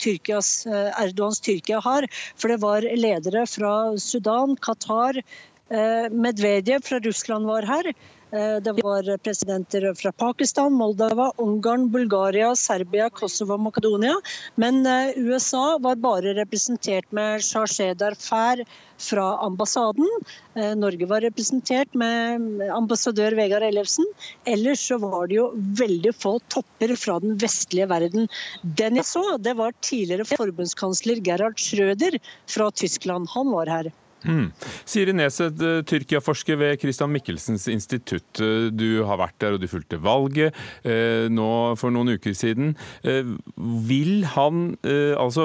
Tyrkias, 0.00 0.64
Erdogans 0.66 1.42
Tyrkia 1.44 1.82
har. 1.84 2.06
For 2.40 2.48
det 2.50 2.62
var 2.62 2.86
ledere 2.96 3.44
fra 3.50 3.74
Sudan, 4.00 4.56
Qatar, 4.56 5.20
eh, 5.20 6.08
Medvedev 6.08 6.88
fra 6.88 7.02
Russland 7.04 7.46
var 7.46 7.68
her. 7.68 7.92
Eh, 8.30 8.56
det 8.62 8.72
var 8.72 9.16
presidenter 9.18 9.94
fra 9.94 10.12
Pakistan, 10.12 10.72
Moldova, 10.72 11.32
Ungarn, 11.36 11.90
Bulgaria, 11.90 12.54
Serbia, 12.56 13.10
Kosovo 13.10 13.54
og 13.54 13.64
Makedonia. 13.68 14.14
Men 14.60 14.80
eh, 14.86 15.14
USA 15.16 15.78
var 15.82 16.00
bare 16.02 16.34
representert 16.38 17.10
med 17.14 17.44
Shahshed 17.44 18.02
Fær 18.18 18.64
fra 18.98 19.26
ambassaden. 19.44 20.08
Eh, 20.54 20.74
Norge 20.78 21.06
var 21.06 21.22
representert 21.26 21.94
med 21.94 22.62
ambassadør 22.74 23.36
Vegard 23.38 23.66
Ellefsen. 23.68 24.06
Ellers 24.44 24.82
så 24.88 24.98
var 25.02 25.28
det 25.28 25.38
jo 25.38 25.50
veldig 25.54 26.14
få 26.16 26.38
topper 26.48 26.96
fra 26.98 27.18
den 27.22 27.36
vestlige 27.38 27.88
verden. 27.90 28.30
Den 28.62 28.98
jeg 28.98 29.08
så, 29.10 29.24
det 29.38 29.56
var 29.60 29.76
tidligere 29.80 30.26
forbundskansler 30.34 31.22
Gerhard 31.24 31.60
Schrøder 31.60 32.18
fra 32.50 32.70
Tyskland. 32.74 33.30
Han 33.34 33.52
var 33.54 33.70
her. 33.70 33.94
Mm. 34.24 34.48
Siri 34.88 35.12
Neseth, 35.12 35.60
eh, 35.60 35.82
Tyrkia-forsker 35.84 36.56
ved 36.56 36.78
Christian 36.80 37.12
Michelsens 37.12 37.66
institutt. 37.68 38.40
Eh, 38.40 38.70
du 38.72 39.04
har 39.04 39.20
vært 39.20 39.36
der 39.42 39.56
og 39.56 39.60
du 39.60 39.68
fulgte 39.68 40.00
valget 40.00 40.56
eh, 40.84 41.28
nå 41.28 41.76
for 41.80 41.92
noen 41.94 42.16
uker 42.16 42.34
siden. 42.36 42.74
Vil 43.04 44.24
han, 44.34 44.76
altså 45.20 45.44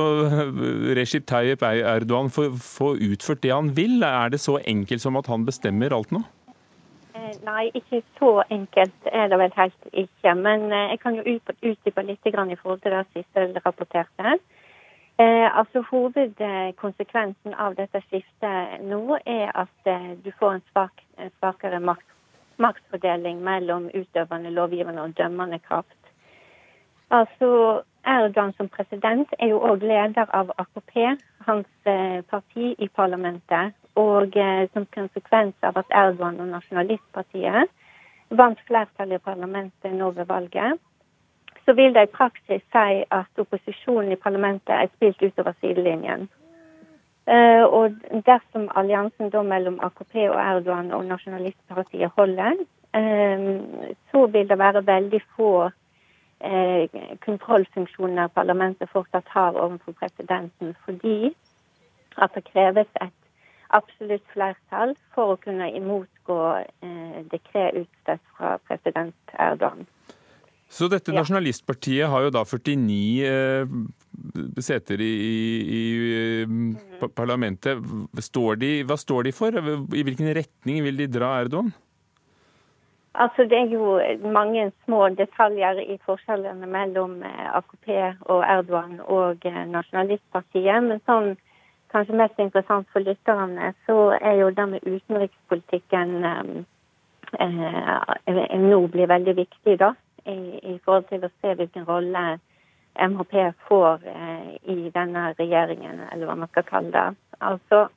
Recep 0.97 1.27
Tayyip 1.27 1.63
Erdogan, 1.63 2.31
få, 2.31 2.95
utført 2.95 3.43
det 3.43 3.53
han 3.53 3.73
vil? 3.75 4.01
Er 4.03 4.31
det 4.31 4.39
så 4.41 4.59
enkelt 4.63 5.03
som 5.03 5.19
at 5.19 5.27
han 5.27 5.45
bestemmer 5.47 5.95
alt 5.95 6.13
nå? 6.15 6.23
Nei, 7.45 7.69
ikke 7.77 7.99
så 8.17 8.29
enkelt 8.49 9.09
er 9.11 9.27
det 9.29 9.37
vel 9.37 9.51
helt 9.57 9.89
ikke. 9.91 10.33
Men 10.39 10.69
jeg 10.71 11.01
kan 11.03 11.19
jo 11.19 11.35
utdype 11.35 12.05
litt 12.07 12.25
i 12.25 12.33
forhold 12.33 12.81
til 12.81 12.95
det 12.95 13.03
siste 13.13 13.45
rapporterte. 13.65 14.39
Eh, 15.19 15.57
altså 15.57 15.81
Hovedkonsekvensen 15.89 17.55
av 17.59 17.73
dette 17.75 17.99
skiftet 18.05 18.85
nå 18.87 19.17
er 19.25 19.49
at 19.51 19.89
eh, 19.91 20.13
du 20.23 20.31
får 20.39 20.53
en, 20.53 20.63
svak, 20.71 21.03
svakere 21.41 21.81
makt, 21.83 22.05
maktfordeling 22.55 23.41
mellom 23.43 23.89
utøvende, 23.91 24.53
lovgivende 24.55 25.03
og 25.03 25.17
dømmende 25.17 25.59
kraft. 25.59 25.97
Altså 27.11 27.81
Erdogan 28.07 28.53
som 28.55 28.69
president 28.71 29.33
er 29.39 29.51
jo 29.51 29.59
òg 29.59 29.83
leder 29.83 30.31
av 30.31 30.53
AKP, 30.55 30.95
hans 31.49 31.67
eh, 31.83 32.21
parti 32.31 32.71
i 32.79 32.87
parlamentet. 32.87 33.75
Og 33.99 34.37
eh, 34.39 34.69
som 34.71 34.87
konsekvens 34.95 35.67
av 35.67 35.81
at 35.81 35.91
Erdogan 35.91 36.39
og 36.39 36.53
Nasjonalistpartiet 36.53 37.67
vant 38.39 38.61
flertall 38.69 39.11
i 39.11 39.19
parlamentet 39.19 39.91
nå 39.91 40.13
ved 40.15 40.31
valget, 40.31 40.79
så 41.69 41.73
vil 41.73 41.93
det 41.93 42.03
i 42.03 42.15
praksis 42.17 42.61
si 42.73 43.01
at 43.13 43.41
opposisjonen 43.41 44.11
i 44.11 44.15
parlamentet 44.17 44.71
er 44.73 44.87
spilt 44.95 45.19
utover 45.21 45.53
sidelinjen. 45.61 46.23
Uh, 47.29 47.65
og 47.77 47.99
dersom 48.25 48.63
alliansen 48.75 49.29
mellom 49.45 49.77
AKP 49.85 50.15
og 50.31 50.39
Erdogan 50.41 50.89
og 50.91 51.05
nasjonalistpartiet 51.05 52.09
holder, 52.17 52.57
uh, 52.97 53.59
så 54.11 54.25
vil 54.25 54.49
det 54.49 54.57
være 54.57 54.85
veldig 54.87 55.21
få 55.35 55.51
uh, 55.67 56.83
kontrollfunksjoner 57.25 58.27
parlamentet 58.27 58.89
fortsatt 58.89 59.29
har 59.29 59.61
overfor 59.61 59.91
presidenten, 59.91 60.73
fordi 60.85 61.35
at 62.17 62.33
det 62.33 62.43
kreves 62.49 62.89
et 63.01 63.13
absolutt 63.69 64.25
flertall 64.33 64.97
for 65.13 65.35
å 65.35 65.39
kunne 65.45 65.69
imotgå 65.69 66.41
dekret 67.29 67.83
utstedt 67.83 68.25
fra 68.33 68.57
president 68.65 69.37
Erdogan. 69.37 69.85
Så 70.69 70.85
dette 70.85 71.13
nasjonalistpartiet 71.15 72.05
har 72.11 72.27
jo 72.27 72.31
da 72.33 72.43
49 72.45 73.25
eh, 73.25 73.65
seter 74.61 75.01
i, 75.01 75.13
i, 75.65 75.83
i 76.45 77.07
parlamentet. 77.17 77.81
Står 78.21 78.59
de, 78.61 78.69
hva 78.85 78.97
står 79.01 79.25
de 79.25 79.31
for? 79.33 79.55
I 79.57 80.03
hvilken 80.05 80.29
retning 80.37 80.83
vil 80.85 80.99
de 81.01 81.07
dra 81.09 81.39
Erdogan? 81.41 81.71
Altså, 83.17 83.47
Det 83.49 83.57
er 83.57 83.73
jo 83.73 83.97
mange 84.29 84.67
små 84.85 85.09
detaljer 85.17 85.81
i 85.81 85.97
forskjellene 86.05 86.69
mellom 86.69 87.17
AKP 87.25 87.89
og 88.29 88.43
Erdogan 88.45 88.99
og 89.01 89.47
Nasjonalistpartiet. 89.73 90.83
Men 90.85 91.01
sånn 91.09 91.33
kanskje 91.89 92.19
mest 92.21 92.37
interessant 92.37 92.85
for 92.93 93.01
lytterne, 93.01 93.73
så 93.87 94.11
er 94.21 94.37
jo 94.43 94.51
det 94.53 94.67
med 94.75 94.85
utenrikspolitikken 94.85 96.13
eh, 96.29 96.53
nå 98.69 98.79
blir 98.93 99.09
veldig 99.09 99.35
viktig. 99.41 99.79
da 99.81 99.95
i, 100.29 100.77
forhold 100.85 101.07
til 101.09 101.25
å 101.25 101.31
se 101.41 101.55
hvilken 101.59 101.87
rolle 101.87 102.25
MHP 102.99 103.35
får 103.67 104.05
eh, 104.11 104.51
i 104.73 104.91
denne 104.93 105.29
regjeringen, 105.39 106.03
eller 106.11 106.29
hva 106.29 106.35
man 106.41 106.51
skal 106.51 106.67
kalle 106.67 106.91
det. 106.93 107.07
Altså, 107.39 107.87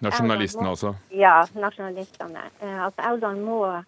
Nasjonalistene 0.00 0.68
også? 0.68 0.94
Ja, 1.12 1.44
nasjonalistene. 1.54 2.40
Eh, 2.62 2.84
altså 2.84 3.02
Erdogan 3.02 3.40
må 3.44 3.82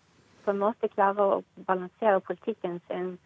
på 0.45 0.51
en 0.51 0.59
måte 0.61 0.89
klare 0.93 1.23
å 1.23 1.43
balansere 1.67 2.21
politikken 2.27 2.81
sin 2.89 3.19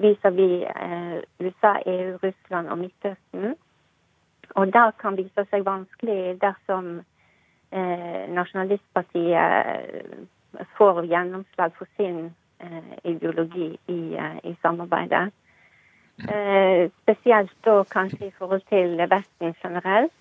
vis-à-vis 0.00 0.64
eh, 0.70 1.18
USA, 1.42 1.74
EU, 1.86 2.18
Russland 2.22 2.68
og 2.72 2.78
Midtøsten. 2.78 3.54
Og 4.56 4.72
det 4.72 4.90
kan 5.00 5.16
vise 5.16 5.44
seg 5.50 5.66
vanskelig 5.66 6.40
dersom 6.40 7.02
eh, 7.72 8.30
nasjonalistpartiet 8.32 10.16
får 10.76 11.04
gjennomslag 11.10 11.70
for 11.76 11.86
sin 11.96 12.34
ideologi 13.02 13.78
i, 13.88 14.14
eh, 14.14 14.36
i 14.44 14.56
samarbeidet. 14.62 15.32
Eh, 16.28 16.90
spesielt 17.02 17.52
da 17.64 17.82
kanskje 17.84 18.26
i 18.26 18.34
forhold 18.38 18.62
til 18.68 18.98
Vesten 19.10 19.54
generelt, 19.62 20.12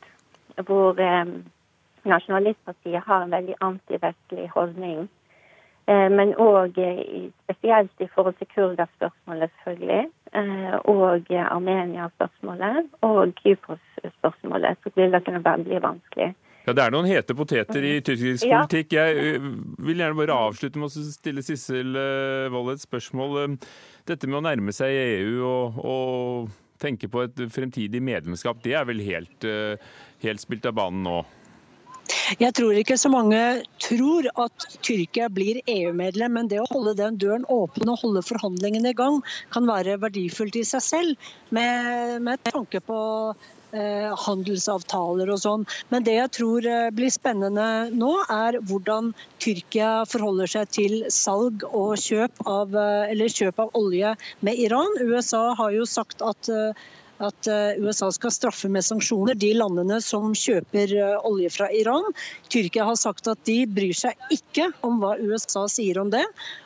hvor 0.65 0.95
Nasjonalistpartiet 2.03 3.03
har 3.05 3.23
en 3.23 3.31
veldig 3.31 3.55
antivestlig 3.61 4.49
holdning. 4.49 5.09
Men 5.87 6.33
òg 6.37 6.77
spesielt 7.43 7.91
i 7.99 8.07
forhold 8.07 8.33
til 8.37 8.47
kurderspørsmålet, 8.55 9.51
selvfølgelig. 9.63 10.09
Og 10.85 11.25
Armenia-spørsmålet 11.29 12.89
og 13.01 13.33
Kypros-spørsmålet. 13.43 14.77
Så 14.83 14.89
vil 14.95 15.11
det 15.11 15.25
kunne 15.25 15.63
bli 15.63 15.81
vanskelig. 15.81 16.35
Ja, 16.65 16.73
Det 16.77 16.83
er 16.83 16.93
noen 16.93 17.09
hete 17.09 17.33
poteter 17.37 17.81
i 17.81 17.95
tyrkisk 18.05 18.45
politikk. 18.45 18.93
Jeg 18.93 19.41
vil 19.81 20.01
gjerne 20.03 20.19
bare 20.19 20.37
avslutte 20.47 20.81
med 20.81 20.91
å 20.91 21.05
stille 21.07 21.43
Sissel 21.45 21.97
Wold 22.53 22.75
et 22.75 22.83
spørsmål. 22.83 23.57
Dette 24.05 24.29
med 24.29 24.41
å 24.41 24.45
nærme 24.45 24.73
seg 24.75 24.93
EU 24.93 25.41
og, 25.47 25.79
og, 25.81 26.51
tenke 26.81 27.05
på 27.13 27.21
et 27.27 27.37
fremtidig 27.53 27.99
medlemskap, 28.01 28.57
det 28.63 28.73
er 28.73 28.87
vel 28.89 29.03
helt, 29.05 29.45
helt 30.23 30.41
spilt 30.41 30.65
av 30.65 30.73
banen 30.79 31.03
nå? 31.05 31.19
Jeg 32.41 32.55
tror 32.57 32.75
ikke 32.77 32.97
så 32.99 33.11
mange 33.11 33.39
tror 33.81 34.27
at 34.39 34.65
Tyrkia 34.85 35.27
blir 35.31 35.61
EU-medlem, 35.69 36.33
men 36.37 36.49
det 36.51 36.61
å 36.61 36.67
holde 36.71 36.95
den 36.99 37.19
døren 37.21 37.45
åpen 37.51 37.91
og 37.91 38.01
holde 38.03 38.23
forhandlingene 38.25 38.93
i 38.93 38.97
gang 38.97 39.19
kan 39.53 39.69
være 39.69 39.99
verdifullt 40.01 40.57
i 40.59 40.65
seg 40.67 40.83
selv, 40.85 41.31
med, 41.55 42.17
med 42.25 42.41
tanke 42.49 42.81
på 42.83 42.99
handelsavtaler 43.71 45.31
og 45.31 45.41
sånn. 45.41 45.65
Men 45.93 46.05
det 46.07 46.17
jeg 46.17 46.31
tror 46.37 46.67
eh, 46.67 46.89
blir 46.95 47.11
spennende 47.13 47.67
nå, 47.95 48.13
er 48.31 48.59
hvordan 48.69 49.11
Tyrkia 49.43 49.91
forholder 50.11 50.51
seg 50.55 50.71
til 50.75 50.97
salg 51.13 51.65
og 51.69 51.95
kjøp 52.01 52.43
av, 52.49 52.75
eh, 52.75 53.27
kjøp 53.31 53.61
av 53.63 53.77
olje 53.79 54.15
med 54.41 54.59
Iran. 54.59 54.97
USA 55.01 55.51
har 55.59 55.77
jo 55.77 55.87
sagt 55.89 56.25
at 56.25 56.51
at 57.21 57.45
USA 57.77 58.07
skal 58.09 58.31
straffe 58.33 58.65
med 58.73 58.81
sanksjoner 58.81 59.37
de 59.37 59.51
landene 59.53 59.99
som 60.01 60.31
kjøper 60.33 60.89
olje 61.21 61.51
fra 61.53 61.67
Iran. 61.69 62.07
Tyrkia 62.49 62.87
har 62.87 62.97
sagt 62.97 63.29
at 63.29 63.43
de 63.45 63.59
bryr 63.69 63.93
seg 63.93 64.17
ikke 64.33 64.71
om 64.81 64.97
hva 65.03 65.11
USA 65.21 65.67
sier 65.69 65.99
om 66.01 66.09
det. 66.09 66.23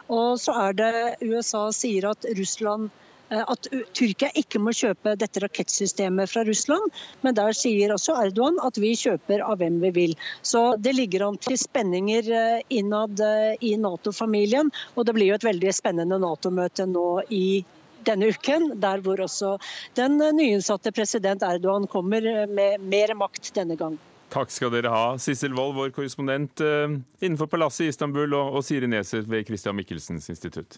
Og 0.08 0.40
så 0.40 0.56
er 0.70 0.78
det 0.80 0.94
USA 1.28 1.66
sier 1.76 2.08
at 2.14 2.24
Russland 2.40 2.88
Eh, 2.88 3.05
at 3.34 3.68
Tyrkia 3.98 4.30
ikke 4.38 4.60
må 4.62 4.74
kjøpe 4.76 5.16
dette 5.20 5.42
rakettsystemet 5.44 6.30
fra 6.30 6.44
Russland. 6.48 6.92
Men 7.26 7.38
der 7.38 7.56
sier 7.58 7.94
også 7.96 8.18
Erdogan 8.22 8.60
at 8.66 8.78
vi 8.82 8.94
kjøper 8.98 9.44
av 9.46 9.60
hvem 9.62 9.80
vi 9.84 9.92
vil. 9.96 10.16
Så 10.46 10.76
det 10.78 10.96
ligger 10.98 11.28
an 11.28 11.40
til 11.42 11.58
spenninger 11.60 12.30
eh, 12.30 12.66
innad 12.70 13.22
eh, 13.24 13.56
i 13.66 13.76
Nato-familien. 13.82 14.72
Og 14.96 15.08
det 15.08 15.16
blir 15.18 15.32
jo 15.32 15.40
et 15.40 15.48
veldig 15.48 15.74
spennende 15.76 16.20
Nato-møte 16.22 16.88
nå 16.90 17.08
i 17.34 17.64
denne 18.06 18.30
uken, 18.30 18.76
der 18.78 19.02
hvor 19.02 19.24
også 19.24 19.56
den 19.98 20.20
nyinnsatte 20.22 20.92
president 20.94 21.42
Erdogan 21.42 21.88
kommer 21.90 22.46
med 22.46 22.84
mer 22.86 23.16
makt 23.18 23.50
denne 23.56 23.78
gang. 23.80 23.98
Takk 24.30 24.54
skal 24.54 24.70
dere 24.74 24.92
ha. 24.94 25.06
Sissel 25.22 25.56
Wold, 25.58 25.74
vår 25.74 25.94
korrespondent 25.96 26.62
innenfor 26.62 27.50
palasset 27.50 27.88
i 27.88 27.90
Istanbul, 27.90 28.36
og 28.38 28.62
Siri 28.68 28.90
Neset 28.92 29.26
ved 29.32 29.48
Christian 29.50 29.78
Michelsens 29.80 30.30
institutt. 30.30 30.78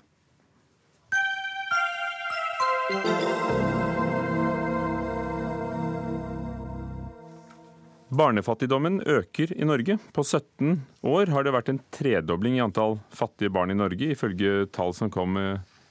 Barnefattigdommen 8.08 9.02
øker 9.04 9.52
i 9.52 9.66
Norge. 9.68 9.98
På 10.16 10.24
17 10.24 10.82
år 11.04 11.28
har 11.28 11.44
det 11.44 11.52
vært 11.52 11.70
en 11.74 11.82
tredobling 11.92 12.56
i 12.56 12.64
antall 12.64 12.96
fattige 13.12 13.52
barn 13.52 13.72
i 13.72 13.76
Norge, 13.76 14.14
ifølge 14.16 14.70
tall 14.72 14.96
som 14.96 15.12
kom 15.12 15.36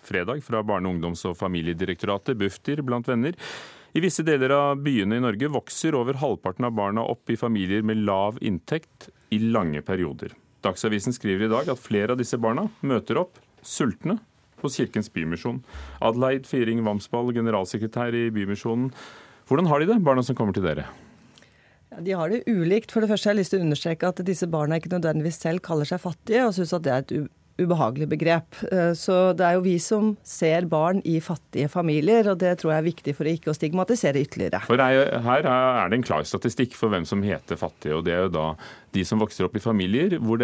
fredag 0.06 0.40
fra 0.46 0.62
Barne-, 0.64 0.88
ungdoms- 0.88 1.26
og 1.28 1.36
familiedirektoratet, 1.36 2.38
Bufdir, 2.40 2.80
blant 2.82 3.08
venner. 3.08 3.36
I 3.92 4.00
visse 4.00 4.24
deler 4.24 4.52
av 4.56 4.80
byene 4.80 5.16
i 5.18 5.24
Norge 5.24 5.50
vokser 5.52 5.96
over 5.96 6.16
halvparten 6.20 6.64
av 6.68 6.74
barna 6.76 7.04
opp 7.04 7.30
i 7.30 7.36
familier 7.36 7.84
med 7.84 8.02
lav 8.04 8.40
inntekt 8.40 9.10
i 9.32 9.38
lange 9.38 9.82
perioder. 9.84 10.32
Dagsavisen 10.64 11.12
skriver 11.12 11.46
i 11.46 11.52
dag 11.52 11.68
at 11.68 11.80
flere 11.80 12.16
av 12.16 12.20
disse 12.20 12.40
barna 12.40 12.66
møter 12.80 13.20
opp 13.20 13.36
sultne 13.60 14.18
hos 14.66 14.78
Kirkens 14.78 15.10
Bymisjon. 15.12 15.62
Adelaide 16.04 16.48
Firing 16.48 16.82
Vamsball, 16.86 17.32
generalsekretær 17.36 18.14
i 18.16 18.28
Bymisjonen. 18.34 18.90
Hvordan 19.46 19.70
har 19.70 19.82
de 19.82 19.90
det, 19.92 20.02
barna 20.04 20.24
som 20.26 20.36
kommer 20.38 20.56
til 20.56 20.66
dere? 20.66 20.88
Ja, 21.92 22.02
de 22.02 22.14
har 22.18 22.32
det 22.32 22.42
ulikt. 22.50 22.90
For 22.92 23.00
det 23.00 23.10
første 23.12 23.30
har 23.30 23.36
jeg 23.36 23.44
lyst 23.44 23.54
til 23.54 23.62
å 23.62 23.66
understreke 23.68 24.10
at 24.10 24.22
disse 24.26 24.48
barna 24.50 24.80
ikke 24.80 24.90
nødvendigvis 24.96 25.38
selv 25.42 25.62
kaller 25.64 25.88
seg 25.88 26.02
fattige, 26.02 26.46
og 26.48 26.56
syns 26.56 26.74
at 26.74 26.86
det 26.86 26.94
er 26.94 27.04
et 27.04 27.14
ubehagelig 27.60 28.08
begrep. 28.10 28.58
Eh, 28.70 28.92
så 28.98 29.32
det 29.36 29.46
er 29.46 29.56
jo 29.56 29.64
vi 29.64 29.76
som 29.82 30.14
ser 30.26 30.68
barn 30.70 31.02
i 31.08 31.18
fattige 31.24 31.70
familier, 31.72 32.28
og 32.32 32.40
det 32.42 32.56
tror 32.60 32.74
jeg 32.74 32.82
er 32.82 32.88
viktig 32.90 33.16
for 33.16 33.28
å 33.28 33.36
ikke 33.36 33.52
å 33.52 33.56
stigmatisere 33.56 34.22
ytterligere. 34.22 34.62
For 34.68 34.80
Her 34.80 35.48
er 35.50 35.90
det 35.90 36.00
en 36.00 36.06
klar 36.06 36.26
statistikk 36.28 36.76
for 36.76 36.92
hvem 36.92 37.06
som 37.08 37.24
heter 37.24 37.60
fattige, 37.60 37.96
og 37.96 38.06
det 38.08 38.16
er 38.16 38.26
jo 38.26 38.34
da 38.36 38.48
de 38.96 39.04
som 39.04 39.20
vokser 39.20 39.46
opp 39.46 39.56
i 39.58 39.62
familier 39.62 40.16
hvor 40.22 40.40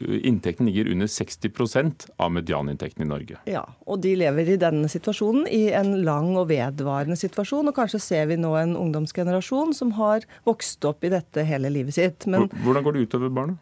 inntekten 0.00 0.68
ligger 0.68 0.90
under 0.92 1.08
60% 1.10 2.08
av 2.22 2.32
medianinntekten 2.32 3.04
i 3.04 3.08
Norge. 3.08 3.40
Ja, 3.48 3.64
og 3.86 4.00
de 4.04 4.14
lever 4.18 4.54
i 4.54 4.58
denne 4.60 4.88
situasjonen 4.90 5.46
i 5.52 5.68
en 5.76 5.94
lang 6.06 6.32
og 6.36 6.48
vedvarende 6.50 7.18
situasjon. 7.18 7.70
Og 7.70 7.76
kanskje 7.76 8.02
ser 8.02 8.26
vi 8.30 8.40
nå 8.40 8.54
en 8.58 8.76
ungdomsgenerasjon 8.78 9.74
som 9.76 9.94
har 10.00 10.26
vokst 10.48 10.84
opp 10.88 11.06
i 11.06 11.12
dette 11.12 11.46
hele 11.46 11.72
livet 11.72 11.96
sitt. 11.98 12.28
Men, 12.30 12.48
Hvordan 12.64 12.86
går 12.86 12.96
det 12.96 13.06
utover 13.06 13.32
barna? 13.32 13.58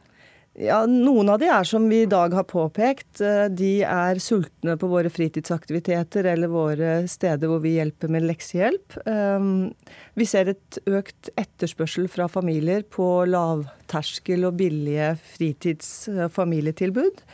Ja, 0.55 0.85
Noen 0.87 1.33
av 1.33 1.41
de 1.43 1.49
er 1.51 1.67
som 1.67 1.89
vi 1.91 2.05
i 2.05 2.11
dag 2.11 2.35
har 2.37 2.45
påpekt. 2.47 3.19
Eh, 3.19 3.49
de 3.51 3.83
er 3.83 4.21
sultne 4.23 4.77
på 4.79 4.87
våre 4.87 5.11
fritidsaktiviteter 5.11 6.29
eller 6.31 6.53
våre 6.53 6.93
steder 7.11 7.51
hvor 7.51 7.59
vi 7.65 7.73
hjelper 7.75 8.13
med 8.15 8.23
leksehjelp. 8.29 8.95
Ehm, 9.11 9.73
vi 10.15 10.29
ser 10.31 10.53
et 10.53 10.79
økt 10.87 11.33
etterspørsel 11.35 12.07
fra 12.13 12.29
familier 12.31 12.87
på 12.87 13.09
lavterskel 13.27 14.47
og 14.47 14.55
billige 14.63 15.17
fritids- 15.35 16.07
og 16.15 16.31
familietilbud. 16.39 17.25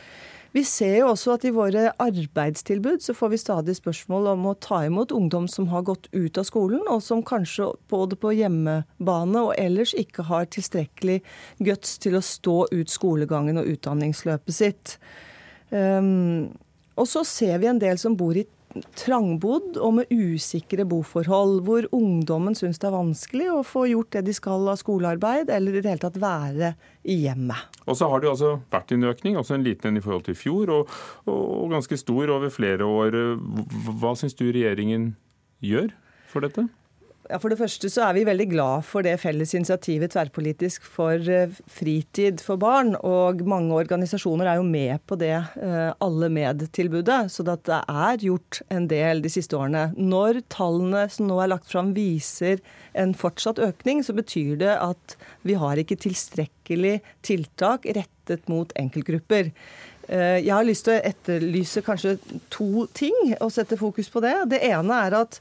Vi 0.51 0.63
ser 0.67 0.97
jo 0.97 1.11
også 1.13 1.37
at 1.37 1.45
i 1.47 1.53
våre 1.55 1.93
arbeidstilbud 2.03 2.99
så 3.03 3.15
får 3.15 3.29
vi 3.31 3.39
stadig 3.39 3.75
spørsmål 3.77 4.33
om 4.33 4.49
å 4.49 4.57
ta 4.59 4.81
imot 4.83 5.13
ungdom 5.15 5.47
som 5.47 5.69
har 5.71 5.85
gått 5.87 6.09
ut 6.11 6.39
av 6.41 6.43
skolen, 6.47 6.83
og 6.91 6.99
som 7.05 7.23
kanskje 7.23 7.69
både 7.91 8.17
på 8.19 8.33
hjemmebane 8.35 9.45
og 9.45 9.53
ellers 9.55 9.95
ikke 9.95 10.27
har 10.27 10.49
tilstrekkelig 10.51 11.21
guts 11.63 11.95
til 12.03 12.19
å 12.19 12.25
stå 12.25 12.57
ut 12.73 12.91
skolegangen 12.91 13.61
og 13.61 13.69
utdanningsløpet 13.77 14.57
sitt. 14.57 14.97
Um, 15.71 16.51
og 16.99 17.07
så 17.07 17.23
ser 17.23 17.61
vi 17.63 17.71
en 17.71 17.79
del 17.79 17.95
som 18.01 18.19
bor 18.19 18.35
i 18.35 18.43
trangbodd 18.97 19.77
og 19.81 19.93
med 19.99 20.11
usikre 20.13 20.85
boforhold, 20.87 21.61
hvor 21.67 21.87
ungdommen 21.95 22.55
syns 22.57 22.79
det 22.81 22.89
er 22.89 22.95
vanskelig 22.95 23.49
å 23.51 23.61
få 23.67 23.85
gjort 23.91 24.11
det 24.15 24.25
de 24.29 24.35
skal 24.35 24.69
av 24.71 24.79
skolearbeid, 24.81 25.51
eller 25.53 25.77
i 25.77 25.83
det 25.83 25.93
hele 25.93 26.03
tatt 26.03 26.19
være 26.21 26.73
i 27.03 27.21
hjemmet. 27.25 27.79
Og 27.85 27.97
så 27.99 28.09
har 28.11 28.21
det 28.21 28.29
jo 28.29 28.35
altså 28.35 28.51
vært 28.73 28.93
en 28.95 29.09
økning, 29.11 29.39
også 29.39 29.57
en 29.57 29.65
liten 29.65 29.91
en 29.91 30.01
i 30.01 30.03
forhold 30.03 30.27
til 30.27 30.37
i 30.37 30.41
fjor, 30.41 30.73
og, 30.75 30.99
og 31.31 31.71
ganske 31.73 31.99
stor 31.99 32.35
over 32.37 32.53
flere 32.53 32.87
år. 32.87 33.17
Hva 34.01 34.15
syns 34.19 34.37
du 34.39 34.47
regjeringen 34.49 35.13
gjør 35.65 35.91
for 36.31 36.45
dette? 36.45 36.67
Ja, 37.31 37.37
For 37.39 37.47
det 37.47 37.61
første 37.61 37.87
så 37.87 38.01
er 38.03 38.17
vi 38.17 38.25
veldig 38.27 38.45
glad 38.51 38.83
for 38.83 39.05
det 39.07 39.13
felles 39.21 39.53
initiativet 39.55 40.11
tverrpolitisk 40.11 40.83
for 40.83 41.15
eh, 41.31 41.53
fritid 41.71 42.41
for 42.43 42.59
barn. 42.59 42.91
Og 43.07 43.45
mange 43.47 43.71
organisasjoner 43.77 44.49
er 44.51 44.59
jo 44.59 44.65
med 44.67 44.99
på 45.07 45.15
det 45.21 45.37
eh, 45.37 45.93
Alle 46.03 46.27
med-tilbudet. 46.27 47.21
Så 47.31 47.47
det 47.47 47.55
er 47.79 48.25
gjort 48.25 48.59
en 48.67 48.89
del 48.91 49.23
de 49.23 49.31
siste 49.31 49.55
årene. 49.55 49.93
Når 49.95 50.41
tallene 50.51 51.05
som 51.13 51.31
nå 51.31 51.39
er 51.39 51.53
lagt 51.53 51.71
fram 51.71 51.95
viser 51.95 52.59
en 52.99 53.15
fortsatt 53.15 53.63
økning, 53.63 54.03
så 54.03 54.17
betyr 54.17 54.59
det 54.59 54.75
at 54.75 55.15
vi 55.47 55.55
har 55.55 55.79
ikke 55.79 56.01
tilstrekkelig 56.03 56.97
tiltak 57.23 57.87
rettet 57.95 58.51
mot 58.51 58.75
enkeltgrupper. 58.75 59.53
Eh, 60.11 60.41
jeg 60.43 60.51
har 60.51 60.67
lyst 60.67 60.89
til 60.89 60.99
å 60.99 61.05
etterlyse 61.13 61.87
kanskje 61.87 62.17
to 62.51 62.89
ting 62.91 63.37
og 63.37 63.53
sette 63.55 63.79
fokus 63.79 64.11
på 64.11 64.19
det. 64.27 64.35
Det 64.51 64.65
ene 64.67 65.05
er 65.07 65.23
at 65.23 65.39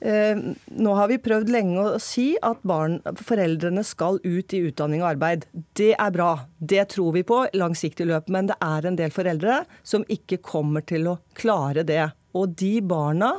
nå 0.00 0.94
har 0.96 1.10
vi 1.10 1.18
prøvd 1.20 1.50
lenge 1.52 1.82
å 1.82 1.98
si 2.00 2.32
at 2.40 2.62
barn, 2.64 2.98
foreldrene 3.20 3.84
skal 3.84 4.16
ut 4.24 4.54
i 4.56 4.62
utdanning 4.70 5.04
og 5.04 5.10
arbeid. 5.12 5.44
Det 5.76 5.92
er 5.92 6.14
bra. 6.14 6.30
Det 6.56 6.86
tror 6.94 7.12
vi 7.18 7.24
på 7.26 7.42
langsiktig 7.52 8.08
løp. 8.08 8.30
Men 8.32 8.48
det 8.48 8.56
er 8.64 8.88
en 8.88 8.96
del 8.96 9.12
foreldre 9.12 9.62
som 9.82 10.06
ikke 10.08 10.40
kommer 10.44 10.86
til 10.88 11.10
å 11.10 11.18
klare 11.36 11.84
det. 11.84 12.06
Og 12.32 12.56
de 12.56 12.78
barna 12.80 13.34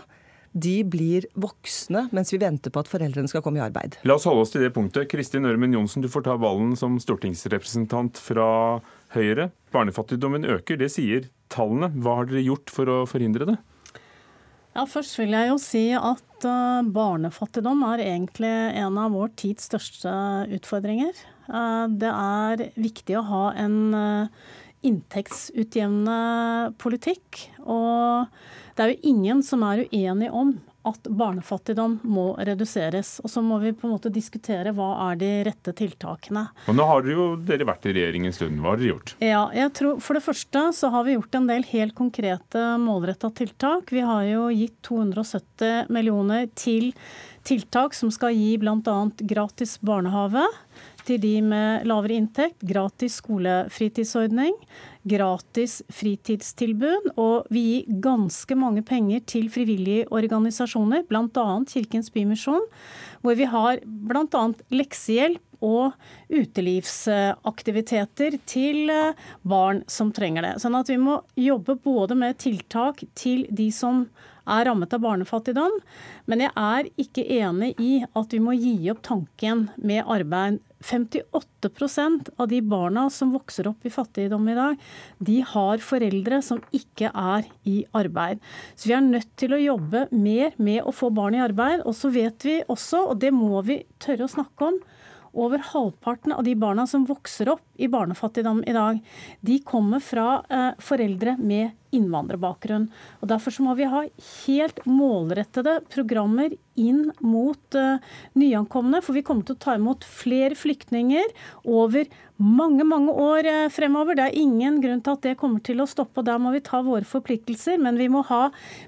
de 0.52 0.82
blir 0.84 1.26
voksne 1.40 2.10
mens 2.12 2.34
vi 2.34 2.40
venter 2.42 2.74
på 2.74 2.82
at 2.84 2.90
foreldrene 2.92 3.30
skal 3.32 3.44
komme 3.46 3.62
i 3.62 3.64
arbeid. 3.64 3.96
La 4.04 4.18
oss 4.18 4.28
holde 4.28 4.44
oss 4.44 4.52
til 4.54 4.66
det 4.66 4.74
punktet. 4.76 5.08
Kristin 5.12 5.48
Ørmen 5.48 5.74
Johnsen, 5.76 6.04
du 6.04 6.12
får 6.12 6.26
ta 6.28 6.36
ballen 6.40 6.76
som 6.80 6.98
stortingsrepresentant 7.02 8.20
fra 8.20 8.82
Høyre. 9.16 9.50
Barnefattigdommen 9.72 10.48
øker, 10.48 10.80
det 10.80 10.92
sier 10.94 11.30
tallene. 11.52 11.92
Hva 12.04 12.20
har 12.20 12.30
dere 12.30 12.44
gjort 12.44 12.72
for 12.72 12.92
å 12.92 12.98
forhindre 13.10 13.48
det? 13.54 13.58
Ja, 14.76 14.86
Først 14.88 15.18
vil 15.20 15.34
jeg 15.36 15.52
jo 15.52 15.58
si 15.60 15.86
at 15.96 16.28
uh, 16.48 16.82
barnefattigdom 16.84 17.84
er 17.92 18.04
egentlig 18.06 18.52
en 18.82 18.98
av 19.02 19.14
vår 19.16 19.32
tids 19.40 19.70
største 19.70 20.12
utfordringer. 20.58 21.14
Uh, 21.48 21.86
det 21.90 22.12
er 22.12 22.66
viktig 22.80 23.18
å 23.20 23.28
ha 23.28 23.44
en 23.60 23.78
uh, 23.94 24.52
inntektsutjevnende 24.88 26.74
politikk. 26.82 27.46
Og 27.64 28.28
det 28.76 28.86
er 28.86 28.94
jo 28.94 29.14
ingen 29.14 29.44
som 29.46 29.66
er 29.68 29.86
uenig 29.92 30.32
om 30.34 30.56
at 30.88 31.08
barnefattigdom 31.10 32.00
må 32.08 32.32
reduseres. 32.42 33.20
Og 33.26 33.32
så 33.34 33.44
må 33.46 33.60
vi 33.62 33.74
på 33.76 33.88
en 33.88 33.96
måte 33.96 34.12
diskutere 34.14 34.74
hva 34.76 34.90
er 35.10 35.20
de 35.22 35.32
rette 35.48 35.74
tiltakene. 35.78 36.48
Og 36.68 36.78
Nå 36.78 36.88
har 36.90 37.06
dere 37.06 37.18
jo 37.18 37.28
dere 37.48 37.68
vært 37.70 37.88
i 37.90 37.96
regjering 37.98 38.28
en 38.30 38.36
stund. 38.36 38.62
Hva 38.62 38.74
har 38.74 38.82
dere 38.82 38.94
gjort? 38.94 39.16
Ja, 39.24 39.44
jeg 39.56 39.74
tror 39.78 40.00
For 40.02 40.18
det 40.18 40.26
første 40.26 40.64
så 40.78 40.92
har 40.94 41.06
vi 41.08 41.18
gjort 41.18 41.38
en 41.38 41.50
del 41.50 41.68
helt 41.72 41.96
konkrete 41.98 42.64
målretta 42.82 43.32
tiltak. 43.38 43.94
Vi 43.94 44.06
har 44.06 44.26
jo 44.30 44.48
gitt 44.56 44.80
270 44.88 45.92
millioner 45.94 46.50
til 46.58 46.92
tiltak 47.48 47.96
som 47.98 48.12
skal 48.14 48.36
gi 48.38 48.56
bl.a. 48.62 48.98
gratis 49.30 49.78
barnehage 49.82 50.46
til 51.08 51.22
de 51.22 51.36
med 51.46 51.86
lavere 51.90 52.18
inntekt, 52.20 52.64
gratis 52.68 53.20
skolefritidsordning, 53.22 54.56
gratis 55.08 55.80
fritidstilbud, 55.94 57.14
og 57.20 57.46
vi 57.54 57.62
gir 57.62 58.02
ganske 58.04 58.56
mange 58.58 58.82
penger 58.86 59.20
til 59.30 59.50
frivillige 59.54 60.08
organisasjoner, 60.14 61.04
bl.a. 61.10 61.46
Kirkens 61.70 62.12
Bymisjon, 62.14 62.66
hvor 63.22 63.36
vi 63.38 63.46
har 63.50 63.80
bl.a. 63.86 64.44
leksehjelp 64.74 65.42
og 65.62 65.94
utelivsaktiviteter 66.34 68.38
til 68.50 68.90
eh, 68.90 69.14
barn 69.46 69.84
som 69.92 70.12
trenger 70.14 70.42
det. 70.48 70.54
Sånn 70.64 70.76
at 70.78 70.90
vi 70.90 70.98
må 71.02 71.22
jobbe 71.38 71.76
både 71.84 72.16
med 72.18 72.38
tiltak 72.42 73.04
til 73.18 73.46
de 73.50 73.72
som 73.74 74.08
er 74.50 74.66
rammet 74.66 74.94
av 74.94 75.00
barnefattigdom, 75.04 75.72
men 76.26 76.40
jeg 76.42 76.52
er 76.58 76.90
ikke 77.00 77.24
enig 77.38 77.76
i 77.78 78.04
at 78.04 78.34
vi 78.34 78.40
må 78.42 78.52
gi 78.58 78.90
opp 78.92 79.02
tanken 79.06 79.70
med 79.78 80.04
arbeid 80.10 80.60
58% 80.82 82.32
av 82.38 82.50
de 82.52 82.62
barna 82.62 83.08
som 83.14 83.34
vokser 83.36 83.70
opp 83.70 83.86
i 83.86 83.94
fattigdom 83.94 84.50
i 84.50 84.58
dag, 84.58 84.82
de 85.20 85.40
har 85.54 85.84
foreldre 85.86 86.42
som 86.46 86.62
ikke 86.76 87.12
er 87.14 87.48
i 87.70 87.82
arbeid. 87.98 88.42
Så 88.76 88.90
vi 88.90 88.98
er 88.98 89.06
nødt 89.06 89.30
til 89.40 89.56
å 89.56 89.62
jobbe 89.62 90.08
mer 90.12 90.58
med 90.58 90.82
å 90.84 90.96
få 90.96 91.12
barn 91.14 91.38
i 91.38 91.44
arbeid. 91.44 91.86
Og 91.86 91.96
så 91.98 92.12
vet 92.14 92.48
vi 92.48 92.60
også, 92.66 93.06
og 93.12 93.22
det 93.22 93.34
må 93.36 93.62
vi 93.68 93.82
tørre 94.02 94.28
å 94.28 94.36
snakke 94.36 94.72
om, 94.72 94.82
over 95.32 95.62
halvparten 95.64 96.34
av 96.36 96.44
de 96.44 96.58
barna 96.60 96.84
som 96.90 97.06
vokser 97.08 97.54
opp 97.54 97.64
i 97.82 97.90
barnefattigdom 97.92 98.64
i 98.68 98.76
dag, 98.78 99.04
de 99.42 99.60
kommer 99.66 100.04
fra 100.04 100.28
eh, 100.50 100.72
foreldre 100.82 101.38
med 101.42 101.72
innvandrerbakgrunn. 101.96 102.88
Og 103.22 103.30
Derfor 103.32 103.54
så 103.54 103.66
må 103.66 103.76
vi 103.78 103.88
ha 103.90 104.04
helt 104.06 104.82
målrettede 104.88 105.80
programmer 105.92 106.54
inn 106.80 107.10
mot 107.20 107.78
uh, 107.78 108.00
nyankomne. 108.40 109.02
For 109.04 109.18
vi 109.18 109.24
kommer 109.28 109.46
til 109.48 109.58
å 109.58 109.62
ta 109.62 109.76
imot 109.78 110.08
flere 110.08 110.56
flyktninger 110.58 111.34
over 111.68 112.08
mange 112.42 112.86
mange 112.88 113.12
år 113.12 113.50
uh, 113.50 113.66
fremover. 113.74 114.18
Det 114.18 114.30
er 114.30 114.40
ingen 114.40 114.80
grunn 114.84 115.04
til 115.04 115.18
at 115.18 115.28
det 115.28 115.36
kommer 115.42 115.64
til 115.68 115.84
å 115.84 115.90
stoppe. 115.90 116.24
og 116.24 116.30
Der 116.30 116.42
må 116.42 116.56
vi 116.56 116.64
ta 116.66 116.82
våre 116.86 117.08
forpliktelser. 117.08 117.80
Men 117.84 118.00
vi 118.00 118.10
må 118.12 118.24
ha 118.32 118.48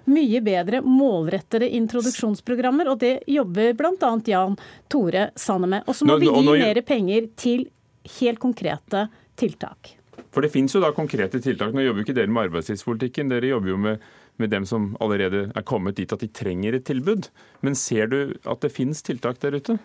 mye 0.10 0.44
bedre 0.46 0.84
målrettede 0.88 1.70
introduksjonsprogrammer. 1.84 2.92
Og 2.94 3.04
det 3.04 3.18
jobber 3.30 3.76
bl.a. 3.78 4.16
Jan 4.32 4.58
Tore 4.92 5.30
Sanne 5.36 5.70
med. 5.76 5.88
Og 5.88 6.00
så 6.00 6.08
må 6.08 6.20
vi 6.24 6.32
gi 6.32 6.60
mer 6.64 6.84
penger 6.88 7.32
til 7.36 7.68
helt 8.20 8.42
konkrete 8.44 9.08
tiltak. 9.40 9.96
For 10.34 10.46
det 10.46 10.52
finnes 10.54 10.74
jo 10.74 10.82
da 10.82 10.92
konkrete 10.96 11.42
tiltak. 11.42 11.74
Nå 11.74 11.86
jobber 11.86 12.02
jo 12.02 12.08
ikke 12.08 12.18
dere 12.18 12.32
med 12.34 12.50
arbeidslivspolitikken. 12.50 13.30
Dere 13.30 13.52
jobber 13.52 13.74
jo 13.74 13.80
med, 13.82 14.08
med, 14.42 14.50
dem 14.54 14.66
som 14.70 14.94
allerede 15.04 15.48
er 15.54 15.66
kommet 15.68 16.00
dit 16.00 16.14
at 16.14 16.22
de 16.24 16.30
trenger 16.30 16.78
et 16.78 16.88
tilbud. 16.90 17.30
Men 17.62 17.78
ser 17.78 18.10
du 18.10 18.20
at 18.50 18.66
det 18.66 18.74
finnes 18.74 19.04
tiltak 19.06 19.42
der 19.44 19.60
ute? 19.60 19.78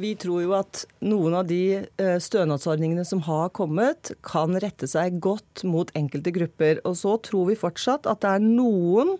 Vi 0.00 0.14
tror 0.16 0.40
jo 0.40 0.54
at 0.56 0.86
noen 1.04 1.36
av 1.36 1.48
de 1.50 1.82
eh, 1.84 2.16
stønadsordningene 2.24 3.04
som 3.04 3.20
har 3.26 3.50
kommet, 3.52 4.14
kan 4.24 4.56
rette 4.62 4.88
seg 4.88 5.18
godt 5.20 5.66
mot 5.68 5.92
enkelte 5.98 6.32
grupper. 6.32 6.80
Og 6.88 6.96
så 6.96 7.18
tror 7.20 7.50
vi 7.50 7.60
fortsatt 7.60 8.08
at 8.08 8.24
det 8.24 8.36
er 8.38 8.46
noen 8.46 9.18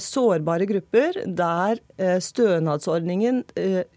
sårbare 0.00 0.66
grupper 0.68 1.16
der 1.26 1.80
eh, 1.98 2.18
stønadsordningen, 2.22 3.42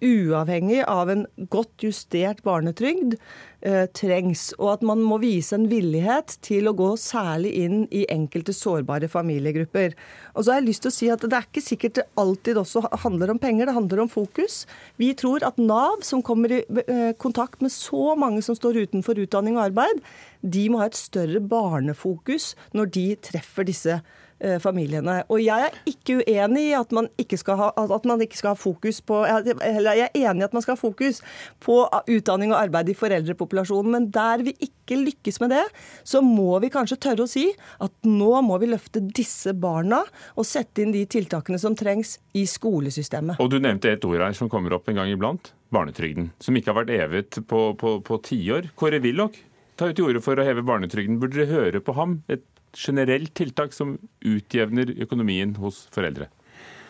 uavhengig 0.02 0.82
av 0.88 1.12
en 1.14 1.26
godt 1.54 1.86
justert 1.86 2.42
barnetrygd, 2.44 3.16
eh, 3.62 3.86
trengs, 3.96 4.50
og 4.58 4.74
at 4.74 4.86
man 4.86 5.02
må 5.06 5.20
vise 5.22 5.56
en 5.56 5.68
villighet 5.72 6.38
til 6.46 6.70
å 6.70 6.76
gå 6.78 6.90
særlig 7.00 7.54
inn 7.64 7.82
i 7.96 8.06
enkelte 8.12 8.56
sårbare 8.56 9.10
familiegrupper. 9.12 9.96
Og 10.36 10.44
så 10.44 10.54
har 10.54 10.62
jeg 10.62 10.70
lyst 10.70 10.86
til 10.86 10.92
å 10.92 10.98
si 10.98 11.10
at 11.10 11.20
Det 11.30 11.36
er 11.38 11.48
ikke 11.48 11.66
sikkert 11.66 11.96
det 12.00 12.08
alltid 12.18 12.58
også 12.58 12.84
handler 13.04 13.32
om 13.32 13.40
penger, 13.40 13.66
det 13.68 13.76
handler 13.76 14.02
om 14.02 14.10
fokus. 14.10 14.66
Vi 14.98 15.14
tror 15.14 15.44
at 15.46 15.58
Nav, 15.58 16.02
som 16.02 16.24
kommer 16.24 16.52
i 16.52 16.64
eh, 16.88 17.14
kontakt 17.14 17.62
med 17.62 17.72
så 17.72 18.16
mange 18.18 18.42
som 18.42 18.56
står 18.56 18.88
utenfor 18.88 19.20
utdanning 19.20 19.58
og 19.58 19.70
arbeid, 19.70 20.02
de 20.42 20.70
må 20.70 20.80
ha 20.80 20.88
et 20.88 20.98
større 20.98 21.42
barnefokus 21.42 22.56
når 22.74 22.92
de 22.96 23.08
treffer 23.30 23.68
disse 23.68 24.00
Eh, 24.00 24.29
familiene. 24.64 25.20
Og 25.28 25.42
jeg 25.44 25.68
er 25.68 25.76
ikke 25.90 26.20
uenig 26.22 26.70
i 26.70 26.76
at 26.78 26.94
man 26.96 27.10
ikke 27.20 27.38
skal 27.40 27.58
ha, 27.60 27.70
at 27.76 28.06
man 28.08 28.22
ikke 28.24 28.38
skal 28.40 28.54
ha 28.54 28.60
fokus 28.60 29.02
på 29.04 29.18
Eller 29.28 29.98
jeg 29.98 30.06
er 30.08 30.30
enig 30.30 30.44
i 30.44 30.48
at 30.48 30.56
man 30.56 30.64
skal 30.64 30.78
ha 30.78 30.80
fokus 30.80 31.20
på 31.64 31.76
utdanning 32.08 32.54
og 32.54 32.60
arbeid 32.62 32.92
i 32.92 32.96
foreldrepopulasjonen, 32.98 33.92
men 33.92 34.08
der 34.16 34.46
vi 34.46 34.54
ikke 34.64 35.00
lykkes 35.02 35.42
med 35.44 35.54
det, 35.54 35.66
så 36.08 36.22
må 36.26 36.58
vi 36.64 36.72
kanskje 36.74 37.00
tørre 37.04 37.28
å 37.28 37.30
si 37.30 37.50
at 37.84 37.94
nå 38.08 38.32
må 38.46 38.58
vi 38.62 38.72
løfte 38.72 39.04
disse 39.04 39.54
barna 39.54 40.02
og 40.36 40.48
sette 40.48 40.84
inn 40.84 40.96
de 40.96 41.04
tiltakene 41.10 41.60
som 41.62 41.76
trengs 41.78 42.18
i 42.38 42.46
skolesystemet. 42.50 43.42
Og 43.44 43.52
du 43.52 43.60
nevnte 43.60 43.92
et 43.92 44.08
ord 44.08 44.24
her 44.24 44.36
som 44.38 44.50
kommer 44.52 44.78
opp 44.78 44.90
en 44.90 45.02
gang 45.02 45.12
iblant. 45.12 45.52
Barnetrygden. 45.76 46.32
Som 46.42 46.58
ikke 46.58 46.74
har 46.74 46.80
vært 46.82 46.96
evet 46.96 47.42
på 47.46 48.22
tiår. 48.26 48.72
Kåre 48.80 49.02
Willoch 49.04 49.38
tar 49.80 49.94
til 49.96 50.10
orde 50.10 50.24
for 50.24 50.40
å 50.40 50.46
heve 50.48 50.66
barnetrygden. 50.66 51.20
Burde 51.22 51.38
dere 51.38 51.54
høre 51.54 51.84
på 51.84 51.94
ham? 51.96 52.22
Et 52.32 52.44
generelt 52.74 53.34
tiltak 53.34 53.74
som 53.74 53.98
utjevner 54.26 54.92
økonomien 55.02 55.56
hos 55.60 55.86
foreldre? 55.94 56.30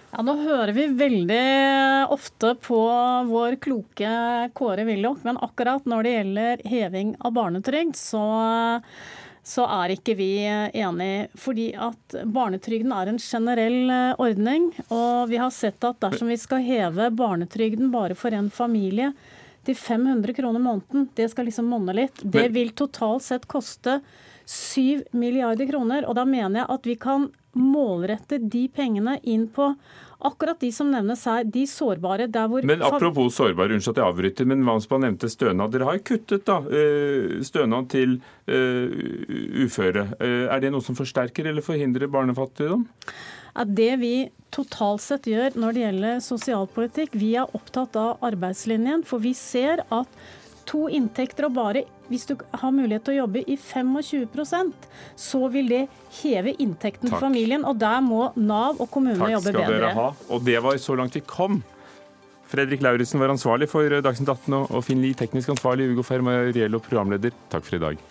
Ja, 0.10 0.24
Nå 0.26 0.34
hører 0.42 0.74
vi 0.74 0.88
veldig 0.98 1.42
ofte 2.10 2.56
på 2.66 2.82
vår 3.30 3.60
kloke 3.62 4.12
Kåre 4.58 4.86
Willoch, 4.88 5.22
men 5.28 5.38
akkurat 5.38 5.86
når 5.86 6.06
det 6.06 6.14
gjelder 6.16 6.64
heving 6.72 7.12
av 7.22 7.36
barnetrygd, 7.36 7.94
så, 8.00 8.24
så 9.46 9.68
er 9.70 9.94
ikke 9.94 10.16
vi 10.18 10.32
enig. 10.50 11.12
Fordi 11.38 11.68
at 11.78 12.18
barnetrygden 12.26 12.96
er 12.96 13.12
en 13.12 13.22
generell 13.22 13.94
ordning, 14.18 14.72
og 14.90 15.30
vi 15.30 15.38
har 15.42 15.54
sett 15.54 15.86
at 15.86 16.02
dersom 16.02 16.34
vi 16.34 16.40
skal 16.42 16.66
heve 16.66 17.12
barnetrygden 17.14 17.94
bare 17.94 18.18
for 18.18 18.34
en 18.34 18.50
familie 18.50 19.12
til 19.68 19.78
500 19.78 20.34
kroner 20.34 20.64
måneden, 20.64 21.06
det 21.14 21.30
skal 21.30 21.46
liksom 21.46 21.70
monne 21.70 21.94
litt, 21.94 22.18
det 22.24 22.48
vil 22.56 22.74
totalt 22.74 23.28
sett 23.28 23.46
koste 23.52 24.00
7 24.50 25.06
milliarder 25.14 25.70
kroner. 25.70 26.08
Og 26.10 26.18
da 26.18 26.26
mener 26.26 26.64
jeg 26.64 26.72
at 26.76 26.90
vi 26.90 26.98
kan 27.00 27.30
målrette 27.60 28.40
de 28.42 28.68
pengene 28.74 29.18
inn 29.28 29.48
på 29.54 29.72
akkurat 30.26 30.60
de 30.60 30.70
som 30.76 30.90
nevnes 30.92 31.22
her, 31.30 31.46
de 31.48 31.64
sårbare 31.70 32.28
der 32.28 32.50
hvor 32.52 32.66
Men 32.68 32.84
apropos 32.84 33.38
sårbare, 33.38 33.78
unnskyld 33.78 33.96
at 33.96 34.02
jeg 34.02 34.12
avbryter, 34.12 34.50
men 34.50 34.66
Vansmann 34.68 35.06
nevnte 35.06 35.30
stønad. 35.32 35.72
Dere 35.72 35.88
har 35.88 36.00
jo 36.00 36.06
kuttet 36.12 36.44
da, 36.50 36.60
eh, 36.68 37.40
stønad 37.46 37.88
til 37.94 38.18
uh, 38.50 39.64
uføre. 39.64 40.10
Uh, 40.20 40.50
er 40.52 40.60
det 40.60 40.74
noe 40.74 40.84
som 40.84 40.98
forsterker 40.98 41.48
eller 41.50 41.64
forhindrer 41.66 42.12
barnefattigdom? 42.12 42.84
At 43.60 43.72
det 43.76 43.94
vi 44.02 44.14
totalt 44.54 45.04
sett 45.04 45.30
gjør 45.30 45.56
når 45.60 45.76
det 45.76 45.86
gjelder 45.86 46.20
sosialpolitikk, 46.26 47.16
vi 47.18 47.34
er 47.40 47.56
opptatt 47.56 47.96
av 48.00 48.20
arbeidslinjen. 48.26 49.06
For 49.08 49.24
vi 49.24 49.34
ser 49.38 49.86
at 49.88 50.20
to 50.70 50.86
inntekter 50.94 51.48
og 51.50 51.56
bare 51.58 51.84
hvis 52.10 52.26
du 52.30 52.36
har 52.38 52.72
mulighet 52.74 53.06
til 53.06 53.16
å 53.16 53.20
jobbe 53.24 53.44
i 53.46 53.58
25% 53.58 54.88
så 55.20 55.42
vil 55.54 55.70
det 55.70 55.82
heve 56.22 56.56
inntekten 56.58 57.10
til 57.10 57.22
familien. 57.22 57.66
Og 57.70 57.78
der 57.82 58.00
må 58.06 58.30
Nav 58.38 58.80
og 58.82 58.90
kommunene 58.94 59.34
jobbe 59.36 59.52
bedre. 59.52 59.60
Takk 59.60 59.70
skal 59.70 59.84
dere 59.84 59.98
ha. 59.98 60.08
Og 60.34 60.48
det 60.48 60.58
var 60.66 60.80
så 60.82 60.98
langt 60.98 61.18
vi 61.18 61.26
kom. 61.26 61.62
Fredrik 62.50 62.82
Lauritzen 62.82 63.22
var 63.22 63.30
ansvarlig 63.30 63.70
for 63.70 63.86
Dagsnytt 64.02 64.32
18, 64.34 64.56
og 64.74 64.82
Finn 64.86 65.04
Lie 65.06 65.18
teknisk 65.18 65.54
ansvarlig, 65.54 65.92
Ugo 65.94 66.06
Fermariello 66.06 66.82
programleder. 66.82 67.36
Takk 67.54 67.68
for 67.68 67.78
i 67.78 67.84
dag. 67.84 68.09